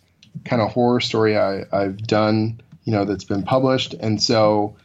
kind 0.46 0.62
of 0.62 0.72
horror 0.72 1.00
story 1.00 1.38
I, 1.38 1.64
I've 1.72 1.98
done, 1.98 2.62
you 2.84 2.94
know, 2.94 3.06
that's 3.06 3.24
been 3.24 3.44
published, 3.44 3.94
and 3.94 4.22
so 4.22 4.76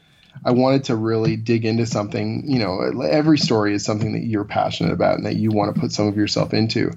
I 0.45 0.51
wanted 0.51 0.85
to 0.85 0.97
really 0.97 1.37
dig 1.37 1.65
into 1.65 1.87
something. 1.87 2.45
You 2.47 2.59
know, 2.59 3.03
every 3.03 3.39
story 3.39 3.75
is 3.75 3.85
something 3.85 4.13
that 4.13 4.25
you're 4.25 4.45
passionate 4.45 4.93
about 4.93 5.17
and 5.17 5.27
that 5.27 5.37
you 5.37 5.51
want 5.51 5.75
to 5.75 5.81
put 5.81 5.93
some 5.93 6.07
of 6.07 6.17
yourself 6.17 6.53
into. 6.53 6.93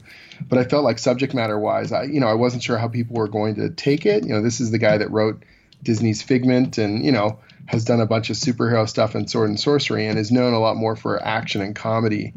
But 0.48 0.60
I 0.60 0.64
felt 0.64 0.84
like 0.84 1.00
subject 1.00 1.34
matter 1.34 1.58
wise, 1.58 1.92
I 1.92 2.04
you 2.04 2.20
know 2.20 2.28
I 2.28 2.34
wasn't 2.34 2.64
sure 2.64 2.78
how 2.78 2.88
people 2.88 3.16
were 3.16 3.28
going 3.28 3.56
to 3.56 3.70
take 3.70 4.06
it. 4.06 4.24
You 4.24 4.34
know, 4.34 4.42
this 4.42 4.60
is 4.60 4.72
the 4.72 4.78
guy 4.78 4.98
that 4.98 5.12
wrote 5.12 5.44
Disney's 5.84 6.22
Figment 6.22 6.78
and, 6.78 7.04
you 7.04 7.12
know, 7.12 7.40
has 7.66 7.86
done 7.86 8.02
a 8.02 8.06
bunch 8.06 8.30
of 8.30 8.36
superhero 8.36 8.88
stuff 8.88 9.16
and 9.16 9.30
Sword 9.30 9.50
and 9.50 9.60
Sorcery 9.60 10.08
and 10.08 10.18
is 10.18 10.32
known 10.32 10.54
a 10.54 10.60
lot 10.60 10.76
more 10.76 10.96
for 10.96 11.22
action 11.24 11.62
and 11.62 11.76
comedy 11.76 12.34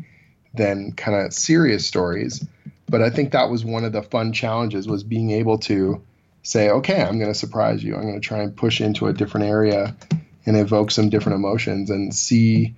than 0.55 0.93
kind 0.93 1.17
of 1.17 1.33
serious 1.33 1.87
stories. 1.87 2.45
But 2.89 3.03
I 3.03 3.11
think 3.11 3.33
that 3.33 3.51
was 3.51 3.65
one 3.65 3.85
of 3.85 3.93
the 3.93 4.03
fun 4.03 4.33
challenges 4.33 4.87
was 4.87 5.03
being 5.03 5.31
able 5.31 5.59
to 5.61 6.03
say, 6.43 6.69
okay, 6.69 7.03
I'm 7.03 7.19
going 7.19 7.33
to 7.33 7.39
surprise 7.39 7.83
you. 7.83 7.95
I'm 7.95 8.03
going 8.03 8.21
to 8.21 8.27
try 8.27 8.39
and 8.41 8.55
push 8.55 8.81
into 8.81 9.07
a 9.07 9.13
different 9.13 9.47
area 9.47 9.97
and 10.45 10.57
evoke 10.57 10.91
some 10.91 11.09
different 11.09 11.37
emotions 11.37 11.91
and 11.91 12.15
see 12.15 12.75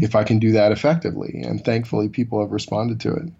if 0.00 0.14
I 0.14 0.24
can 0.24 0.38
do 0.38 0.52
that 0.52 0.72
effectively. 0.72 1.42
And 1.44 1.64
thankfully, 1.64 2.08
people 2.08 2.40
have 2.40 2.50
responded 2.50 3.00
to 3.00 3.14
it. 3.14 3.32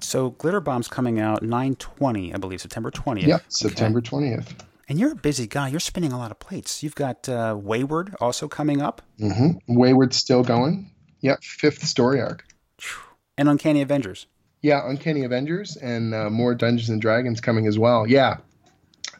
So 0.00 0.30
Glitter 0.30 0.60
Bomb's 0.60 0.88
coming 0.88 1.20
out 1.20 1.42
920, 1.42 2.34
I 2.34 2.36
believe, 2.38 2.60
September 2.60 2.90
20th. 2.90 3.26
Yep, 3.26 3.44
September 3.48 3.98
okay. 4.00 4.10
20th. 4.10 4.48
And 4.88 4.98
you're 4.98 5.12
a 5.12 5.16
busy 5.16 5.46
guy. 5.46 5.68
You're 5.68 5.80
spinning 5.80 6.12
a 6.12 6.18
lot 6.18 6.30
of 6.30 6.38
plates. 6.38 6.82
You've 6.82 6.94
got 6.94 7.28
uh, 7.28 7.56
Wayward 7.58 8.14
also 8.20 8.48
coming 8.48 8.82
up. 8.82 9.02
Mm-hmm. 9.18 9.74
Wayward's 9.74 10.16
still 10.16 10.42
going. 10.42 10.90
Yep, 11.20 11.42
fifth 11.42 11.86
story 11.86 12.20
arc. 12.20 12.44
And 13.38 13.48
Uncanny 13.48 13.80
Avengers. 13.80 14.26
Yeah, 14.64 14.88
Uncanny 14.88 15.24
Avengers 15.24 15.76
and 15.76 16.14
uh, 16.14 16.30
more 16.30 16.54
Dungeons 16.54 16.88
and 16.88 16.98
Dragons 16.98 17.42
coming 17.42 17.66
as 17.66 17.78
well. 17.78 18.06
Yeah, 18.06 18.38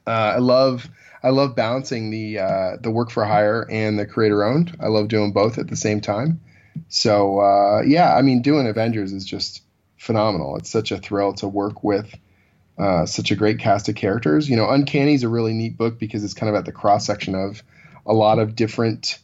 uh, 0.06 0.10
I 0.10 0.38
love 0.38 0.88
I 1.22 1.28
love 1.28 1.54
balancing 1.54 2.08
the 2.08 2.38
uh, 2.38 2.76
the 2.80 2.90
work 2.90 3.10
for 3.10 3.26
hire 3.26 3.66
and 3.70 3.98
the 3.98 4.06
creator 4.06 4.42
owned. 4.42 4.74
I 4.80 4.86
love 4.86 5.08
doing 5.08 5.32
both 5.32 5.58
at 5.58 5.68
the 5.68 5.76
same 5.76 6.00
time. 6.00 6.40
So 6.88 7.40
uh, 7.40 7.82
yeah, 7.82 8.16
I 8.16 8.22
mean, 8.22 8.40
doing 8.40 8.66
Avengers 8.66 9.12
is 9.12 9.26
just 9.26 9.62
phenomenal. 9.98 10.56
It's 10.56 10.70
such 10.70 10.92
a 10.92 10.96
thrill 10.96 11.34
to 11.34 11.46
work 11.46 11.84
with 11.84 12.10
uh, 12.78 13.04
such 13.04 13.30
a 13.30 13.36
great 13.36 13.58
cast 13.58 13.90
of 13.90 13.96
characters. 13.96 14.48
You 14.48 14.56
know, 14.56 14.70
Uncanny 14.70 15.12
is 15.12 15.24
a 15.24 15.28
really 15.28 15.52
neat 15.52 15.76
book 15.76 15.98
because 15.98 16.24
it's 16.24 16.32
kind 16.32 16.48
of 16.48 16.56
at 16.56 16.64
the 16.64 16.72
cross 16.72 17.04
section 17.04 17.34
of 17.34 17.62
a 18.06 18.14
lot 18.14 18.38
of 18.38 18.56
different 18.56 19.18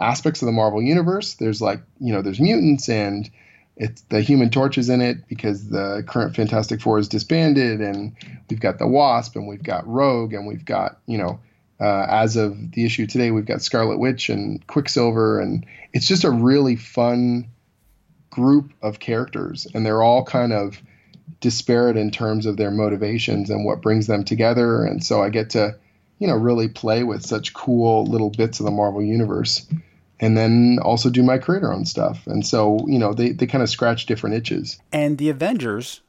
aspects 0.00 0.40
of 0.40 0.46
the 0.46 0.52
Marvel 0.52 0.80
universe. 0.80 1.34
There's 1.34 1.60
like, 1.60 1.82
you 2.00 2.14
know, 2.14 2.22
there's 2.22 2.40
mutants 2.40 2.88
and 2.88 3.30
it's 3.78 4.02
the 4.02 4.20
Human 4.20 4.50
Torch 4.50 4.76
is 4.76 4.88
in 4.88 5.00
it 5.00 5.28
because 5.28 5.68
the 5.68 6.04
current 6.06 6.34
Fantastic 6.34 6.80
Four 6.80 6.98
is 6.98 7.08
disbanded, 7.08 7.80
and 7.80 8.16
we've 8.50 8.60
got 8.60 8.78
the 8.78 8.88
Wasp 8.88 9.36
and 9.36 9.46
we've 9.46 9.62
got 9.62 9.86
Rogue 9.86 10.34
and 10.34 10.46
we've 10.46 10.64
got, 10.64 10.98
you 11.06 11.16
know, 11.16 11.40
uh, 11.80 12.06
as 12.10 12.36
of 12.36 12.72
the 12.72 12.84
issue 12.84 13.06
today, 13.06 13.30
we've 13.30 13.46
got 13.46 13.62
Scarlet 13.62 13.98
Witch 13.98 14.30
and 14.30 14.66
Quicksilver, 14.66 15.40
and 15.40 15.64
it's 15.92 16.08
just 16.08 16.24
a 16.24 16.30
really 16.30 16.74
fun 16.74 17.48
group 18.30 18.72
of 18.82 18.98
characters, 18.98 19.68
and 19.72 19.86
they're 19.86 20.02
all 20.02 20.24
kind 20.24 20.52
of 20.52 20.82
disparate 21.40 21.96
in 21.96 22.10
terms 22.10 22.46
of 22.46 22.56
their 22.56 22.72
motivations 22.72 23.48
and 23.48 23.64
what 23.64 23.80
brings 23.80 24.08
them 24.08 24.24
together. 24.24 24.84
And 24.84 25.04
so 25.04 25.22
I 25.22 25.28
get 25.28 25.50
to, 25.50 25.76
you 26.18 26.26
know, 26.26 26.34
really 26.34 26.66
play 26.66 27.04
with 27.04 27.24
such 27.24 27.54
cool 27.54 28.06
little 28.06 28.30
bits 28.30 28.58
of 28.58 28.66
the 28.66 28.72
Marvel 28.72 29.02
universe 29.02 29.64
and 30.20 30.36
then 30.36 30.78
also 30.82 31.10
do 31.10 31.22
my 31.22 31.38
creator 31.38 31.72
own 31.72 31.84
stuff. 31.84 32.26
And 32.26 32.46
so, 32.46 32.84
you 32.88 32.98
know, 32.98 33.14
they, 33.14 33.30
they 33.30 33.46
kind 33.46 33.62
of 33.62 33.70
scratch 33.70 34.06
different 34.06 34.36
itches. 34.36 34.78
And 34.92 35.18
the 35.18 35.28
Avengers, 35.28 36.00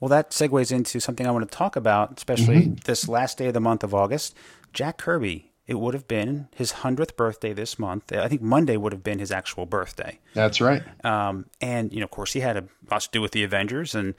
well, 0.00 0.08
that 0.08 0.30
segues 0.30 0.72
into 0.72 1.00
something 1.00 1.26
I 1.26 1.30
want 1.30 1.50
to 1.50 1.56
talk 1.56 1.76
about, 1.76 2.16
especially 2.16 2.62
mm-hmm. 2.62 2.74
this 2.84 3.08
last 3.08 3.38
day 3.38 3.48
of 3.48 3.54
the 3.54 3.60
month 3.60 3.84
of 3.84 3.94
August. 3.94 4.34
Jack 4.72 4.98
Kirby, 4.98 5.52
it 5.66 5.74
would 5.74 5.94
have 5.94 6.08
been 6.08 6.48
his 6.54 6.72
100th 6.72 7.16
birthday 7.16 7.52
this 7.52 7.78
month. 7.78 8.12
I 8.12 8.28
think 8.28 8.42
Monday 8.42 8.76
would 8.76 8.92
have 8.92 9.02
been 9.02 9.18
his 9.18 9.30
actual 9.30 9.66
birthday. 9.66 10.18
That's 10.34 10.60
right. 10.60 10.82
Um, 11.04 11.46
and, 11.60 11.92
you 11.92 12.00
know, 12.00 12.04
of 12.04 12.10
course, 12.10 12.32
he 12.32 12.40
had 12.40 12.56
a 12.56 12.64
lot 12.90 13.02
to 13.02 13.08
do 13.10 13.20
with 13.20 13.32
the 13.32 13.42
Avengers. 13.44 13.94
And 13.94 14.14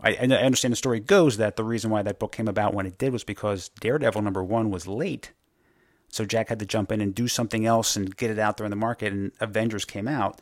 I, 0.00 0.16
I 0.16 0.24
understand 0.24 0.72
the 0.72 0.76
story 0.76 1.00
goes 1.00 1.36
that 1.36 1.56
the 1.56 1.64
reason 1.64 1.90
why 1.90 2.02
that 2.02 2.18
book 2.18 2.32
came 2.32 2.48
about 2.48 2.74
when 2.74 2.86
it 2.86 2.98
did 2.98 3.12
was 3.12 3.24
because 3.24 3.68
Daredevil 3.80 4.22
number 4.22 4.42
one 4.42 4.70
was 4.70 4.86
late. 4.86 5.32
So 6.10 6.24
Jack 6.24 6.48
had 6.48 6.58
to 6.58 6.66
jump 6.66 6.92
in 6.92 7.00
and 7.00 7.14
do 7.14 7.28
something 7.28 7.66
else 7.66 7.96
and 7.96 8.14
get 8.16 8.30
it 8.30 8.38
out 8.38 8.56
there 8.56 8.66
in 8.66 8.70
the 8.70 8.76
market, 8.76 9.12
and 9.12 9.32
Avengers 9.40 9.84
came 9.84 10.08
out. 10.08 10.40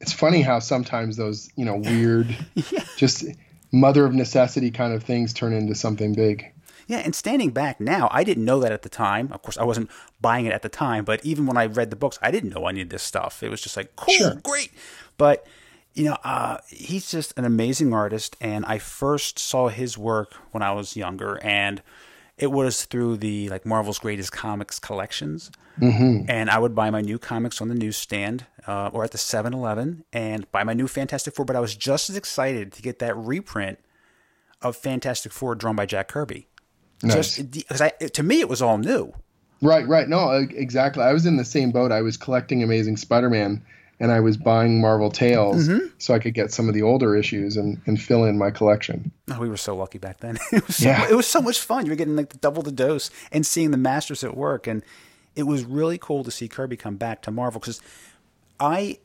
It's 0.00 0.12
funny 0.12 0.42
how 0.42 0.58
sometimes 0.58 1.16
those, 1.16 1.50
you 1.56 1.64
know, 1.64 1.76
weird, 1.76 2.36
yeah. 2.54 2.84
just 2.96 3.24
mother 3.72 4.04
of 4.04 4.14
necessity 4.14 4.70
kind 4.70 4.92
of 4.92 5.02
things 5.02 5.32
turn 5.32 5.52
into 5.52 5.74
something 5.74 6.14
big. 6.14 6.52
Yeah, 6.86 6.98
and 6.98 7.14
standing 7.14 7.50
back 7.50 7.80
now, 7.80 8.08
I 8.10 8.24
didn't 8.24 8.44
know 8.44 8.58
that 8.60 8.72
at 8.72 8.82
the 8.82 8.88
time. 8.88 9.32
Of 9.32 9.42
course, 9.42 9.56
I 9.56 9.62
wasn't 9.62 9.90
buying 10.20 10.46
it 10.46 10.52
at 10.52 10.62
the 10.62 10.68
time, 10.68 11.04
but 11.04 11.24
even 11.24 11.46
when 11.46 11.56
I 11.56 11.66
read 11.66 11.90
the 11.90 11.96
books, 11.96 12.18
I 12.20 12.32
didn't 12.32 12.50
know 12.50 12.66
I 12.66 12.72
needed 12.72 12.90
this 12.90 13.04
stuff. 13.04 13.44
It 13.44 13.48
was 13.48 13.60
just 13.60 13.76
like, 13.76 13.94
cool, 13.94 14.12
sure. 14.12 14.34
great. 14.42 14.72
But, 15.16 15.46
you 15.94 16.04
know, 16.06 16.16
uh, 16.24 16.58
he's 16.66 17.08
just 17.08 17.32
an 17.38 17.44
amazing 17.44 17.94
artist, 17.94 18.36
and 18.40 18.64
I 18.64 18.78
first 18.78 19.38
saw 19.38 19.68
his 19.68 19.96
work 19.96 20.34
when 20.50 20.64
I 20.64 20.72
was 20.72 20.96
younger, 20.96 21.38
and 21.44 21.80
it 22.40 22.50
was 22.50 22.86
through 22.86 23.18
the 23.18 23.50
like 23.50 23.66
Marvel's 23.66 23.98
Greatest 23.98 24.32
Comics 24.32 24.78
collections. 24.78 25.50
Mm-hmm. 25.78 26.28
And 26.28 26.50
I 26.50 26.58
would 26.58 26.74
buy 26.74 26.90
my 26.90 27.02
new 27.02 27.18
comics 27.18 27.60
on 27.60 27.68
the 27.68 27.74
newsstand 27.74 28.46
uh, 28.66 28.88
or 28.92 29.04
at 29.04 29.12
the 29.12 29.18
7 29.18 29.52
Eleven 29.52 30.04
and 30.12 30.50
buy 30.50 30.64
my 30.64 30.72
new 30.72 30.88
Fantastic 30.88 31.34
Four. 31.34 31.44
But 31.44 31.54
I 31.54 31.60
was 31.60 31.76
just 31.76 32.08
as 32.08 32.16
excited 32.16 32.72
to 32.72 32.82
get 32.82 32.98
that 33.00 33.14
reprint 33.14 33.78
of 34.62 34.74
Fantastic 34.74 35.32
Four 35.32 35.54
drawn 35.54 35.76
by 35.76 35.84
Jack 35.84 36.08
Kirby. 36.08 36.48
Nice. 37.02 37.36
Just 37.36 37.50
because 37.50 37.80
I, 37.82 37.90
to 37.90 38.22
me, 38.22 38.40
it 38.40 38.48
was 38.48 38.62
all 38.62 38.78
new. 38.78 39.12
Right, 39.62 39.86
right. 39.86 40.08
No, 40.08 40.30
exactly. 40.30 41.02
I 41.02 41.12
was 41.12 41.26
in 41.26 41.36
the 41.36 41.44
same 41.44 41.70
boat. 41.70 41.92
I 41.92 42.00
was 42.00 42.16
collecting 42.16 42.62
Amazing 42.62 42.96
Spider-Man, 42.96 43.62
and 44.00 44.10
I 44.10 44.20
was 44.20 44.38
buying 44.38 44.80
Marvel 44.80 45.10
Tales 45.10 45.68
mm-hmm. 45.68 45.86
so 45.98 46.14
I 46.14 46.18
could 46.18 46.32
get 46.32 46.50
some 46.50 46.68
of 46.68 46.74
the 46.74 46.82
older 46.82 47.14
issues 47.14 47.56
and, 47.56 47.80
and 47.86 48.00
fill 48.00 48.24
in 48.24 48.38
my 48.38 48.50
collection. 48.50 49.12
Oh, 49.30 49.38
we 49.38 49.48
were 49.48 49.58
so 49.58 49.76
lucky 49.76 49.98
back 49.98 50.20
then. 50.20 50.38
it 50.52 50.66
was 50.66 50.76
so, 50.76 50.88
yeah. 50.88 51.08
it 51.08 51.14
was 51.14 51.26
so 51.26 51.42
much 51.42 51.60
fun. 51.60 51.84
You 51.84 51.92
were 51.92 51.96
getting 51.96 52.16
like 52.16 52.40
double 52.40 52.62
the 52.62 52.72
dose 52.72 53.10
and 53.30 53.44
seeing 53.44 53.70
the 53.70 53.76
masters 53.76 54.24
at 54.24 54.36
work, 54.36 54.66
and 54.66 54.82
it 55.36 55.44
was 55.44 55.64
really 55.64 55.98
cool 55.98 56.24
to 56.24 56.30
see 56.30 56.48
Kirby 56.48 56.78
come 56.78 56.96
back 56.96 57.20
to 57.22 57.30
Marvel 57.30 57.60
because 57.60 57.80
I 58.58 58.98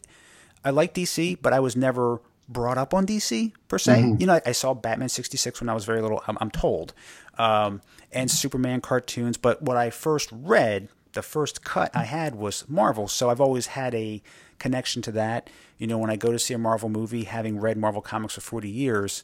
I 0.63 0.69
like 0.71 0.93
DC, 0.93 1.37
but 1.41 1.53
I 1.53 1.59
was 1.59 1.75
never 1.75 2.21
brought 2.47 2.77
up 2.77 2.93
on 2.93 3.05
DC 3.05 3.51
per 3.67 3.77
se. 3.77 4.01
Mm-hmm. 4.01 4.21
You 4.21 4.27
know, 4.27 4.33
I, 4.35 4.41
I, 4.47 4.51
saw 4.53 4.73
Batman 4.73 5.09
sixty 5.09 5.37
six 5.37 5.59
when 5.59 5.69
I 5.69 5.73
was 5.73 5.83
very 5.83 6.01
little. 6.01 6.23
I'm, 6.27 6.37
I'm 6.39 6.51
told, 6.51 6.93
um, 7.37 7.81
and 8.13 8.31
Superman 8.31 8.79
cartoons. 8.81 9.37
But 9.37 9.61
what 9.61 9.75
I 9.75 9.89
first 9.89 10.29
read, 10.31 10.87
the 11.13 11.21
first 11.21 11.63
cut 11.65 11.93
I 11.93 12.05
had 12.05 12.35
was 12.35 12.65
Marvel. 12.69 13.07
So 13.07 13.29
I've 13.29 13.41
always 13.41 13.67
had 13.67 13.93
a 13.93 14.21
connection 14.59 15.01
to 15.03 15.11
that. 15.13 15.49
You 15.77 15.87
know, 15.87 15.97
when 15.97 16.09
I 16.09 16.15
go 16.15 16.31
to 16.31 16.39
see 16.39 16.53
a 16.53 16.57
Marvel 16.57 16.89
movie, 16.89 17.23
having 17.23 17.59
read 17.59 17.77
Marvel 17.77 18.01
comics 18.01 18.35
for 18.35 18.41
40 18.41 18.69
years, 18.69 19.23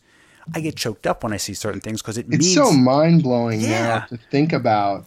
I 0.54 0.62
get 0.62 0.76
choked 0.76 1.08
up 1.08 1.24
when 1.24 1.34
I 1.34 1.38
see 1.38 1.54
certain 1.54 1.82
things 1.82 2.02
because 2.02 2.17
it 2.17 2.26
it's 2.30 2.39
means. 2.39 2.54
so 2.54 2.72
mind 2.72 3.24
blowing 3.24 3.62
yeah. 3.62 3.70
now 3.70 4.00
to 4.08 4.17
think 4.30 4.54
about. 4.54 5.06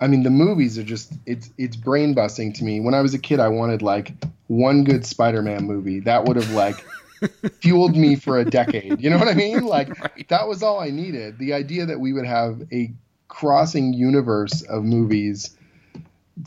I 0.00 0.06
mean, 0.06 0.22
the 0.22 0.30
movies 0.30 0.78
are 0.78 0.82
just 0.82 1.12
it's 1.26 1.50
it's 1.58 1.76
brain 1.76 2.14
busting 2.14 2.52
to 2.54 2.64
me. 2.64 2.80
When 2.80 2.94
I 2.94 3.00
was 3.00 3.14
a 3.14 3.18
kid, 3.18 3.38
I 3.38 3.48
wanted 3.48 3.82
like 3.82 4.12
one 4.46 4.84
good 4.84 5.04
Spider-Man 5.04 5.64
movie 5.64 6.00
that 6.00 6.24
would 6.24 6.36
have 6.36 6.50
like 6.52 6.84
fueled 7.60 7.96
me 7.96 8.16
for 8.16 8.38
a 8.38 8.44
decade. 8.44 9.00
You 9.00 9.10
know 9.10 9.18
what 9.18 9.28
I 9.28 9.34
mean? 9.34 9.64
Like 9.74 9.98
right. 10.00 10.28
that 10.28 10.48
was 10.48 10.62
all 10.62 10.80
I 10.80 10.90
needed. 10.90 11.38
The 11.38 11.52
idea 11.52 11.86
that 11.86 12.00
we 12.00 12.12
would 12.12 12.26
have 12.26 12.62
a 12.72 12.92
crossing 13.28 13.92
universe 13.92 14.62
of 14.62 14.84
movies 14.84 15.56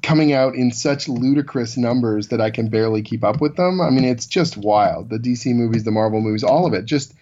coming 0.01 0.33
out 0.33 0.55
in 0.55 0.71
such 0.71 1.07
ludicrous 1.07 1.77
numbers 1.77 2.29
that 2.29 2.41
I 2.41 2.51
can 2.51 2.69
barely 2.69 3.01
keep 3.01 3.23
up 3.23 3.39
with 3.39 3.55
them. 3.55 3.79
I 3.79 3.89
mean, 3.89 4.03
it's 4.03 4.25
just 4.25 4.57
wild. 4.57 5.09
The 5.09 5.17
DC 5.17 5.53
movies, 5.55 5.83
the 5.83 5.91
Marvel 5.91 6.21
movies, 6.21 6.43
all 6.43 6.65
of 6.65 6.73
it. 6.73 6.85
Just 6.85 7.13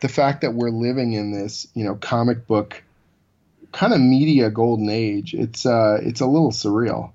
the 0.00 0.08
fact 0.08 0.40
that 0.40 0.54
we're 0.54 0.70
living 0.70 1.12
in 1.12 1.32
this, 1.32 1.66
you 1.74 1.84
know, 1.84 1.94
comic 1.94 2.46
book 2.46 2.82
kind 3.72 3.92
of 3.92 4.00
media 4.00 4.50
golden 4.50 4.88
age. 4.88 5.34
It's 5.34 5.66
uh 5.66 5.98
it's 6.02 6.20
a 6.20 6.26
little 6.26 6.50
surreal. 6.50 7.12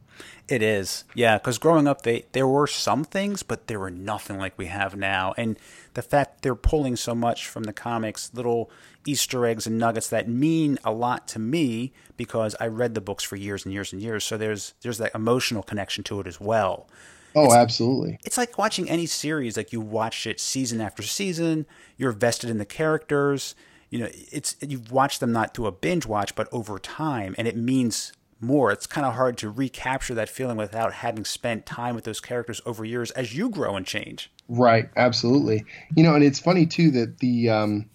It 0.48 0.62
is, 0.62 1.06
yeah. 1.16 1.38
Because 1.38 1.58
growing 1.58 1.88
up, 1.88 2.02
they 2.02 2.26
there 2.34 2.48
were 2.48 2.68
some 2.68 3.06
things, 3.06 3.42
but 3.42 3.68
there 3.68 3.80
were 3.80 3.92
nothing 3.92 4.38
like 4.38 4.58
we 4.58 4.66
have 4.66 4.96
now. 4.96 5.34
And 5.38 5.58
the 5.94 6.02
fact 6.02 6.42
they're 6.42 6.56
pulling 6.56 6.96
so 6.96 7.16
much 7.16 7.48
from 7.48 7.64
the 7.64 7.74
comics, 7.74 8.32
little 8.34 8.70
Easter 9.06 9.46
eggs 9.46 9.66
and 9.66 9.78
nuggets 9.78 10.10
that 10.10 10.28
mean 10.28 10.78
a 10.84 10.92
lot 10.92 11.28
to 11.30 11.40
me 11.40 11.94
because 12.18 12.56
I 12.60 12.68
read 12.68 12.94
the 12.94 13.02
books 13.02 13.24
for 13.24 13.36
years 13.36 13.66
and 13.66 13.74
years 13.74 13.94
and 13.94 14.02
years. 14.02 14.24
So 14.24 14.38
there's 14.38 14.74
there's 14.82 14.98
that 14.98 15.16
emotional 15.16 15.64
connection 15.64 16.04
to 16.06 16.20
it 16.20 16.28
as 16.28 16.40
well. 16.40 16.88
Oh, 17.34 17.46
it's, 17.46 17.54
absolutely. 17.54 18.20
It's 18.26 18.38
like 18.38 18.58
watching 18.58 18.90
any 18.90 19.06
series. 19.06 19.58
Like 19.58 19.72
you 19.72 19.82
watch 19.82 20.28
it 20.28 20.40
season 20.40 20.82
after 20.82 21.04
season. 21.04 21.66
You're 21.98 22.12
vested 22.12 22.50
in 22.50 22.58
the 22.58 22.66
characters. 22.66 23.56
You 23.90 24.00
know, 24.00 24.10
it's 24.12 24.56
you've 24.62 24.92
watched 24.92 25.20
them 25.20 25.32
not 25.32 25.54
through 25.54 25.68
a 25.68 25.72
binge 25.72 26.06
watch, 26.06 26.36
but 26.36 26.48
over 26.52 26.80
time, 26.80 27.36
and 27.38 27.48
it 27.48 27.58
means 27.58 28.14
more. 28.42 28.72
It's 28.72 28.88
kind 28.88 29.06
of 29.06 29.14
hard 29.14 29.38
to 29.40 29.50
recapture 29.50 30.14
that 30.16 30.30
feeling 30.30 30.58
without 30.58 30.94
having 30.94 31.26
spent 31.26 31.66
time 31.66 31.96
with 31.96 32.04
those 32.04 32.20
characters 32.20 32.62
over 32.66 32.84
years 32.84 33.12
as 33.12 33.36
you 33.36 33.50
grow 33.50 33.76
and 33.76 33.86
change. 33.86 34.32
Right, 34.48 34.90
absolutely. 34.96 35.66
You 35.96 36.04
know, 36.04 36.16
and 36.16 36.24
it's 36.24 36.40
funny 36.40 36.66
too 36.66 36.92
that 36.92 37.20
the 37.20 37.50
um, 37.50 37.90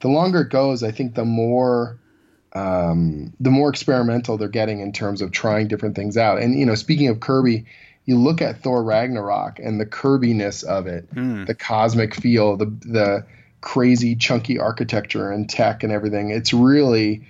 the 0.00 0.08
longer 0.08 0.42
it 0.42 0.50
goes, 0.50 0.82
I 0.82 0.90
think 0.90 1.14
the 1.14 1.24
more 1.24 1.98
um, 2.54 3.32
the 3.40 3.50
more 3.50 3.70
experimental 3.70 4.36
they're 4.36 4.48
getting 4.48 4.80
in 4.80 4.92
terms 4.92 5.22
of 5.22 5.30
trying 5.30 5.68
different 5.68 5.96
things 5.96 6.16
out. 6.16 6.40
And 6.42 6.58
you 6.58 6.66
know, 6.66 6.74
speaking 6.74 7.08
of 7.08 7.20
Kirby, 7.20 7.64
you 8.04 8.18
look 8.18 8.42
at 8.42 8.62
Thor 8.62 8.82
Ragnarok 8.82 9.58
and 9.58 9.80
the 9.80 9.86
Kirbiness 9.86 10.64
of 10.64 10.86
it, 10.86 11.12
mm. 11.14 11.46
the 11.46 11.54
cosmic 11.54 12.14
feel, 12.14 12.56
the 12.56 12.66
the 12.66 13.26
crazy 13.60 14.16
chunky 14.16 14.58
architecture 14.58 15.30
and 15.30 15.48
tech 15.48 15.82
and 15.82 15.92
everything. 15.92 16.30
It's 16.30 16.52
really 16.52 17.22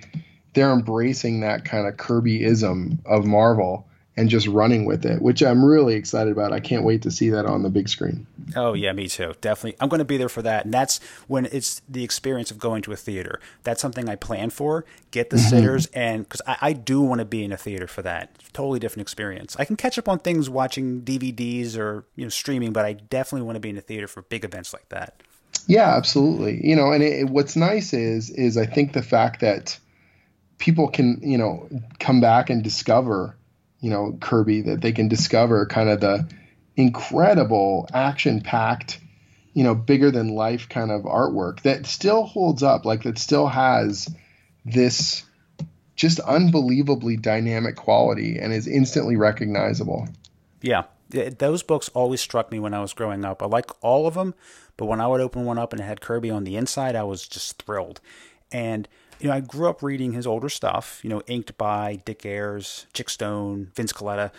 they're 0.53 0.71
embracing 0.71 1.41
that 1.41 1.65
kind 1.65 1.87
of 1.87 1.95
Kirbyism 1.97 2.97
of 3.05 3.25
Marvel 3.25 3.87
and 4.15 4.29
just 4.29 4.47
running 4.47 4.85
with 4.85 5.05
it, 5.05 5.21
which 5.21 5.41
I'm 5.41 5.65
really 5.65 5.95
excited 5.95 6.31
about. 6.31 6.53
I 6.53 6.59
can't 6.59 6.83
wait 6.83 7.01
to 7.01 7.11
see 7.11 7.29
that 7.31 7.45
on 7.45 7.63
the 7.63 7.69
big 7.69 7.89
screen. 7.89 8.27
Oh 8.55 8.73
yeah, 8.73 8.91
me 8.93 9.07
too. 9.07 9.33
Definitely, 9.41 9.75
I'm 9.79 9.89
going 9.89 9.99
to 9.99 10.05
be 10.05 10.17
there 10.17 10.29
for 10.29 10.43
that, 10.43 10.65
and 10.65 10.73
that's 10.73 10.99
when 11.27 11.45
it's 11.45 11.81
the 11.89 12.03
experience 12.03 12.51
of 12.51 12.59
going 12.59 12.83
to 12.83 12.91
a 12.91 12.95
theater. 12.95 13.39
That's 13.63 13.81
something 13.81 14.07
I 14.07 14.15
plan 14.15 14.51
for. 14.51 14.85
Get 15.11 15.31
the 15.31 15.37
mm-hmm. 15.37 15.49
sitters, 15.49 15.85
and 15.87 16.23
because 16.23 16.41
I, 16.45 16.57
I, 16.61 16.73
do 16.73 17.01
want 17.01 17.19
to 17.19 17.25
be 17.25 17.43
in 17.43 17.51
a 17.51 17.57
theater 17.57 17.87
for 17.87 18.03
that. 18.03 18.37
Totally 18.53 18.79
different 18.79 19.01
experience. 19.01 19.55
I 19.57 19.65
can 19.65 19.75
catch 19.75 19.97
up 19.97 20.07
on 20.07 20.19
things 20.19 20.49
watching 20.49 21.01
DVDs 21.01 21.77
or 21.77 22.05
you 22.15 22.23
know 22.23 22.29
streaming, 22.29 22.71
but 22.71 22.85
I 22.85 22.93
definitely 22.93 23.45
want 23.45 23.55
to 23.55 23.61
be 23.61 23.69
in 23.69 23.77
a 23.77 23.81
theater 23.81 24.07
for 24.07 24.21
big 24.21 24.45
events 24.45 24.73
like 24.73 24.89
that. 24.89 25.21
Yeah, 25.67 25.95
absolutely. 25.95 26.59
You 26.63 26.75
know, 26.75 26.91
and 26.91 27.03
it, 27.03 27.29
what's 27.29 27.55
nice 27.55 27.93
is 27.93 28.29
is 28.29 28.57
I 28.57 28.65
think 28.67 28.93
the 28.93 29.01
fact 29.01 29.41
that 29.41 29.79
people 30.63 30.87
can 30.87 31.19
you 31.21 31.37
know 31.37 31.67
come 31.99 32.21
back 32.21 32.49
and 32.49 32.63
discover 32.63 33.35
you 33.81 33.89
know 33.89 34.17
Kirby 34.21 34.61
that 34.61 34.79
they 34.79 34.93
can 34.93 35.09
discover 35.09 35.65
kind 35.65 35.89
of 35.89 35.99
the 35.99 36.25
incredible 36.77 37.85
action 37.93 38.39
packed 38.39 38.97
you 39.51 39.65
know 39.65 39.75
bigger 39.75 40.09
than 40.09 40.35
life 40.35 40.69
kind 40.69 40.89
of 40.89 41.01
artwork 41.01 41.61
that 41.63 41.85
still 41.85 42.23
holds 42.23 42.63
up 42.63 42.85
like 42.85 43.03
that 43.03 43.17
still 43.17 43.47
has 43.47 44.07
this 44.63 45.25
just 45.97 46.21
unbelievably 46.21 47.17
dynamic 47.17 47.75
quality 47.75 48.39
and 48.39 48.53
is 48.53 48.65
instantly 48.65 49.17
recognizable 49.17 50.07
yeah 50.61 50.83
those 51.09 51.61
books 51.61 51.89
always 51.89 52.21
struck 52.21 52.51
me 52.51 52.57
when 52.57 52.73
I 52.73 52.81
was 52.81 52.93
growing 52.93 53.23
up. 53.23 53.43
I 53.43 53.45
like 53.45 53.69
all 53.83 54.07
of 54.07 54.15
them, 54.15 54.33
but 54.77 54.87
when 54.87 54.99
I 54.99 55.05
would 55.05 55.21
open 55.21 55.45
one 55.45 55.59
up 55.59 55.71
and 55.71 55.79
it 55.79 55.83
had 55.83 56.01
Kirby 56.01 56.31
on 56.31 56.43
the 56.43 56.55
inside, 56.55 56.95
I 56.95 57.03
was 57.03 57.27
just 57.27 57.61
thrilled. 57.61 58.01
And 58.51 58.87
you 59.19 59.27
know, 59.27 59.35
I 59.35 59.39
grew 59.39 59.69
up 59.69 59.81
reading 59.81 60.13
his 60.13 60.27
older 60.27 60.49
stuff, 60.49 60.99
you 61.03 61.09
know, 61.09 61.21
inked 61.27 61.57
by 61.57 62.01
Dick 62.05 62.25
Ayers, 62.25 62.87
Chic 62.93 63.09
Stone, 63.09 63.71
Vince 63.75 63.93
Colletta. 63.93 64.31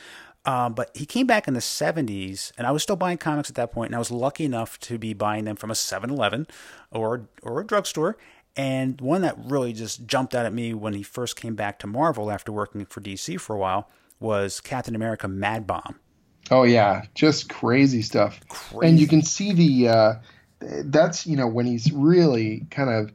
Um, 0.47 0.75
but 0.75 0.91
he 0.95 1.07
came 1.07 1.27
back 1.27 1.49
in 1.49 1.55
the 1.55 1.61
70s, 1.61 2.53
and 2.59 2.67
I 2.67 2.71
was 2.71 2.83
still 2.83 2.97
buying 2.97 3.17
comics 3.17 3.49
at 3.49 3.57
that 3.57 3.73
point, 3.73 3.89
and 3.89 3.97
I 3.97 3.99
was 3.99 4.11
lucky 4.11 4.45
enough 4.45 4.79
to 4.81 4.99
be 4.99 5.15
buying 5.15 5.45
them 5.45 5.57
from 5.57 5.71
a 5.71 5.75
7 5.75 6.11
Eleven 6.11 6.47
or, 6.91 7.29
or 7.43 7.61
a 7.61 7.67
drugstore. 7.67 8.17
And 8.57 9.01
one 9.01 9.23
that 9.23 9.37
really 9.39 9.73
just 9.73 10.07
jumped 10.07 10.35
out 10.35 10.47
at 10.47 10.53
me 10.53 10.75
when 10.75 10.95
he 10.95 11.03
first 11.03 11.37
came 11.37 11.55
back 11.55 11.79
to 11.81 11.87
Marvel 11.87 12.31
after 12.31 12.53
working 12.53 12.85
for 12.87 13.01
DC 13.01 13.41
for 13.41 13.57
a 13.57 13.59
while 13.59 13.91
was 14.21 14.61
Captain 14.61 14.95
America 14.95 15.27
Mad 15.27 15.67
Bomb. 15.67 15.99
Oh, 16.51 16.63
yeah, 16.63 17.07
just 17.15 17.49
crazy 17.49 18.03
stuff. 18.03 18.39
Crazy. 18.49 18.87
And 18.87 19.01
you 19.01 19.09
can 19.09 19.23
see 19.23 19.53
the, 19.53 19.89
uh, 19.89 20.15
that's, 20.61 21.27
you 21.27 21.37
know, 21.37 21.49
when 21.49 21.67
he's 21.67 21.91
really 21.91 22.67
kind 22.71 22.91
of 22.91 23.13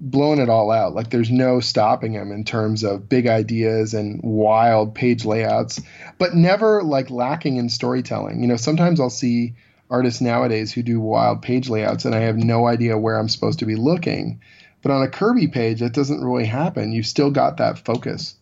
blowing 0.00 0.38
it 0.38 0.48
all 0.48 0.70
out. 0.70 0.94
Like 0.94 1.10
there's 1.10 1.30
no 1.30 1.60
stopping 1.60 2.12
him 2.12 2.30
in 2.30 2.44
terms 2.44 2.84
of 2.84 3.08
big 3.08 3.26
ideas 3.26 3.94
and 3.94 4.20
wild 4.22 4.94
page 4.94 5.24
layouts, 5.24 5.80
but 6.18 6.34
never 6.34 6.82
like 6.82 7.10
lacking 7.10 7.56
in 7.56 7.68
storytelling. 7.68 8.40
You 8.40 8.48
know, 8.48 8.56
sometimes 8.56 9.00
I'll 9.00 9.10
see 9.10 9.54
artists 9.90 10.20
nowadays 10.20 10.72
who 10.72 10.82
do 10.82 11.00
wild 11.00 11.42
page 11.42 11.68
layouts 11.68 12.04
and 12.04 12.14
I 12.14 12.20
have 12.20 12.36
no 12.36 12.66
idea 12.66 12.98
where 12.98 13.18
I'm 13.18 13.28
supposed 13.28 13.58
to 13.60 13.66
be 13.66 13.76
looking. 13.76 14.40
But 14.82 14.92
on 14.92 15.02
a 15.02 15.08
Kirby 15.08 15.48
page, 15.48 15.80
that 15.80 15.92
doesn't 15.92 16.24
really 16.24 16.46
happen. 16.46 16.92
You've 16.92 17.06
still 17.06 17.30
got 17.30 17.56
that 17.56 17.78
focus. 17.78 18.36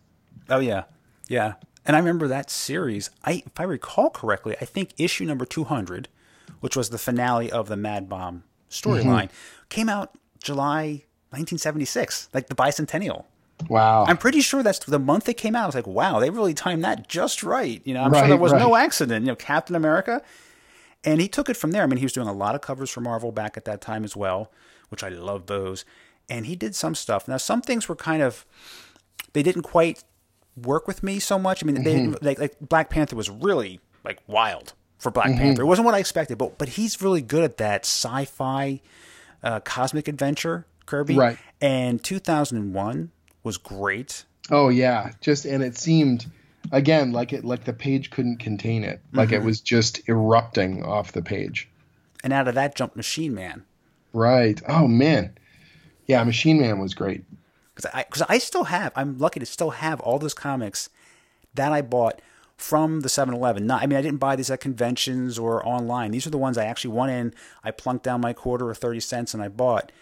Oh 0.51 0.61
yeah. 0.61 0.85
Yeah. 1.29 1.55
And 1.87 1.97
I 1.97 1.99
remember 2.01 2.29
that 2.29 2.51
series. 2.51 3.11
I 3.25 3.43
if 3.47 3.59
I 3.59 3.63
recall 3.63 4.11
correctly, 4.11 4.57
I 4.61 4.65
think 4.65 4.91
issue 4.99 5.25
number 5.25 5.47
200, 5.47 6.09
which 6.61 6.77
was 6.77 6.91
the 6.91 6.99
finale 6.99 7.51
of 7.51 7.69
the 7.69 7.77
Mad 7.77 8.09
Bomb 8.09 8.45
storyline, 8.69 9.05
mm-hmm. 9.05 9.69
came 9.71 9.89
out 9.89 10.17
July 10.43 11.05
1976, 11.31 12.31
like 12.33 12.49
the 12.49 12.55
bicentennial. 12.55 13.25
Wow. 13.69 14.05
I'm 14.07 14.19
pretty 14.19 14.41
sure 14.41 14.63
that's 14.63 14.81
the 14.81 14.99
month 14.99 15.29
it 15.29 15.39
came 15.39 15.57
out. 15.57 15.65
I 15.65 15.67
was 15.67 15.75
like, 15.75 15.87
wow, 15.87 16.21
they 16.21 16.31
really 16.31 16.55
timed 16.55 16.85
that 16.85 17.09
just 17.09 17.43
right. 17.43 17.81
You 17.85 17.95
know, 17.95 18.03
I'm 18.03 18.11
right, 18.11 18.21
sure 18.21 18.29
there 18.29 18.37
was 18.37 18.53
right. 18.53 18.61
no 18.61 18.77
accident. 18.77 19.25
You 19.25 19.33
know, 19.33 19.37
Captain 19.37 19.75
America. 19.75 20.23
And 21.05 21.21
he 21.21 21.29
took 21.29 21.49
it 21.49 21.57
from 21.57 21.71
there. 21.71 21.83
I 21.83 21.87
mean, 21.87 21.99
he 21.99 22.05
was 22.05 22.13
doing 22.13 22.29
a 22.29 22.33
lot 22.33 22.55
of 22.55 22.61
covers 22.61 22.91
for 22.91 23.01
Marvel 23.01 23.33
back 23.33 23.57
at 23.57 23.65
that 23.65 23.81
time 23.81 24.05
as 24.05 24.15
well. 24.17 24.51
which 24.89 25.03
I 25.03 25.09
love 25.09 25.47
those. 25.47 25.85
And 26.29 26.47
he 26.47 26.57
did 26.57 26.75
some 26.75 26.95
stuff. 26.95 27.29
Now, 27.29 27.37
some 27.37 27.63
things 27.63 27.89
were 27.89 27.97
kind 27.97 28.23
of, 28.23 28.45
they 29.33 29.43
didn't 29.43 29.63
quite 29.63 30.03
work 30.57 30.87
with 30.87 31.03
me 31.03 31.19
so 31.19 31.39
much. 31.39 31.63
I 31.63 31.67
mean, 31.67 31.77
mm-hmm. 31.77 32.13
they, 32.13 32.27
like, 32.27 32.39
like 32.39 32.57
Black 32.61 32.91
Panther 32.91 33.17
was 33.17 33.31
really 33.31 33.81
like 34.05 34.19
wild 34.27 34.73
for 34.99 35.11
Black 35.11 35.29
mm-hmm. 35.29 35.39
Panther. 35.39 35.63
It 35.63 35.67
wasn't 35.67 35.87
what 35.87 35.95
I 35.95 35.99
expected, 35.99 36.39
but 36.39 36.59
but 36.59 36.71
he's 36.71 37.01
really 37.03 37.23
good 37.23 37.45
at 37.45 37.59
that 37.59 37.85
sci-fi, 37.85 38.81
uh, 39.43 39.61
cosmic 39.61 40.09
adventure, 40.09 40.67
Kirby. 40.87 41.17
Right. 41.17 41.39
And 41.61 42.03
2001 42.03 43.11
was 43.43 43.59
great. 43.59 44.25
Oh 44.51 44.69
yeah, 44.69 45.13
just 45.21 45.45
and 45.45 45.63
it 45.63 45.77
seemed 45.77 46.27
again 46.73 47.13
like 47.13 47.33
it 47.33 47.45
like 47.45 47.65
the 47.65 47.73
page 47.73 48.11
couldn't 48.11 48.39
contain 48.39 48.85
it, 48.85 49.01
like 49.13 49.29
mm-hmm. 49.29 49.43
it 49.43 49.45
was 49.45 49.61
just 49.61 50.09
erupting 50.09 50.85
off 50.85 51.13
the 51.13 51.23
page. 51.23 51.69
And 52.23 52.33
out 52.33 52.49
of 52.49 52.55
that 52.55 52.75
jumped 52.75 52.97
Machine 52.97 53.35
Man. 53.35 53.65
Right. 54.13 54.61
Oh 54.69 54.89
man. 54.89 55.37
Yeah, 56.07 56.23
Machine 56.25 56.61
Man 56.61 56.79
was 56.79 56.95
great. 56.95 57.25
Because 57.75 57.91
I, 57.93 58.05
cause 58.05 58.23
I 58.29 58.39
still 58.39 58.65
have, 58.65 58.93
I'm 58.97 59.19
lucky 59.19 59.41
to 59.41 59.47
still 59.47 59.71
have 59.71 60.01
all 60.01 60.19
those 60.19 60.33
comics 60.33 60.89
that 61.55 61.73
I 61.73 61.83
bought 61.83 62.23
from 62.57 63.01
the 63.01 63.09
7-Eleven. 63.09 63.67
Not, 63.67 63.83
I 63.83 63.87
mean, 63.87 63.99
I 63.99 64.03
didn't 64.03 64.19
buy 64.19 64.35
these 64.35 64.51
at 64.51 64.61
conventions 64.61 65.39
or 65.39 65.67
online. 65.67 66.11
These 66.11 66.27
are 66.27 66.31
the 66.31 66.39
ones 66.39 66.57
I 66.57 66.65
actually 66.65 66.95
went 66.95 67.13
in, 67.13 67.35
I 67.63 67.71
plunked 67.71 68.05
down 68.05 68.23
my 68.23 68.33
quarter 68.33 68.69
or 68.69 68.75
30 68.75 69.01
cents 69.01 69.35
and 69.35 69.43
I 69.43 69.49
bought. 69.49 69.93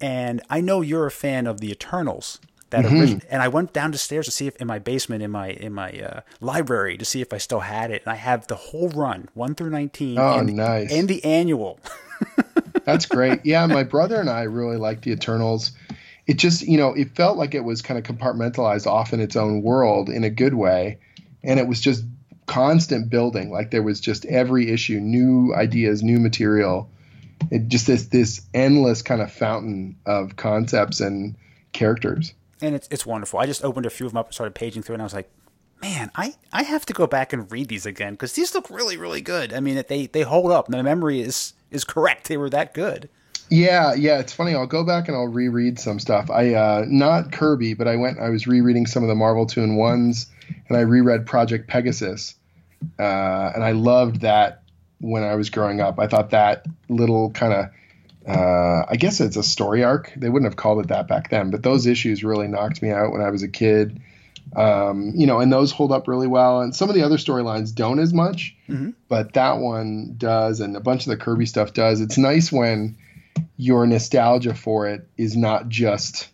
And 0.00 0.42
I 0.50 0.60
know 0.60 0.80
you're 0.80 1.06
a 1.06 1.10
fan 1.10 1.46
of 1.46 1.60
the 1.60 1.70
Eternals. 1.70 2.38
That 2.70 2.84
mm-hmm. 2.84 2.96
Origin- 2.96 3.22
and 3.30 3.42
I 3.42 3.48
went 3.48 3.72
down 3.72 3.92
the 3.92 3.98
stairs 3.98 4.26
to 4.26 4.32
see 4.32 4.46
if 4.46 4.56
in 4.56 4.66
my 4.66 4.78
basement 4.78 5.22
in 5.22 5.30
my 5.30 5.50
in 5.50 5.72
my 5.72 5.92
uh, 5.92 6.20
library 6.40 6.98
to 6.98 7.04
see 7.04 7.20
if 7.20 7.32
I 7.32 7.38
still 7.38 7.60
had 7.60 7.90
it, 7.90 8.02
and 8.04 8.12
I 8.12 8.16
have 8.16 8.48
the 8.48 8.56
whole 8.56 8.88
run, 8.88 9.28
one 9.34 9.54
through 9.54 9.70
nineteen. 9.70 10.18
Oh, 10.18 10.38
and, 10.38 10.56
nice! 10.56 10.92
And 10.92 11.08
the 11.08 11.24
annual. 11.24 11.78
That's 12.84 13.06
great. 13.06 13.40
Yeah, 13.44 13.66
my 13.66 13.84
brother 13.84 14.20
and 14.20 14.28
I 14.28 14.42
really 14.42 14.76
like 14.76 15.02
the 15.02 15.12
Eternals. 15.12 15.72
It 16.26 16.38
just 16.38 16.62
you 16.62 16.76
know 16.76 16.92
it 16.92 17.14
felt 17.14 17.38
like 17.38 17.54
it 17.54 17.62
was 17.62 17.82
kind 17.82 17.98
of 17.98 18.04
compartmentalized 18.04 18.86
off 18.86 19.12
in 19.12 19.20
its 19.20 19.36
own 19.36 19.62
world 19.62 20.08
in 20.08 20.24
a 20.24 20.30
good 20.30 20.54
way, 20.54 20.98
and 21.44 21.60
it 21.60 21.68
was 21.68 21.80
just 21.80 22.04
constant 22.46 23.10
building. 23.10 23.50
Like 23.50 23.70
there 23.70 23.82
was 23.82 24.00
just 24.00 24.24
every 24.26 24.70
issue, 24.70 24.98
new 24.98 25.54
ideas, 25.54 26.02
new 26.02 26.18
material. 26.18 26.90
It 27.50 27.68
just 27.68 27.86
this 27.86 28.06
this 28.06 28.40
endless 28.54 29.02
kind 29.02 29.20
of 29.20 29.32
fountain 29.32 29.96
of 30.06 30.36
concepts 30.36 31.00
and 31.00 31.36
characters 31.72 32.32
and 32.60 32.74
it's 32.74 32.88
it's 32.90 33.06
wonderful. 33.06 33.38
I 33.38 33.46
just 33.46 33.64
opened 33.64 33.86
a 33.86 33.90
few 33.90 34.06
of 34.06 34.12
them 34.12 34.18
up 34.18 34.26
and 34.26 34.34
started 34.34 34.54
paging 34.54 34.82
through, 34.82 34.94
and 34.94 35.02
I 35.02 35.04
was 35.04 35.14
like, 35.14 35.30
man, 35.82 36.10
I, 36.14 36.34
I 36.52 36.62
have 36.62 36.86
to 36.86 36.92
go 36.92 37.06
back 37.06 37.32
and 37.32 37.50
read 37.50 37.68
these 37.68 37.86
again 37.86 38.14
because 38.14 38.32
these 38.32 38.54
look 38.54 38.70
really 38.70 38.96
really 38.96 39.20
good. 39.20 39.52
I 39.52 39.60
mean, 39.60 39.82
they 39.88 40.06
they 40.06 40.22
hold 40.22 40.50
up. 40.50 40.68
My 40.68 40.82
memory 40.82 41.20
is 41.20 41.54
is 41.70 41.84
correct. 41.84 42.28
They 42.28 42.36
were 42.36 42.50
that 42.50 42.74
good. 42.74 43.08
Yeah, 43.48 43.94
yeah, 43.94 44.18
it's 44.18 44.32
funny. 44.32 44.54
I'll 44.54 44.66
go 44.66 44.84
back 44.84 45.06
and 45.06 45.16
I'll 45.16 45.28
reread 45.28 45.78
some 45.78 46.00
stuff. 46.00 46.30
I 46.30 46.54
uh, 46.54 46.84
not 46.88 47.32
Kirby, 47.32 47.74
but 47.74 47.86
I 47.86 47.96
went. 47.96 48.18
I 48.18 48.30
was 48.30 48.46
rereading 48.46 48.86
some 48.86 49.02
of 49.02 49.08
the 49.08 49.14
Marvel 49.14 49.46
two 49.46 49.62
in 49.62 49.76
ones, 49.76 50.26
and 50.68 50.76
I 50.76 50.80
reread 50.80 51.26
Project 51.26 51.68
Pegasus, 51.68 52.34
uh, 52.98 53.52
and 53.54 53.62
I 53.62 53.72
loved 53.72 54.22
that 54.22 54.62
when 55.00 55.22
I 55.22 55.34
was 55.34 55.50
growing 55.50 55.80
up. 55.80 55.98
I 55.98 56.06
thought 56.06 56.30
that 56.30 56.66
little 56.88 57.30
kind 57.30 57.52
of 57.52 57.70
uh, 58.26 58.84
I 58.88 58.96
guess 58.96 59.20
it's 59.20 59.36
a 59.36 59.42
story 59.42 59.84
arc. 59.84 60.12
They 60.16 60.28
wouldn't 60.28 60.50
have 60.50 60.56
called 60.56 60.80
it 60.84 60.88
that 60.88 61.06
back 61.06 61.30
then, 61.30 61.50
but 61.50 61.62
those 61.62 61.86
issues 61.86 62.24
really 62.24 62.48
knocked 62.48 62.82
me 62.82 62.90
out 62.90 63.12
when 63.12 63.20
I 63.20 63.30
was 63.30 63.42
a 63.42 63.48
kid. 63.48 64.00
Um, 64.54 65.12
you 65.14 65.26
know, 65.26 65.40
and 65.40 65.52
those 65.52 65.72
hold 65.72 65.92
up 65.92 66.08
really 66.08 66.26
well. 66.26 66.60
And 66.60 66.74
some 66.74 66.88
of 66.88 66.94
the 66.94 67.02
other 67.02 67.16
storylines 67.16 67.74
don't 67.74 67.98
as 67.98 68.12
much, 68.12 68.56
mm-hmm. 68.68 68.90
but 69.08 69.34
that 69.34 69.58
one 69.58 70.14
does, 70.16 70.60
and 70.60 70.76
a 70.76 70.80
bunch 70.80 71.06
of 71.06 71.10
the 71.10 71.16
Kirby 71.16 71.46
stuff 71.46 71.72
does. 71.72 72.00
It's 72.00 72.18
nice 72.18 72.50
when 72.50 72.96
your 73.56 73.86
nostalgia 73.86 74.54
for 74.54 74.86
it 74.88 75.08
is 75.16 75.36
not 75.36 75.68
just 75.68 76.28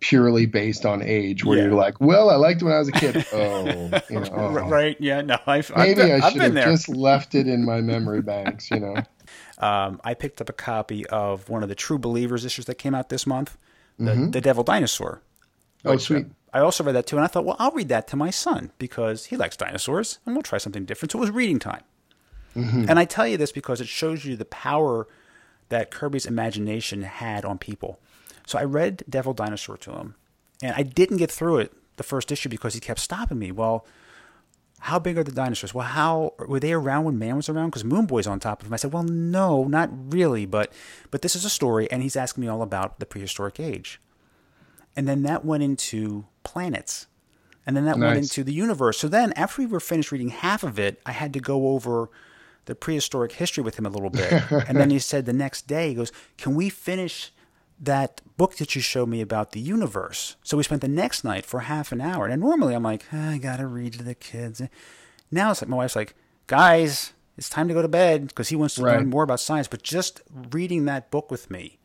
purely 0.00 0.46
based 0.46 0.84
on 0.84 1.02
age, 1.02 1.44
where 1.44 1.58
yeah. 1.58 1.64
you're 1.64 1.74
like, 1.74 2.00
"Well, 2.00 2.30
I 2.30 2.36
liked 2.36 2.62
when 2.62 2.72
I 2.72 2.78
was 2.78 2.88
a 2.88 2.92
kid." 2.92 3.24
Oh, 3.32 3.66
you 4.10 4.20
know, 4.20 4.28
oh. 4.32 4.68
right? 4.68 4.96
Yeah, 4.98 5.20
no, 5.20 5.38
I've, 5.46 5.70
maybe 5.76 5.90
I've 5.90 5.96
been, 5.96 6.22
I 6.22 6.30
should 6.30 6.42
have 6.42 6.54
there. 6.54 6.64
just 6.64 6.88
left 6.88 7.34
it 7.34 7.46
in 7.46 7.64
my 7.64 7.80
memory 7.80 8.22
banks. 8.22 8.70
You 8.70 8.80
know. 8.80 8.96
Um, 9.58 10.00
I 10.02 10.14
picked 10.14 10.40
up 10.40 10.48
a 10.48 10.54
copy 10.54 11.06
of 11.08 11.50
one 11.50 11.62
of 11.62 11.68
the 11.68 11.74
True 11.74 11.98
Believers 11.98 12.46
issues 12.46 12.64
that 12.64 12.76
came 12.76 12.94
out 12.94 13.10
this 13.10 13.26
month, 13.26 13.58
the, 13.98 14.12
mm-hmm. 14.12 14.30
the 14.30 14.40
Devil 14.40 14.64
Dinosaur. 14.64 15.20
Oh, 15.84 15.98
sweet. 15.98 16.26
I 16.52 16.60
also 16.60 16.82
read 16.82 16.94
that 16.94 17.06
too, 17.06 17.16
and 17.16 17.24
I 17.24 17.28
thought, 17.28 17.44
well, 17.44 17.56
I'll 17.58 17.70
read 17.70 17.90
that 17.90 18.08
to 18.08 18.16
my 18.16 18.30
son 18.30 18.72
because 18.78 19.26
he 19.26 19.36
likes 19.36 19.56
dinosaurs, 19.56 20.18
and 20.24 20.34
we'll 20.34 20.42
try 20.42 20.58
something 20.58 20.86
different. 20.86 21.12
So 21.12 21.18
it 21.18 21.20
was 21.20 21.30
reading 21.30 21.58
time. 21.58 21.82
Mm-hmm. 22.56 22.86
And 22.88 22.98
I 22.98 23.04
tell 23.04 23.28
you 23.28 23.36
this 23.36 23.52
because 23.52 23.80
it 23.80 23.86
shows 23.88 24.24
you 24.24 24.34
the 24.36 24.44
power 24.46 25.06
that 25.68 25.90
Kirby's 25.90 26.26
imagination 26.26 27.02
had 27.02 27.44
on 27.44 27.58
people. 27.58 28.00
So 28.50 28.58
I 28.58 28.64
read 28.64 29.04
Devil 29.08 29.32
Dinosaur 29.32 29.76
to 29.76 29.92
him, 29.92 30.16
and 30.60 30.74
I 30.76 30.82
didn't 30.82 31.18
get 31.18 31.30
through 31.30 31.58
it 31.58 31.72
the 31.98 32.02
first 32.02 32.32
issue 32.32 32.48
because 32.48 32.74
he 32.74 32.80
kept 32.80 32.98
stopping 32.98 33.38
me. 33.38 33.52
Well, 33.52 33.86
how 34.80 34.98
big 34.98 35.16
are 35.16 35.22
the 35.22 35.30
dinosaurs? 35.30 35.72
Well, 35.72 35.86
how 35.86 36.34
were 36.36 36.58
they 36.58 36.72
around 36.72 37.04
when 37.04 37.16
man 37.16 37.36
was 37.36 37.48
around? 37.48 37.68
Because 37.68 37.84
Moon 37.84 38.06
Boy's 38.06 38.26
on 38.26 38.40
top 38.40 38.60
of 38.60 38.66
him. 38.66 38.74
I 38.74 38.76
said, 38.76 38.92
well, 38.92 39.04
no, 39.04 39.68
not 39.68 39.88
really, 40.12 40.46
but 40.46 40.72
but 41.12 41.22
this 41.22 41.36
is 41.36 41.44
a 41.44 41.48
story, 41.48 41.88
and 41.92 42.02
he's 42.02 42.16
asking 42.16 42.40
me 42.40 42.48
all 42.48 42.60
about 42.60 42.98
the 42.98 43.06
prehistoric 43.06 43.60
age, 43.60 44.00
and 44.96 45.06
then 45.06 45.22
that 45.22 45.44
went 45.44 45.62
into 45.62 46.24
planets, 46.42 47.06
and 47.64 47.76
then 47.76 47.84
that 47.84 47.98
nice. 47.98 48.06
went 48.08 48.18
into 48.18 48.42
the 48.42 48.52
universe. 48.52 48.98
So 48.98 49.06
then, 49.06 49.32
after 49.34 49.62
we 49.62 49.66
were 49.66 49.78
finished 49.78 50.10
reading 50.10 50.30
half 50.30 50.64
of 50.64 50.76
it, 50.76 51.00
I 51.06 51.12
had 51.12 51.32
to 51.34 51.40
go 51.40 51.68
over 51.68 52.10
the 52.64 52.74
prehistoric 52.74 53.30
history 53.30 53.62
with 53.62 53.78
him 53.78 53.86
a 53.86 53.90
little 53.90 54.10
bit, 54.10 54.42
and 54.68 54.76
then 54.76 54.90
he 54.90 54.98
said 54.98 55.24
the 55.24 55.32
next 55.32 55.68
day, 55.68 55.90
he 55.90 55.94
goes, 55.94 56.10
"Can 56.36 56.56
we 56.56 56.68
finish?" 56.68 57.30
That 57.80 58.20
book 58.36 58.56
that 58.56 58.74
you 58.74 58.82
showed 58.82 59.08
me 59.08 59.20
about 59.20 59.52
the 59.52 59.60
universe. 59.60 60.36
So 60.42 60.56
we 60.56 60.62
spent 60.62 60.82
the 60.82 60.88
next 60.88 61.24
night 61.24 61.46
for 61.46 61.60
half 61.60 61.92
an 61.92 62.00
hour. 62.00 62.26
And 62.26 62.40
normally 62.40 62.74
I'm 62.74 62.82
like, 62.82 63.04
oh, 63.12 63.30
I 63.30 63.38
gotta 63.38 63.66
read 63.66 63.94
to 63.94 64.02
the 64.02 64.14
kids. 64.14 64.62
Now 65.30 65.50
it's 65.50 65.62
like 65.62 65.68
my 65.68 65.78
wife's 65.78 65.96
like, 65.96 66.14
guys, 66.46 67.12
it's 67.36 67.48
time 67.48 67.68
to 67.68 67.74
go 67.74 67.82
to 67.82 67.88
bed 67.88 68.28
because 68.28 68.50
he 68.50 68.56
wants 68.56 68.74
to 68.74 68.82
right. 68.82 68.98
learn 68.98 69.08
more 69.08 69.22
about 69.22 69.40
science. 69.40 69.66
But 69.66 69.82
just 69.82 70.20
reading 70.52 70.84
that 70.84 71.10
book 71.10 71.30
with 71.30 71.50
me 71.50 71.79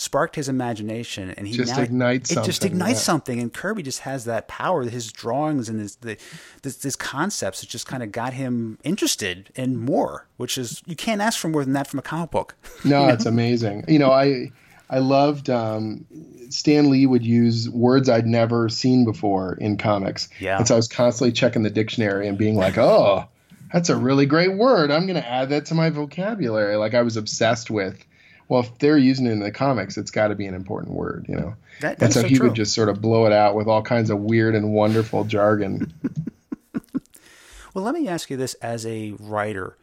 sparked 0.00 0.34
his 0.34 0.48
imagination, 0.48 1.30
and 1.32 1.46
he 1.46 1.54
just 1.54 1.76
now, 1.76 1.82
ignites. 1.82 2.30
It 2.30 2.34
something, 2.34 2.48
just 2.48 2.64
ignites 2.64 3.00
yeah. 3.00 3.04
something, 3.04 3.38
and 3.38 3.52
Kirby 3.52 3.82
just 3.82 4.00
has 4.00 4.24
that 4.24 4.48
power. 4.48 4.82
His 4.84 5.12
drawings 5.12 5.68
and 5.68 5.78
his 5.78 5.96
the 5.96 6.16
this, 6.62 6.76
this 6.76 6.96
concepts, 6.96 7.62
it 7.62 7.68
just 7.68 7.86
kind 7.86 8.02
of 8.02 8.10
got 8.10 8.32
him 8.32 8.78
interested 8.82 9.50
in 9.54 9.76
more, 9.76 10.26
which 10.38 10.56
is 10.56 10.82
you 10.86 10.96
can't 10.96 11.20
ask 11.20 11.38
for 11.38 11.48
more 11.48 11.64
than 11.64 11.74
that 11.74 11.86
from 11.86 11.98
a 11.98 12.02
comic 12.02 12.30
book. 12.30 12.56
No, 12.82 13.08
it's 13.08 13.26
amazing. 13.26 13.84
You 13.88 13.98
know, 13.98 14.10
I 14.10 14.50
I 14.88 15.00
loved 15.00 15.50
um, 15.50 16.06
Stan 16.48 16.90
Lee 16.90 17.04
would 17.04 17.24
use 17.24 17.68
words 17.68 18.08
I'd 18.08 18.26
never 18.26 18.70
seen 18.70 19.04
before 19.04 19.54
in 19.60 19.76
comics. 19.76 20.30
Yeah. 20.40 20.58
And 20.58 20.66
so 20.66 20.74
I 20.74 20.76
was 20.78 20.88
constantly 20.88 21.32
checking 21.32 21.62
the 21.62 21.70
dictionary 21.70 22.26
and 22.26 22.38
being 22.38 22.56
like, 22.56 22.78
oh, 22.78 23.26
that's 23.70 23.90
a 23.90 23.96
really 23.96 24.24
great 24.24 24.56
word. 24.56 24.90
I'm 24.90 25.06
going 25.06 25.20
to 25.20 25.28
add 25.28 25.50
that 25.50 25.66
to 25.66 25.74
my 25.74 25.90
vocabulary. 25.90 26.76
Like 26.76 26.94
I 26.94 27.02
was 27.02 27.18
obsessed 27.18 27.70
with 27.70 28.02
well, 28.50 28.62
if 28.62 28.78
they're 28.80 28.98
using 28.98 29.26
it 29.26 29.30
in 29.30 29.38
the 29.38 29.52
comics, 29.52 29.96
it's 29.96 30.10
got 30.10 30.28
to 30.28 30.34
be 30.34 30.44
an 30.44 30.54
important 30.54 30.92
word, 30.92 31.24
you 31.28 31.36
know. 31.36 31.54
That, 31.82 32.02
and 32.02 32.12
so, 32.12 32.22
so 32.22 32.26
he 32.26 32.34
true. 32.34 32.48
would 32.48 32.56
just 32.56 32.74
sort 32.74 32.88
of 32.88 33.00
blow 33.00 33.24
it 33.26 33.32
out 33.32 33.54
with 33.54 33.68
all 33.68 33.80
kinds 33.80 34.10
of 34.10 34.18
weird 34.18 34.56
and 34.56 34.72
wonderful 34.72 35.22
jargon. 35.22 35.92
well, 37.74 37.84
let 37.84 37.94
me 37.94 38.08
ask 38.08 38.28
you 38.28 38.36
this 38.36 38.54
as 38.54 38.84
a 38.84 39.12
writer. 39.20 39.78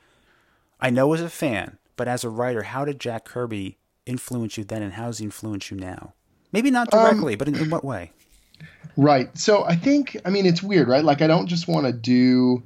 I 0.82 0.90
know 0.90 1.14
as 1.14 1.22
a 1.22 1.30
fan, 1.30 1.78
but 1.96 2.10
as 2.10 2.26
a 2.26 2.30
writer, 2.30 2.64
how 2.64 2.84
did 2.84 3.00
Jack 3.00 3.24
Kirby 3.24 3.78
influence 4.06 4.58
you 4.58 4.66
then, 4.66 4.84
and 4.84 4.94
how 4.94 5.06
does 5.06 5.20
he 5.20 5.24
influence 5.24 5.72
you 5.72 5.78
now? 5.78 6.12
Maybe 6.52 6.70
not 6.70 6.92
directly, 6.92 7.34
um, 7.36 7.38
but 7.38 7.48
in, 7.48 7.56
in 7.56 7.70
what 7.70 7.86
way? 7.86 8.12
Right. 8.98 9.36
So 9.38 9.64
I 9.64 9.78
think, 9.78 10.18
I 10.26 10.30
mean, 10.30 10.46
it's 10.46 10.62
weird, 10.62 10.90
right? 10.90 11.06
Like, 11.06 11.22
I 11.22 11.28
don't 11.28 11.48
just 11.48 11.70
want 11.70 11.86
to 11.86 11.94
do 11.94 12.64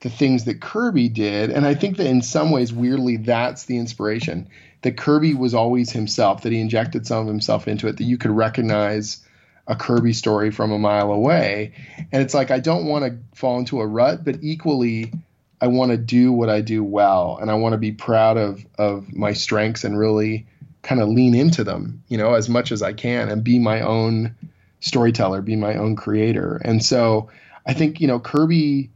the 0.00 0.10
things 0.10 0.46
that 0.46 0.60
Kirby 0.60 1.08
did. 1.08 1.50
And 1.50 1.64
I 1.64 1.74
think 1.74 1.98
that 1.98 2.06
in 2.06 2.20
some 2.20 2.50
ways, 2.50 2.72
weirdly, 2.72 3.18
that's 3.18 3.66
the 3.66 3.78
inspiration 3.78 4.48
that 4.82 4.96
Kirby 4.96 5.34
was 5.34 5.54
always 5.54 5.90
himself, 5.90 6.42
that 6.42 6.52
he 6.52 6.60
injected 6.60 7.06
some 7.06 7.22
of 7.22 7.26
himself 7.26 7.68
into 7.68 7.88
it, 7.88 7.98
that 7.98 8.04
you 8.04 8.18
could 8.18 8.30
recognize 8.30 9.24
a 9.66 9.76
Kirby 9.76 10.12
story 10.12 10.50
from 10.50 10.72
a 10.72 10.78
mile 10.78 11.12
away. 11.12 11.72
And 12.10 12.22
it's 12.22 12.34
like, 12.34 12.50
I 12.50 12.60
don't 12.60 12.86
want 12.86 13.04
to 13.04 13.18
fall 13.38 13.58
into 13.58 13.80
a 13.80 13.86
rut, 13.86 14.24
but 14.24 14.38
equally, 14.42 15.12
I 15.60 15.66
want 15.66 15.90
to 15.90 15.98
do 15.98 16.32
what 16.32 16.48
I 16.48 16.62
do 16.62 16.82
well. 16.82 17.38
And 17.40 17.50
I 17.50 17.54
want 17.54 17.74
to 17.74 17.78
be 17.78 17.92
proud 17.92 18.38
of, 18.38 18.64
of 18.78 19.14
my 19.14 19.34
strengths 19.34 19.84
and 19.84 19.98
really 19.98 20.46
kind 20.82 21.00
of 21.02 21.08
lean 21.08 21.34
into 21.34 21.62
them, 21.62 22.02
you 22.08 22.16
know, 22.16 22.34
as 22.34 22.48
much 22.48 22.72
as 22.72 22.82
I 22.82 22.94
can 22.94 23.28
and 23.28 23.44
be 23.44 23.58
my 23.58 23.82
own 23.82 24.34
storyteller, 24.80 25.42
be 25.42 25.56
my 25.56 25.74
own 25.74 25.94
creator. 25.94 26.60
And 26.64 26.82
so 26.82 27.28
I 27.66 27.74
think, 27.74 28.00
you 28.00 28.06
know, 28.06 28.18
Kirby, 28.18 28.90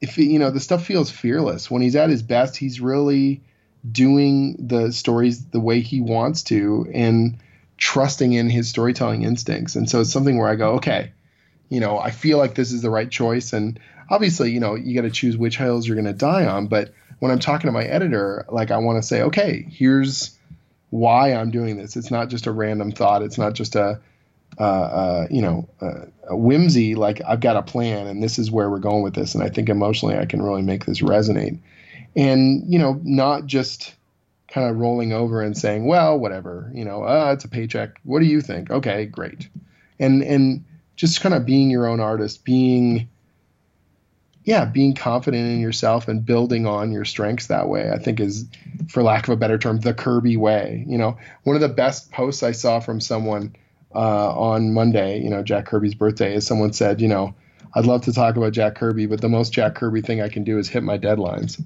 if, 0.00 0.16
you 0.16 0.38
know, 0.38 0.50
the 0.50 0.60
stuff 0.60 0.86
feels 0.86 1.10
fearless. 1.10 1.68
When 1.68 1.82
he's 1.82 1.96
at 1.96 2.10
his 2.10 2.22
best, 2.22 2.56
he's 2.56 2.80
really 2.80 3.42
doing 3.90 4.56
the 4.58 4.92
stories 4.92 5.44
the 5.46 5.60
way 5.60 5.80
he 5.80 6.00
wants 6.00 6.42
to 6.44 6.86
and 6.92 7.38
trusting 7.76 8.32
in 8.32 8.48
his 8.48 8.68
storytelling 8.68 9.22
instincts. 9.22 9.76
And 9.76 9.88
so 9.88 10.00
it's 10.00 10.12
something 10.12 10.38
where 10.38 10.48
I 10.48 10.54
go, 10.54 10.74
okay, 10.74 11.12
you 11.68 11.80
know, 11.80 11.98
I 11.98 12.10
feel 12.10 12.38
like 12.38 12.54
this 12.54 12.72
is 12.72 12.82
the 12.82 12.90
right 12.90 13.10
choice. 13.10 13.52
And 13.52 13.78
obviously, 14.10 14.52
you 14.52 14.60
know, 14.60 14.74
you 14.74 14.94
got 14.94 15.02
to 15.02 15.10
choose 15.10 15.36
which 15.36 15.58
hills 15.58 15.86
you're 15.86 15.96
going 15.96 16.04
to 16.06 16.12
die 16.12 16.46
on. 16.46 16.68
But 16.68 16.94
when 17.18 17.30
I'm 17.30 17.38
talking 17.38 17.68
to 17.68 17.72
my 17.72 17.84
editor, 17.84 18.46
like 18.48 18.70
I 18.70 18.78
want 18.78 19.02
to 19.02 19.06
say, 19.06 19.22
okay, 19.22 19.66
here's 19.68 20.38
why 20.90 21.34
I'm 21.34 21.50
doing 21.50 21.76
this. 21.76 21.96
It's 21.96 22.10
not 22.10 22.28
just 22.28 22.46
a 22.46 22.52
random 22.52 22.92
thought. 22.92 23.22
It's 23.22 23.38
not 23.38 23.54
just 23.54 23.74
a, 23.76 24.00
uh, 24.58 24.62
uh, 24.62 25.26
you 25.30 25.42
know, 25.42 25.68
uh, 25.80 26.06
a 26.28 26.36
whimsy. 26.36 26.94
Like 26.94 27.20
I've 27.26 27.40
got 27.40 27.56
a 27.56 27.62
plan, 27.62 28.06
and 28.06 28.22
this 28.22 28.38
is 28.38 28.50
where 28.50 28.70
we're 28.70 28.78
going 28.78 29.02
with 29.02 29.14
this. 29.14 29.34
And 29.34 29.42
I 29.42 29.48
think 29.48 29.68
emotionally, 29.68 30.16
I 30.16 30.26
can 30.26 30.40
really 30.40 30.62
make 30.62 30.84
this 30.84 31.00
resonate. 31.00 31.58
And 32.16 32.64
you 32.72 32.78
know, 32.78 33.00
not 33.02 33.46
just 33.46 33.94
kind 34.48 34.70
of 34.70 34.76
rolling 34.76 35.12
over 35.12 35.42
and 35.42 35.56
saying, 35.56 35.86
well, 35.86 36.18
whatever, 36.18 36.70
you 36.72 36.84
know, 36.84 37.02
uh, 37.02 37.32
it's 37.32 37.44
a 37.44 37.48
paycheck. 37.48 38.00
What 38.04 38.20
do 38.20 38.26
you 38.26 38.40
think? 38.40 38.70
Okay, 38.70 39.06
great. 39.06 39.48
And 39.98 40.22
and 40.22 40.64
just 40.96 41.20
kind 41.20 41.34
of 41.34 41.44
being 41.44 41.70
your 41.70 41.86
own 41.86 42.00
artist, 42.00 42.44
being 42.44 43.08
yeah, 44.44 44.66
being 44.66 44.94
confident 44.94 45.50
in 45.50 45.60
yourself 45.60 46.06
and 46.06 46.24
building 46.24 46.66
on 46.66 46.92
your 46.92 47.06
strengths 47.06 47.46
that 47.46 47.68
way, 47.68 47.90
I 47.90 47.98
think 47.98 48.20
is, 48.20 48.46
for 48.88 49.02
lack 49.02 49.26
of 49.26 49.32
a 49.32 49.36
better 49.36 49.56
term, 49.56 49.80
the 49.80 49.94
Kirby 49.94 50.36
way. 50.36 50.84
You 50.86 50.98
know, 50.98 51.16
one 51.44 51.56
of 51.56 51.62
the 51.62 51.68
best 51.68 52.12
posts 52.12 52.42
I 52.42 52.52
saw 52.52 52.80
from 52.80 53.00
someone 53.00 53.56
uh, 53.94 54.38
on 54.38 54.74
Monday, 54.74 55.22
you 55.22 55.30
know, 55.30 55.42
Jack 55.42 55.64
Kirby's 55.64 55.94
birthday, 55.94 56.34
is 56.34 56.46
someone 56.46 56.74
said, 56.74 57.00
you 57.00 57.08
know, 57.08 57.34
I'd 57.74 57.86
love 57.86 58.02
to 58.02 58.12
talk 58.12 58.36
about 58.36 58.52
Jack 58.52 58.74
Kirby, 58.74 59.06
but 59.06 59.20
the 59.20 59.28
most 59.28 59.52
Jack 59.52 59.74
Kirby 59.74 60.00
thing 60.00 60.20
I 60.20 60.28
can 60.28 60.44
do 60.44 60.58
is 60.58 60.68
hit 60.68 60.82
my 60.82 60.98
deadlines. 60.98 61.62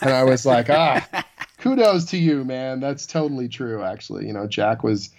and 0.00 0.10
I 0.10 0.24
was 0.24 0.46
like, 0.46 0.70
ah, 0.70 1.24
kudos 1.58 2.04
to 2.06 2.16
you, 2.16 2.44
man. 2.44 2.80
That's 2.80 3.06
totally 3.06 3.48
true, 3.48 3.82
actually. 3.82 4.26
You 4.26 4.32
know, 4.32 4.46
Jack 4.46 4.82
was, 4.82 5.10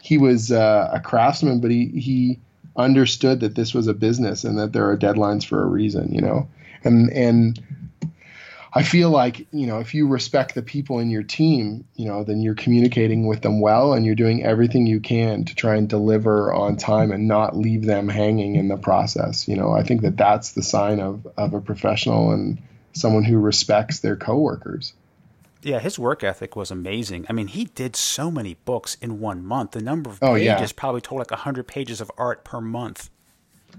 he 0.00 0.18
was 0.18 0.52
uh, 0.52 0.90
a 0.92 1.00
craftsman, 1.00 1.60
but 1.60 1.70
he, 1.70 1.86
he, 1.86 2.40
understood 2.76 3.40
that 3.40 3.54
this 3.54 3.72
was 3.72 3.86
a 3.86 3.94
business 3.94 4.44
and 4.44 4.58
that 4.58 4.72
there 4.72 4.88
are 4.88 4.96
deadlines 4.96 5.44
for 5.44 5.62
a 5.62 5.66
reason, 5.66 6.12
you 6.12 6.20
know. 6.20 6.48
And 6.82 7.10
and 7.12 7.62
I 8.76 8.82
feel 8.82 9.10
like, 9.10 9.46
you 9.52 9.66
know, 9.68 9.78
if 9.78 9.94
you 9.94 10.08
respect 10.08 10.54
the 10.54 10.62
people 10.62 10.98
in 10.98 11.08
your 11.08 11.22
team, 11.22 11.84
you 11.94 12.06
know, 12.06 12.24
then 12.24 12.40
you're 12.40 12.56
communicating 12.56 13.26
with 13.26 13.42
them 13.42 13.60
well 13.60 13.92
and 13.92 14.04
you're 14.04 14.16
doing 14.16 14.42
everything 14.42 14.86
you 14.86 14.98
can 14.98 15.44
to 15.44 15.54
try 15.54 15.76
and 15.76 15.88
deliver 15.88 16.52
on 16.52 16.76
time 16.76 17.12
and 17.12 17.28
not 17.28 17.56
leave 17.56 17.84
them 17.84 18.08
hanging 18.08 18.56
in 18.56 18.66
the 18.66 18.76
process. 18.76 19.46
You 19.46 19.56
know, 19.56 19.72
I 19.72 19.84
think 19.84 20.02
that 20.02 20.16
that's 20.16 20.52
the 20.52 20.62
sign 20.62 20.98
of 20.98 21.26
of 21.36 21.54
a 21.54 21.60
professional 21.60 22.32
and 22.32 22.60
someone 22.94 23.24
who 23.24 23.38
respects 23.38 24.00
their 24.00 24.16
coworkers 24.16 24.92
yeah, 25.64 25.78
his 25.78 25.98
work 25.98 26.22
ethic 26.22 26.56
was 26.56 26.70
amazing. 26.70 27.26
I 27.28 27.32
mean, 27.32 27.48
he 27.48 27.64
did 27.64 27.96
so 27.96 28.30
many 28.30 28.54
books 28.64 28.96
in 29.00 29.18
one 29.18 29.44
month. 29.44 29.72
The 29.72 29.80
number 29.80 30.10
of 30.10 30.18
oh, 30.22 30.34
pages 30.34 30.70
yeah. 30.70 30.76
probably 30.76 31.00
told 31.00 31.20
like 31.20 31.30
hundred 31.30 31.66
pages 31.66 32.00
of 32.00 32.10
art 32.18 32.44
per 32.44 32.60
month. 32.60 33.10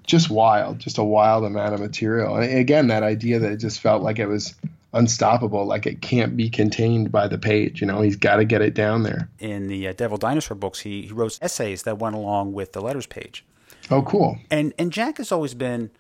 Just 0.06 0.30
wild, 0.30 0.80
just 0.80 0.98
a 0.98 1.04
wild 1.04 1.46
amount 1.46 1.74
of 1.74 1.80
material. 1.80 2.36
And 2.36 2.58
again, 2.58 2.88
that 2.88 3.04
idea 3.04 3.40
that 3.40 3.52
it 3.52 3.58
just 3.58 3.80
felt 3.80 4.04
like 4.04 4.20
it 4.20 4.26
was 4.26 4.56
unstoppable, 4.96 5.66
like 5.66 5.86
it 5.86 6.02
can't 6.02 6.36
be 6.36 6.50
contained 6.50 7.12
by 7.12 7.28
the 7.28 7.38
page. 7.38 7.82
You 7.82 7.88
know, 7.88 8.02
he's 8.02 8.16
got 8.16 8.38
to 8.38 8.46
get 8.46 8.62
it 8.62 8.74
down 8.74 9.04
there. 9.04 9.30
In 9.40 9.68
the 9.68 9.90
uh, 9.90 9.94
Devil 9.94 10.18
Dinosaur 10.18 10.56
books, 10.56 10.80
he, 10.80 11.04
he 11.04 11.12
wrote 11.12 11.38
essays 11.42 11.84
that 11.84 12.00
went 12.00 12.16
along 12.16 12.54
with 12.54 12.74
the 12.74 12.82
letters 12.82 13.06
page. 13.06 13.46
Oh, 13.92 14.02
cool. 14.02 14.38
And 14.50 14.74
and 14.80 14.92
Jack 14.92 15.18
has 15.18 15.32
always 15.32 15.54
been. 15.54 15.92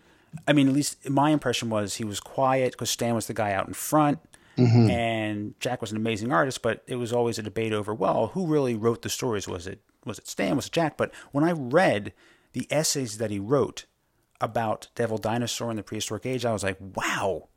I 0.47 0.53
mean, 0.53 0.67
at 0.67 0.73
least 0.73 1.09
my 1.09 1.29
impression 1.29 1.69
was 1.69 1.95
he 1.95 2.03
was 2.03 2.19
quiet 2.19 2.73
because 2.73 2.89
Stan 2.89 3.15
was 3.15 3.27
the 3.27 3.33
guy 3.33 3.53
out 3.53 3.67
in 3.67 3.73
front. 3.73 4.19
Mm-hmm. 4.57 4.89
And 4.89 5.59
Jack 5.59 5.81
was 5.81 5.91
an 5.91 5.97
amazing 5.97 6.31
artist, 6.31 6.61
but 6.61 6.81
it 6.87 6.95
was 6.95 7.11
always 7.11 7.37
a 7.37 7.43
debate 7.43 7.73
over 7.73 7.93
well, 7.93 8.27
who 8.27 8.47
really 8.47 8.75
wrote 8.75 9.01
the 9.01 9.09
stories? 9.09 9.47
Was 9.47 9.67
it 9.67 9.81
was 10.05 10.19
it 10.19 10.27
Stan? 10.27 10.55
Was 10.55 10.67
it 10.67 10.71
Jack? 10.71 10.97
But 10.97 11.11
when 11.31 11.43
I 11.43 11.51
read 11.51 12.13
the 12.53 12.67
essays 12.71 13.17
that 13.17 13.31
he 13.31 13.39
wrote 13.39 13.85
about 14.39 14.87
Devil 14.95 15.17
Dinosaur 15.17 15.71
in 15.71 15.77
the 15.77 15.83
prehistoric 15.83 16.25
age, 16.25 16.45
I 16.45 16.53
was 16.53 16.63
like, 16.63 16.77
wow, 16.79 17.49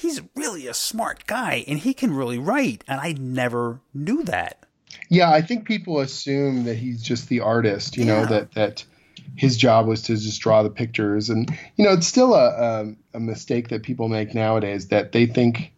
he's 0.00 0.20
really 0.34 0.66
a 0.66 0.74
smart 0.74 1.26
guy 1.26 1.64
and 1.68 1.78
he 1.78 1.92
can 1.92 2.14
really 2.14 2.38
write. 2.38 2.82
And 2.88 3.00
I 3.00 3.12
never 3.12 3.80
knew 3.92 4.22
that. 4.24 4.64
Yeah, 5.08 5.30
I 5.30 5.42
think 5.42 5.66
people 5.66 6.00
assume 6.00 6.64
that 6.64 6.76
he's 6.76 7.02
just 7.02 7.28
the 7.28 7.40
artist, 7.40 7.96
you 7.96 8.04
yeah. 8.04 8.20
know, 8.20 8.26
that 8.26 8.52
that 8.52 8.84
his 9.36 9.56
job 9.56 9.86
was 9.86 10.02
to 10.02 10.16
just 10.16 10.40
draw 10.40 10.62
the 10.62 10.70
pictures. 10.70 11.30
And, 11.30 11.50
you 11.76 11.84
know, 11.84 11.92
it's 11.92 12.06
still 12.06 12.34
a, 12.34 12.48
a, 12.48 12.94
a 13.14 13.20
mistake 13.20 13.68
that 13.68 13.82
people 13.82 14.08
make 14.08 14.34
nowadays 14.34 14.88
that 14.88 15.12
they 15.12 15.26
think 15.26 15.72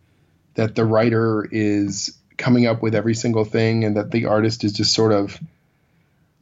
that 0.54 0.74
the 0.74 0.84
writer 0.84 1.46
is 1.50 2.16
coming 2.36 2.66
up 2.66 2.82
with 2.82 2.94
every 2.94 3.14
single 3.14 3.44
thing 3.44 3.84
and 3.84 3.96
that 3.96 4.10
the 4.10 4.26
artist 4.26 4.64
is 4.64 4.72
just 4.72 4.94
sort 4.94 5.12
of 5.12 5.38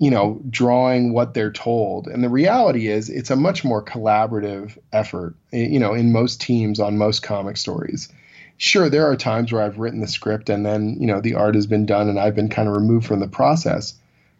you 0.01 0.11
know 0.11 0.41
drawing 0.49 1.13
what 1.13 1.35
they're 1.35 1.53
told. 1.53 2.09
And 2.09 2.25
the 2.25 2.29
reality 2.29 2.89
is 2.89 3.09
it's 3.09 3.31
a 3.31 3.37
much 3.37 3.63
more 3.65 3.85
collaborative 3.85 4.77
effort 4.93 5.35
you 5.53 5.79
know 5.79 5.95
in 5.95 6.11
most 6.11 6.41
teams 6.41 6.81
on 6.81 6.99
most 6.99 7.23
comic 7.23 7.57
stories. 7.57 8.09
Sure 8.57 8.89
there 8.89 9.07
are 9.07 9.17
times 9.17 9.53
where 9.53 9.63
i've 9.63 9.79
written 9.79 10.01
the 10.01 10.09
script 10.09 10.51
and 10.51 10.67
then 10.67 10.97
you 10.99 11.07
know 11.07 11.21
the 11.21 11.35
art 11.35 11.55
has 11.55 11.67
been 11.67 11.87
done 11.87 12.09
and 12.09 12.19
i've 12.19 12.35
been 12.35 12.49
kind 12.49 12.69
of 12.69 12.75
removed 12.75 13.07
from 13.07 13.21
the 13.21 13.29
process. 13.29 13.95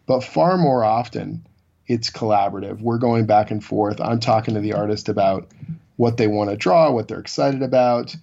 But 0.07 0.23
far 0.23 0.57
more 0.57 0.83
often 0.83 1.45
it's 1.87 2.09
collaborative. 2.09 2.81
We're 2.81 2.97
going 2.97 3.25
back 3.25 3.51
and 3.51 3.63
forth. 3.63 3.99
I'm 3.99 4.19
talking 4.19 4.53
to 4.53 4.61
the 4.61 4.73
artist 4.73 5.09
about 5.09 5.47
what 5.97 6.17
they 6.17 6.27
want 6.27 6.49
to 6.49 6.55
draw 6.55 6.89
what 6.91 7.07
they're 7.07 7.19
excited 7.19 7.61
about. 7.61 8.15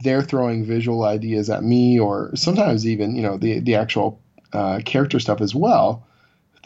They're 0.00 0.22
throwing 0.22 0.64
visual 0.64 1.04
ideas 1.04 1.50
at 1.50 1.64
me, 1.64 1.98
or 1.98 2.30
sometimes 2.34 2.86
even 2.86 3.16
you 3.16 3.22
know 3.22 3.36
the 3.36 3.58
the 3.60 3.74
actual 3.74 4.20
uh, 4.52 4.80
character 4.84 5.18
stuff 5.18 5.40
as 5.40 5.54
well, 5.54 6.05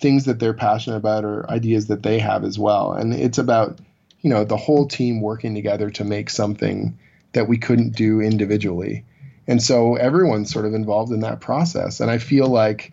things 0.01 0.25
that 0.25 0.39
they're 0.39 0.55
passionate 0.55 0.97
about 0.97 1.25
or 1.25 1.49
ideas 1.51 1.87
that 1.89 2.03
they 2.03 2.19
have 2.19 2.45
as 2.45 2.59
well. 2.59 2.93
And 2.93 3.15
it's 3.15 3.39
about 3.39 3.79
you 4.21 4.31
know 4.31 4.45
the 4.45 4.57
whole 4.57 4.87
team 4.87 5.21
working 5.21 5.55
together 5.55 5.91
to 5.91 6.05
make 6.05 6.31
something 6.31 6.99
that 7.33 7.49
we 7.49 7.59
couldn't 7.59 7.95
do 7.95 8.21
individually. 8.21 9.05
And 9.47 9.63
so 9.63 9.97
everyone's 9.97 10.53
sort 10.53 10.67
of 10.67 10.75
involved 10.75 11.13
in 11.13 11.21
that 11.21 11.41
process. 11.41 12.01
And 12.01 12.11
I 12.11 12.19
feel 12.19 12.47
like 12.47 12.93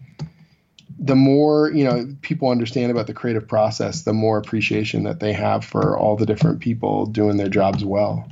the 1.00 1.16
more 1.16 1.72
you 1.72 1.84
know 1.84 2.16
people 2.22 2.50
understand 2.50 2.92
about 2.92 3.08
the 3.08 3.14
creative 3.14 3.48
process, 3.48 4.04
the 4.04 4.14
more 4.14 4.38
appreciation 4.38 5.04
that 5.04 5.20
they 5.20 5.34
have 5.34 5.64
for 5.64 5.98
all 5.98 6.16
the 6.16 6.26
different 6.26 6.60
people 6.60 7.06
doing 7.06 7.38
their 7.38 7.50
jobs 7.50 7.84
well. 7.84 8.28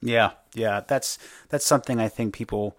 Yeah, 0.00 0.32
yeah, 0.54 0.80
that's 0.86 1.18
that's 1.48 1.66
something 1.66 1.98
I 2.00 2.08
think 2.08 2.34
people 2.34 2.76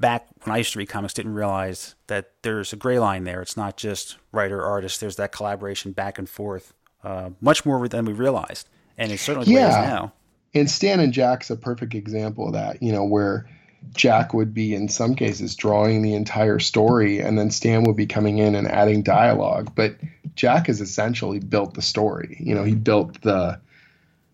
back 0.00 0.26
when 0.42 0.54
I 0.54 0.58
used 0.58 0.72
to 0.72 0.78
read 0.78 0.88
comics 0.88 1.14
didn't 1.14 1.34
realize 1.34 1.94
that 2.06 2.32
there's 2.42 2.72
a 2.72 2.76
gray 2.76 2.98
line 2.98 3.24
there. 3.24 3.42
It's 3.42 3.56
not 3.56 3.76
just 3.76 4.16
writer 4.32 4.62
artist. 4.62 5.00
There's 5.00 5.16
that 5.16 5.32
collaboration 5.32 5.92
back 5.92 6.18
and 6.18 6.28
forth, 6.28 6.72
uh, 7.04 7.30
much 7.40 7.66
more 7.66 7.86
than 7.86 8.06
we 8.06 8.12
realized, 8.12 8.68
and 8.96 9.12
it's 9.12 9.22
certainly 9.22 9.52
yeah. 9.52 9.68
now. 9.68 10.12
And 10.54 10.68
Stan 10.68 10.98
and 10.98 11.12
Jack's 11.12 11.50
a 11.50 11.56
perfect 11.56 11.94
example 11.94 12.48
of 12.48 12.54
that. 12.54 12.82
You 12.82 12.92
know 12.92 13.04
where. 13.04 13.48
Jack 13.94 14.34
would 14.34 14.52
be 14.52 14.74
in 14.74 14.90
some 14.90 15.14
cases 15.14 15.56
drawing 15.56 16.02
the 16.02 16.12
entire 16.12 16.58
story, 16.58 17.18
and 17.18 17.38
then 17.38 17.50
Stan 17.50 17.84
would 17.84 17.96
be 17.96 18.06
coming 18.06 18.36
in 18.36 18.54
and 18.54 18.68
adding 18.68 19.02
dialogue. 19.02 19.72
But 19.74 19.96
Jack 20.34 20.66
has 20.66 20.82
essentially 20.82 21.40
built 21.40 21.72
the 21.72 21.80
story. 21.80 22.36
You 22.40 22.54
know, 22.54 22.62
he 22.62 22.74
built 22.74 23.22
the 23.22 23.58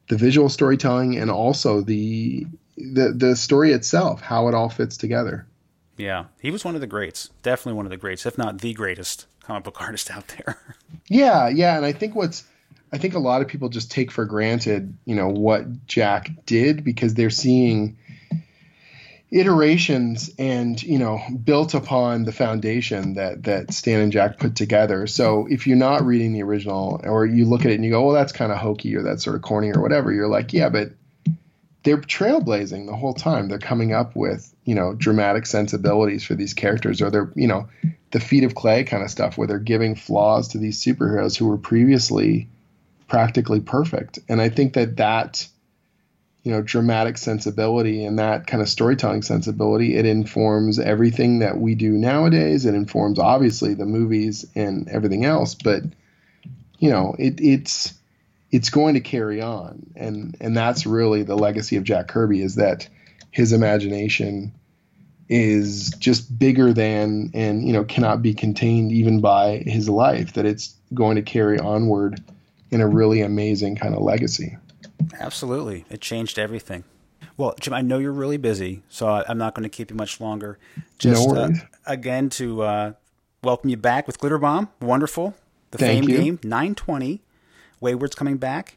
the 0.09 0.17
visual 0.17 0.49
storytelling 0.49 1.17
and 1.17 1.31
also 1.31 1.81
the 1.81 2.45
the 2.77 3.13
the 3.17 3.37
story 3.37 3.73
itself, 3.73 4.21
how 4.21 4.49
it 4.49 4.55
all 4.55 4.69
fits 4.69 4.97
together. 4.97 5.47
Yeah, 5.97 6.27
he 6.41 6.51
was 6.51 6.65
one 6.65 6.75
of 6.75 6.81
the 6.81 6.87
greats. 6.87 7.31
Definitely 7.43 7.77
one 7.77 7.87
of 7.87 7.91
the 7.91 7.97
greats, 7.97 8.27
if 8.27 8.37
not 8.37 8.59
the 8.61 8.75
greatest 8.75 9.27
comic 9.43 9.65
book 9.65 9.81
artist 9.81 10.11
out 10.11 10.29
there. 10.29 10.59
yeah, 11.09 11.49
yeah, 11.49 11.77
and 11.77 11.87
I 11.87 11.93
think 11.93 12.15
what's 12.15 12.45
I 12.93 12.99
think 12.99 13.15
a 13.15 13.19
lot 13.19 13.43
of 13.43 13.49
people 13.49 13.69
just 13.69 13.91
take 13.91 14.11
for 14.11 14.25
granted, 14.25 14.97
you 15.05 15.17
know, 15.17 15.29
what 15.29 15.87
Jack 15.87 16.31
did 16.47 16.85
because 16.85 17.15
they're 17.15 17.31
seeing 17.31 17.97
iterations 19.33 20.31
and 20.39 20.81
you 20.81 20.99
know 21.01 21.21
built 21.43 21.75
upon 21.75 22.23
the 22.25 22.33
foundation 22.33 23.15
that 23.15 23.43
that 23.43 23.73
Stan 23.73 24.01
and 24.01 24.13
Jack 24.13 24.39
put 24.39 24.55
together. 24.55 25.07
So 25.07 25.47
if 25.51 25.67
you're 25.67 25.77
not 25.77 26.05
reading 26.05 26.33
the 26.33 26.43
original 26.43 27.01
or 27.03 27.27
you 27.27 27.45
look 27.45 27.65
at 27.65 27.73
it 27.73 27.75
and 27.75 27.85
you 27.85 27.91
go, 27.91 28.05
well, 28.05 28.15
that's 28.15 28.33
kind 28.33 28.53
of 28.53 28.59
hokey 28.59 28.95
or 28.95 29.03
that's 29.03 29.25
sort 29.25 29.37
of 29.37 29.43
corny 29.43 29.73
or 29.73 29.83
whatever, 29.83 30.13
you're 30.13 30.29
like, 30.29 30.53
yeah, 30.53 30.69
but 30.69 30.91
they're 31.87 31.99
trailblazing 31.99 32.87
the 32.87 32.97
whole 32.97 33.15
time. 33.15 33.47
They're 33.47 33.61
coming 33.61 33.93
up 33.93 34.17
with, 34.17 34.53
you 34.65 34.75
know, 34.75 34.93
dramatic 34.93 35.47
sensibilities 35.47 36.25
for 36.25 36.35
these 36.35 36.53
characters, 36.53 37.01
or 37.01 37.13
they're, 37.13 37.31
you 37.37 37.47
know, 37.47 37.69
the 38.11 38.19
feet 38.19 38.43
of 38.43 38.57
clay 38.57 38.83
kind 38.83 39.05
of 39.05 39.11
stuff 39.11 39.39
where 39.39 39.47
they're 39.47 39.61
giving 39.61 39.95
flaws 39.95 40.49
to 40.49 40.59
these 40.59 40.83
superheroes 40.83 41.37
who 41.37 41.47
were 41.47 41.57
previously 41.57 42.49
practically 43.07 43.61
perfect. 43.61 44.19
And 44.29 44.41
I 44.41 44.49
think 44.49 44.73
that 44.73 44.97
that, 44.97 45.47
you 46.43 46.51
know, 46.51 46.61
dramatic 46.61 47.19
sensibility 47.19 48.05
and 48.05 48.19
that 48.19 48.49
kind 48.49 48.61
of 48.61 48.69
storytelling 48.69 49.23
sensibility, 49.23 49.95
it 49.95 50.07
informs 50.07 50.81
everything 50.81 51.39
that 51.39 51.57
we 51.57 51.77
do 51.77 51.93
nowadays. 51.93 52.67
It 52.67 52.75
informs 52.75 53.21
obviously 53.21 53.75
the 53.75 53.87
movies 53.87 54.45
and 54.57 54.89
everything 54.89 55.25
else, 55.25 55.55
but 55.55 55.85
you 56.81 56.91
know, 56.91 57.15
it, 57.17 57.41
it's 57.41 57.95
it's 58.57 58.71
going 58.71 58.95
to 58.95 59.01
carry 59.01 59.41
on, 59.43 59.87
and 59.97 60.37
and 60.41 60.57
that's 60.57 60.87
really 60.87 61.23
the 61.23 61.37
legacy 61.37 61.77
of 61.77 61.85
Jack 61.85 62.09
Kirby 62.09 62.41
is 62.43 62.55
that 62.55 62.89
his 63.31 63.53
imagination 63.53 64.53
is 65.29 65.91
just 65.99 66.39
bigger 66.39 66.73
than 66.73 67.31
and 67.35 67.67
you 67.67 67.73
know 67.73 67.85
cannot 67.85 68.23
be 68.23 68.33
contained 68.33 68.93
even 68.93 69.21
by 69.21 69.59
his 69.59 69.89
life 69.89 70.33
that 70.35 70.47
it's 70.47 70.75
going 70.95 71.17
to 71.17 71.23
carry 71.23 71.59
onward 71.59 72.23
in 72.71 72.81
a 72.81 72.87
really 72.87 73.21
amazing 73.21 73.75
kind 73.75 73.93
of 73.93 74.01
legacy 74.01 74.57
absolutely 75.19 75.85
it 75.91 76.01
changed 76.01 76.39
everything 76.39 76.85
well 77.37 77.57
jim 77.61 77.75
i 77.75 77.83
know 77.83 77.99
you're 77.99 78.13
really 78.13 78.37
busy 78.37 78.85
so 78.89 79.09
i'm 79.09 79.37
not 79.37 79.53
going 79.53 79.65
to 79.65 79.69
keep 79.69 79.91
you 79.91 79.97
much 79.97 80.21
longer 80.21 80.61
just 81.01 81.29
no 81.29 81.35
uh, 81.35 81.51
again 81.87 82.31
to 82.31 82.63
uh, 82.63 82.93
welcome 83.47 83.71
you 83.71 83.77
back 83.77 84.09
with 84.09 84.19
Glitter 84.19 84.39
Bomb. 84.39 84.69
Wonderful. 84.81 85.35
The 85.71 85.79
Thank 85.79 86.05
Fame 86.05 86.11
you. 86.11 86.17
game, 86.19 86.39
920. 86.43 87.23
Wayward's 87.81 88.15
coming 88.15 88.37
back. 88.37 88.77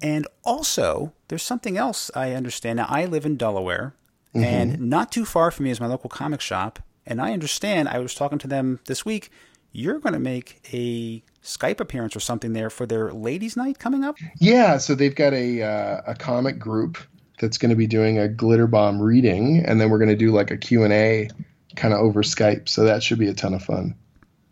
And 0.00 0.26
also, 0.44 1.12
there's 1.28 1.42
something 1.44 1.76
else 1.76 2.10
I 2.14 2.32
understand. 2.32 2.78
Now, 2.78 2.86
I 2.88 3.04
live 3.06 3.24
in 3.26 3.36
Delaware, 3.36 3.94
Mm-hmm. 4.34 4.44
and 4.44 4.80
not 4.88 5.12
too 5.12 5.26
far 5.26 5.50
from 5.50 5.64
me 5.64 5.70
is 5.70 5.78
my 5.78 5.86
local 5.86 6.08
comic 6.08 6.40
shop. 6.40 6.78
And 7.04 7.20
I 7.20 7.34
understand, 7.34 7.88
I 7.90 7.98
was 7.98 8.14
talking 8.14 8.38
to 8.38 8.48
them 8.48 8.80
this 8.86 9.04
week, 9.04 9.30
you're 9.72 9.98
going 9.98 10.14
to 10.14 10.18
make 10.18 10.66
a 10.72 11.22
Skype 11.44 11.80
appearance 11.80 12.16
or 12.16 12.20
something 12.20 12.54
there 12.54 12.70
for 12.70 12.86
their 12.86 13.12
ladies' 13.12 13.58
night 13.58 13.78
coming 13.78 14.04
up. 14.04 14.16
Yeah, 14.38 14.78
so 14.78 14.94
they've 14.94 15.14
got 15.14 15.34
a 15.34 15.62
uh, 15.62 16.00
a 16.06 16.14
comic 16.14 16.58
group 16.58 16.96
that's 17.40 17.58
going 17.58 17.68
to 17.70 17.76
be 17.76 17.86
doing 17.86 18.18
a 18.18 18.26
glitter 18.26 18.66
bomb 18.66 19.02
reading, 19.02 19.62
and 19.66 19.78
then 19.78 19.90
we're 19.90 19.98
going 19.98 20.08
to 20.08 20.16
do 20.16 20.30
like 20.32 20.50
a 20.50 20.56
Q 20.56 20.82
and 20.84 20.92
A 20.94 21.28
kind 21.76 21.92
of 21.92 22.00
over 22.00 22.22
Skype. 22.22 22.70
So 22.70 22.84
that 22.84 23.02
should 23.02 23.18
be 23.18 23.28
a 23.28 23.34
ton 23.34 23.52
of 23.52 23.62
fun. 23.62 23.94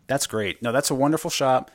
That's 0.05 0.27
great. 0.27 0.61
No, 0.61 0.71
that's 0.71 0.91
a 0.91 0.95
wonderful 0.95 1.31
shop. 1.31 1.71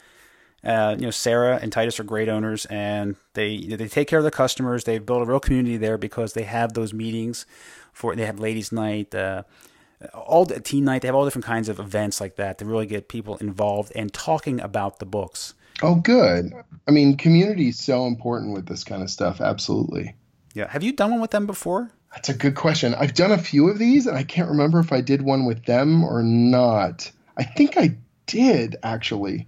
Uh, 0.66 0.96
you 0.98 1.04
know, 1.04 1.12
Sarah 1.12 1.60
and 1.62 1.70
Titus 1.70 2.00
are 2.00 2.04
great 2.04 2.28
owners, 2.28 2.66
and 2.66 3.14
they 3.34 3.58
they 3.58 3.86
take 3.86 4.08
care 4.08 4.18
of 4.18 4.24
the 4.24 4.32
customers. 4.32 4.82
They've 4.82 5.04
built 5.04 5.22
a 5.22 5.24
real 5.24 5.38
community 5.38 5.76
there 5.76 5.96
because 5.96 6.32
they 6.32 6.42
have 6.42 6.72
those 6.72 6.92
meetings 6.92 7.46
for 7.92 8.16
they 8.16 8.26
have 8.26 8.40
ladies' 8.40 8.72
night, 8.72 9.14
uh, 9.14 9.44
all 10.12 10.44
the 10.44 10.60
teen 10.60 10.84
night. 10.84 11.02
They 11.02 11.08
have 11.08 11.14
all 11.14 11.24
different 11.24 11.44
kinds 11.44 11.68
of 11.68 11.78
events 11.78 12.20
like 12.20 12.36
that 12.36 12.58
to 12.58 12.64
really 12.64 12.86
get 12.86 13.08
people 13.08 13.36
involved 13.36 13.92
and 13.94 14.12
talking 14.12 14.60
about 14.60 14.98
the 14.98 15.06
books. 15.06 15.54
Oh, 15.82 15.94
good. 15.94 16.52
I 16.88 16.90
mean, 16.90 17.16
community 17.16 17.68
is 17.68 17.78
so 17.78 18.06
important 18.06 18.52
with 18.52 18.66
this 18.66 18.82
kind 18.82 19.02
of 19.02 19.10
stuff. 19.10 19.40
Absolutely. 19.40 20.14
Yeah, 20.52 20.68
have 20.68 20.82
you 20.82 20.92
done 20.92 21.12
one 21.12 21.20
with 21.20 21.30
them 21.30 21.46
before? 21.46 21.90
That's 22.12 22.28
a 22.30 22.34
good 22.34 22.54
question. 22.54 22.94
I've 22.94 23.14
done 23.14 23.30
a 23.30 23.38
few 23.38 23.68
of 23.68 23.78
these, 23.78 24.06
and 24.06 24.16
I 24.16 24.24
can't 24.24 24.48
remember 24.48 24.80
if 24.80 24.92
I 24.92 25.00
did 25.00 25.22
one 25.22 25.44
with 25.44 25.64
them 25.64 26.02
or 26.02 26.22
not. 26.22 27.10
I 27.36 27.44
think 27.44 27.76
I 27.76 27.96
did 28.26 28.76
actually. 28.82 29.46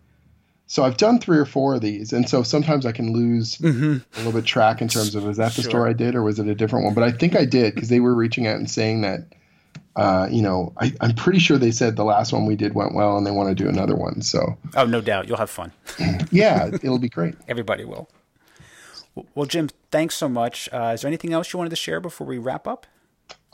So 0.70 0.84
I've 0.84 0.98
done 0.98 1.18
three 1.18 1.38
or 1.38 1.46
four 1.46 1.74
of 1.76 1.80
these, 1.80 2.12
and 2.12 2.28
so 2.28 2.42
sometimes 2.42 2.84
I 2.84 2.92
can 2.92 3.12
lose 3.14 3.58
a 3.60 4.00
little 4.18 4.32
bit 4.32 4.44
track 4.44 4.80
in 4.82 4.88
terms 4.88 5.14
of 5.14 5.24
was 5.24 5.38
that 5.38 5.52
the 5.54 5.62
Sure. 5.62 5.70
store 5.70 5.88
I 5.88 5.94
did 5.94 6.14
or 6.14 6.22
was 6.22 6.38
it 6.38 6.46
a 6.46 6.54
different 6.54 6.84
one? 6.84 6.92
But 6.94 7.04
I 7.04 7.10
think 7.10 7.34
I 7.34 7.44
did 7.46 7.74
because 7.74 7.88
they 7.88 8.00
were 8.00 8.14
reaching 8.14 8.46
out 8.46 8.56
and 8.56 8.70
saying 8.70 9.00
that, 9.00 9.20
uh, 9.96 10.28
you 10.30 10.42
know, 10.42 10.74
I, 10.76 10.92
I'm 11.00 11.14
pretty 11.14 11.38
sure 11.38 11.56
they 11.56 11.70
said 11.70 11.96
the 11.96 12.04
last 12.04 12.32
one 12.34 12.44
we 12.44 12.54
did 12.54 12.74
went 12.74 12.94
well 12.94 13.16
and 13.16 13.26
they 13.26 13.30
want 13.30 13.48
to 13.48 13.54
do 13.54 13.68
another 13.68 13.96
one. 13.96 14.20
So 14.20 14.58
Oh, 14.76 14.84
no 14.84 15.00
doubt, 15.00 15.26
you'll 15.26 15.38
have 15.38 15.48
fun. 15.50 15.72
yeah, 16.30 16.66
it'll 16.66 16.98
be 16.98 17.08
great. 17.08 17.34
Everybody 17.48 17.84
will. 17.86 18.08
Well, 19.34 19.46
Jim, 19.46 19.70
thanks 19.90 20.14
so 20.16 20.28
much. 20.28 20.68
Uh, 20.72 20.92
is 20.94 21.00
there 21.00 21.08
anything 21.08 21.32
else 21.32 21.52
you 21.52 21.56
wanted 21.58 21.70
to 21.70 21.76
share 21.76 21.98
before 21.98 22.26
we 22.26 22.36
wrap 22.38 22.68
up? 22.68 22.86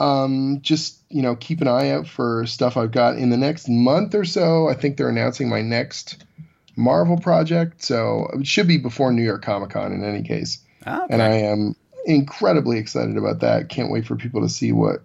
Um, 0.00 0.58
just 0.62 0.98
you 1.08 1.22
know, 1.22 1.36
keep 1.36 1.60
an 1.60 1.68
eye 1.68 1.90
out 1.90 2.08
for 2.08 2.44
stuff 2.46 2.76
I've 2.76 2.90
got 2.90 3.16
in 3.16 3.30
the 3.30 3.36
next 3.36 3.68
month 3.68 4.14
or 4.16 4.24
so. 4.24 4.68
I 4.68 4.74
think 4.74 4.96
they're 4.96 5.08
announcing 5.08 5.48
my 5.48 5.62
next 5.62 6.24
Marvel 6.76 7.18
project, 7.18 7.82
so 7.82 8.28
it 8.34 8.46
should 8.46 8.66
be 8.66 8.78
before 8.78 9.12
New 9.12 9.22
York 9.22 9.42
Comic 9.42 9.70
Con 9.70 9.92
in 9.92 10.04
any 10.04 10.22
case. 10.22 10.58
Ah, 10.86 11.06
And 11.08 11.22
I 11.22 11.30
am 11.30 11.76
incredibly 12.06 12.78
excited 12.78 13.16
about 13.16 13.40
that. 13.40 13.68
Can't 13.68 13.90
wait 13.90 14.06
for 14.06 14.16
people 14.16 14.40
to 14.42 14.48
see 14.48 14.72
what 14.72 15.02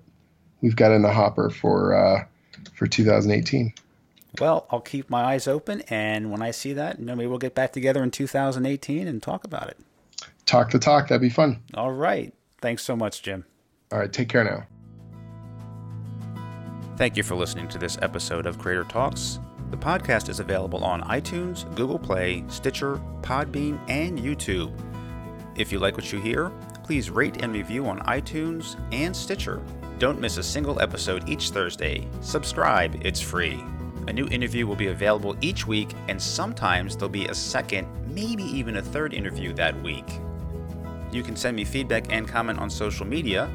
we've 0.61 0.76
got 0.76 0.91
in 0.91 1.01
the 1.01 1.13
hopper 1.13 1.49
for 1.49 1.93
uh, 1.93 2.26
for 2.74 2.88
2018. 2.88 3.74
Well, 4.39 4.67
I'll 4.70 4.82
keep 4.82 5.09
my 5.09 5.24
eyes 5.24 5.47
open, 5.47 5.82
and 5.89 6.32
when 6.32 6.41
I 6.41 6.51
see 6.51 6.74
that, 6.74 6.99
you 6.99 7.05
know, 7.05 7.15
maybe 7.15 7.28
we'll 7.28 7.39
get 7.39 7.55
back 7.55 7.74
together 7.74 8.03
in 8.03 8.11
2018 8.11 9.07
and 9.07 9.22
talk 9.24 9.43
about 9.43 9.70
it. 9.70 9.78
Talk 10.45 10.72
the 10.72 10.80
talk, 10.80 11.07
that'd 11.07 11.22
be 11.22 11.30
fun. 11.30 11.61
All 11.74 11.91
right. 11.91 12.34
Thanks 12.61 12.84
so 12.84 12.95
much, 12.95 13.24
Jim. 13.24 13.45
All 13.91 13.99
right, 13.99 14.11
take 14.11 14.30
care 14.30 14.43
now. 14.43 14.65
Thank 16.97 17.15
you 17.17 17.24
for 17.24 17.36
listening 17.36 17.67
to 17.70 17.78
this 17.78 17.97
episode 18.01 18.45
of 18.45 18.59
Creator 18.59 18.84
Talks. 18.86 19.39
The 19.72 19.78
podcast 19.78 20.30
is 20.30 20.39
available 20.39 20.84
on 20.84 21.03
iTunes, 21.03 21.63
Google 21.76 21.99
Play, 21.99 22.43
Stitcher, 22.47 22.99
Podbean, 23.22 23.80
and 23.88 24.17
YouTube. 24.17 24.74
If 25.55 25.72
you 25.72 25.78
like 25.78 25.95
what 25.95 26.11
you 26.11 26.20
hear, 26.20 26.51
please 26.84 27.11
rate 27.11 27.43
and 27.43 27.53
review 27.53 27.86
on 27.86 27.99
iTunes 27.99 28.82
and 28.91 29.15
Stitcher. 29.15 29.61
Don't 29.99 30.20
miss 30.20 30.38
a 30.38 30.43
single 30.43 30.82
episode 30.82 31.30
each 31.30 31.51
Thursday. 31.51 32.07
Subscribe, 32.22 32.99
it's 33.05 33.22
free. 33.22 33.63
A 34.07 34.13
new 34.13 34.26
interview 34.30 34.65
will 34.65 34.76
be 34.76 34.88
available 34.88 35.36
each 35.39 35.67
week, 35.67 35.93
and 36.07 36.20
sometimes 36.20 36.95
there'll 36.95 37.09
be 37.09 37.28
a 37.28 37.36
second, 37.36 37.88
maybe 38.07 38.43
even 38.45 38.78
a 38.78 38.82
third 38.82 39.13
interview 39.13 39.53
that 39.53 39.80
week. 39.84 40.20
You 41.11 41.22
can 41.22 41.36
send 41.36 41.55
me 41.55 41.63
feedback 41.63 42.11
and 42.11 42.28
comment 42.28 42.57
on 42.57 42.72
social 42.72 43.05
media. 43.05 43.47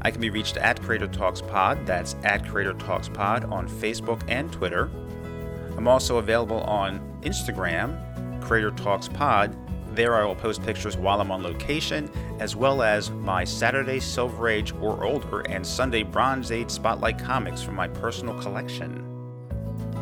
I 0.00 0.10
can 0.10 0.20
be 0.22 0.30
reached 0.30 0.56
at 0.56 0.80
Creator 0.82 1.08
Talks 1.08 1.42
Pod, 1.42 1.84
that's 1.84 2.16
at 2.24 2.48
Creator 2.48 2.74
Talks 2.74 3.08
Pod 3.08 3.44
on 3.44 3.68
Facebook 3.68 4.22
and 4.28 4.50
Twitter. 4.50 4.90
I'm 5.82 5.88
also 5.88 6.18
available 6.18 6.60
on 6.60 7.00
Instagram, 7.22 8.40
Creator 8.40 8.70
Talks 8.70 9.08
Pod. 9.08 9.56
There 9.96 10.14
I 10.14 10.24
will 10.24 10.36
post 10.36 10.62
pictures 10.62 10.96
while 10.96 11.20
I'm 11.20 11.32
on 11.32 11.42
location, 11.42 12.08
as 12.38 12.54
well 12.54 12.82
as 12.82 13.10
my 13.10 13.42
Saturday 13.42 13.98
Silver 13.98 14.48
Age 14.48 14.72
or 14.80 15.04
older 15.04 15.40
and 15.40 15.66
Sunday 15.66 16.04
Bronze 16.04 16.52
Age 16.52 16.70
Spotlight 16.70 17.18
comics 17.18 17.64
from 17.64 17.74
my 17.74 17.88
personal 17.88 18.40
collection. 18.40 19.04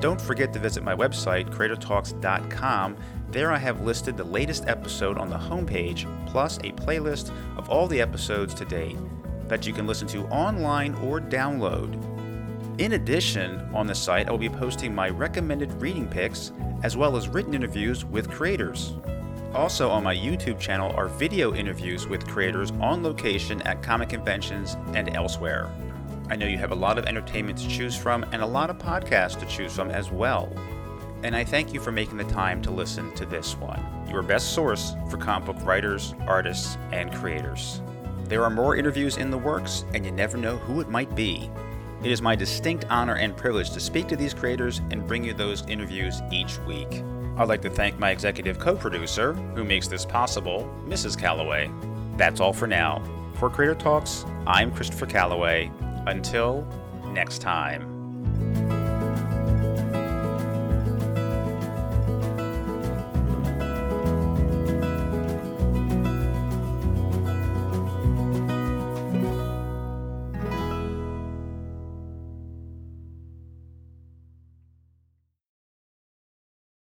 Don't 0.01 0.21
forget 0.21 0.53
to 0.53 0.59
visit 0.59 0.83
my 0.83 0.95
website, 0.95 1.49
CreatorTalks.com. 1.49 2.97
There 3.31 3.51
I 3.51 3.57
have 3.57 3.81
listed 3.81 4.19
the 4.19 4.25
latest 4.25 4.67
episode 4.67 5.17
on 5.17 5.31
the 5.31 5.39
homepage, 5.39 6.05
plus 6.27 6.59
a 6.59 6.73
playlist 6.73 7.33
of 7.57 7.71
all 7.71 7.87
the 7.87 8.03
episodes 8.03 8.53
to 8.53 8.67
date 8.67 8.99
that 9.49 9.67
you 9.67 9.73
can 9.73 9.87
listen 9.87 10.07
to 10.09 10.27
online 10.27 10.95
or 10.97 11.23
download. 11.23 12.10
In 12.81 12.95
addition, 12.95 13.61
on 13.75 13.87
the 13.87 13.95
site, 13.95 14.27
I 14.27 14.31
will 14.31 14.39
be 14.39 14.49
posting 14.49 14.95
my 14.95 15.11
recommended 15.11 15.71
reading 15.83 16.09
picks 16.09 16.51
as 16.83 16.97
well 16.97 17.15
as 17.15 17.29
written 17.29 17.53
interviews 17.53 18.07
with 18.07 18.31
creators. 18.31 18.95
Also, 19.55 19.91
on 19.91 20.03
my 20.03 20.17
YouTube 20.17 20.59
channel 20.59 20.91
are 20.97 21.07
video 21.07 21.55
interviews 21.55 22.07
with 22.07 22.27
creators 22.27 22.71
on 22.81 23.03
location 23.03 23.61
at 23.63 23.83
comic 23.83 24.09
conventions 24.09 24.79
and 24.95 25.15
elsewhere. 25.15 25.71
I 26.31 26.37
know 26.37 26.47
you 26.47 26.57
have 26.57 26.73
a 26.73 26.75
lot 26.75 26.97
of 26.97 27.05
entertainment 27.05 27.59
to 27.59 27.69
choose 27.69 27.95
from 27.95 28.25
and 28.33 28.41
a 28.41 28.47
lot 28.47 28.71
of 28.71 28.79
podcasts 28.79 29.39
to 29.41 29.47
choose 29.47 29.75
from 29.75 29.91
as 29.91 30.11
well. 30.11 30.51
And 31.23 31.37
I 31.37 31.45
thank 31.45 31.75
you 31.75 31.81
for 31.81 31.93
making 31.93 32.17
the 32.17 32.25
time 32.25 32.63
to 32.63 32.71
listen 32.71 33.15
to 33.17 33.27
this 33.27 33.59
one, 33.59 33.85
your 34.09 34.23
best 34.23 34.55
source 34.55 34.95
for 35.11 35.19
comic 35.19 35.45
book 35.45 35.67
writers, 35.67 36.15
artists, 36.27 36.79
and 36.93 37.13
creators. 37.13 37.83
There 38.25 38.43
are 38.43 38.49
more 38.49 38.75
interviews 38.75 39.19
in 39.19 39.31
the 39.31 39.37
works, 39.37 39.85
and 39.93 40.03
you 40.07 40.13
never 40.13 40.39
know 40.39 40.57
who 40.57 40.81
it 40.81 40.89
might 40.89 41.15
be. 41.15 41.51
It 42.03 42.11
is 42.11 42.23
my 42.23 42.35
distinct 42.35 42.87
honor 42.89 43.17
and 43.17 43.37
privilege 43.37 43.73
to 43.73 43.81
speak 43.81 44.09
to 44.09 44.17
these 44.17 44.33
creators 44.33 44.81
and 44.91 45.07
bring 45.07 45.23
you 45.23 45.35
those 45.35 45.67
interviews 45.67 46.23
each 46.33 46.59
week. 46.61 47.05
I'd 47.37 47.49
like 47.49 47.61
to 47.63 47.71
thank 47.71 47.99
my 47.99 48.11
executive 48.11 48.59
co 48.59 48.75
producer, 48.75 49.35
who 49.55 49.65
makes 49.65 49.87
this 49.87 50.07
possible, 50.07 50.71
Mrs. 50.87 51.19
Calloway. 51.19 51.71
That's 52.17 52.41
all 52.41 52.53
for 52.55 52.67
now. 52.67 53.03
For 53.35 53.51
Creator 53.51 53.77
Talks, 53.77 54.25
I'm 54.47 54.71
Christopher 54.71 55.07
Calloway. 55.07 55.71
Until 56.07 56.67
next 57.13 57.41
time. 57.41 57.90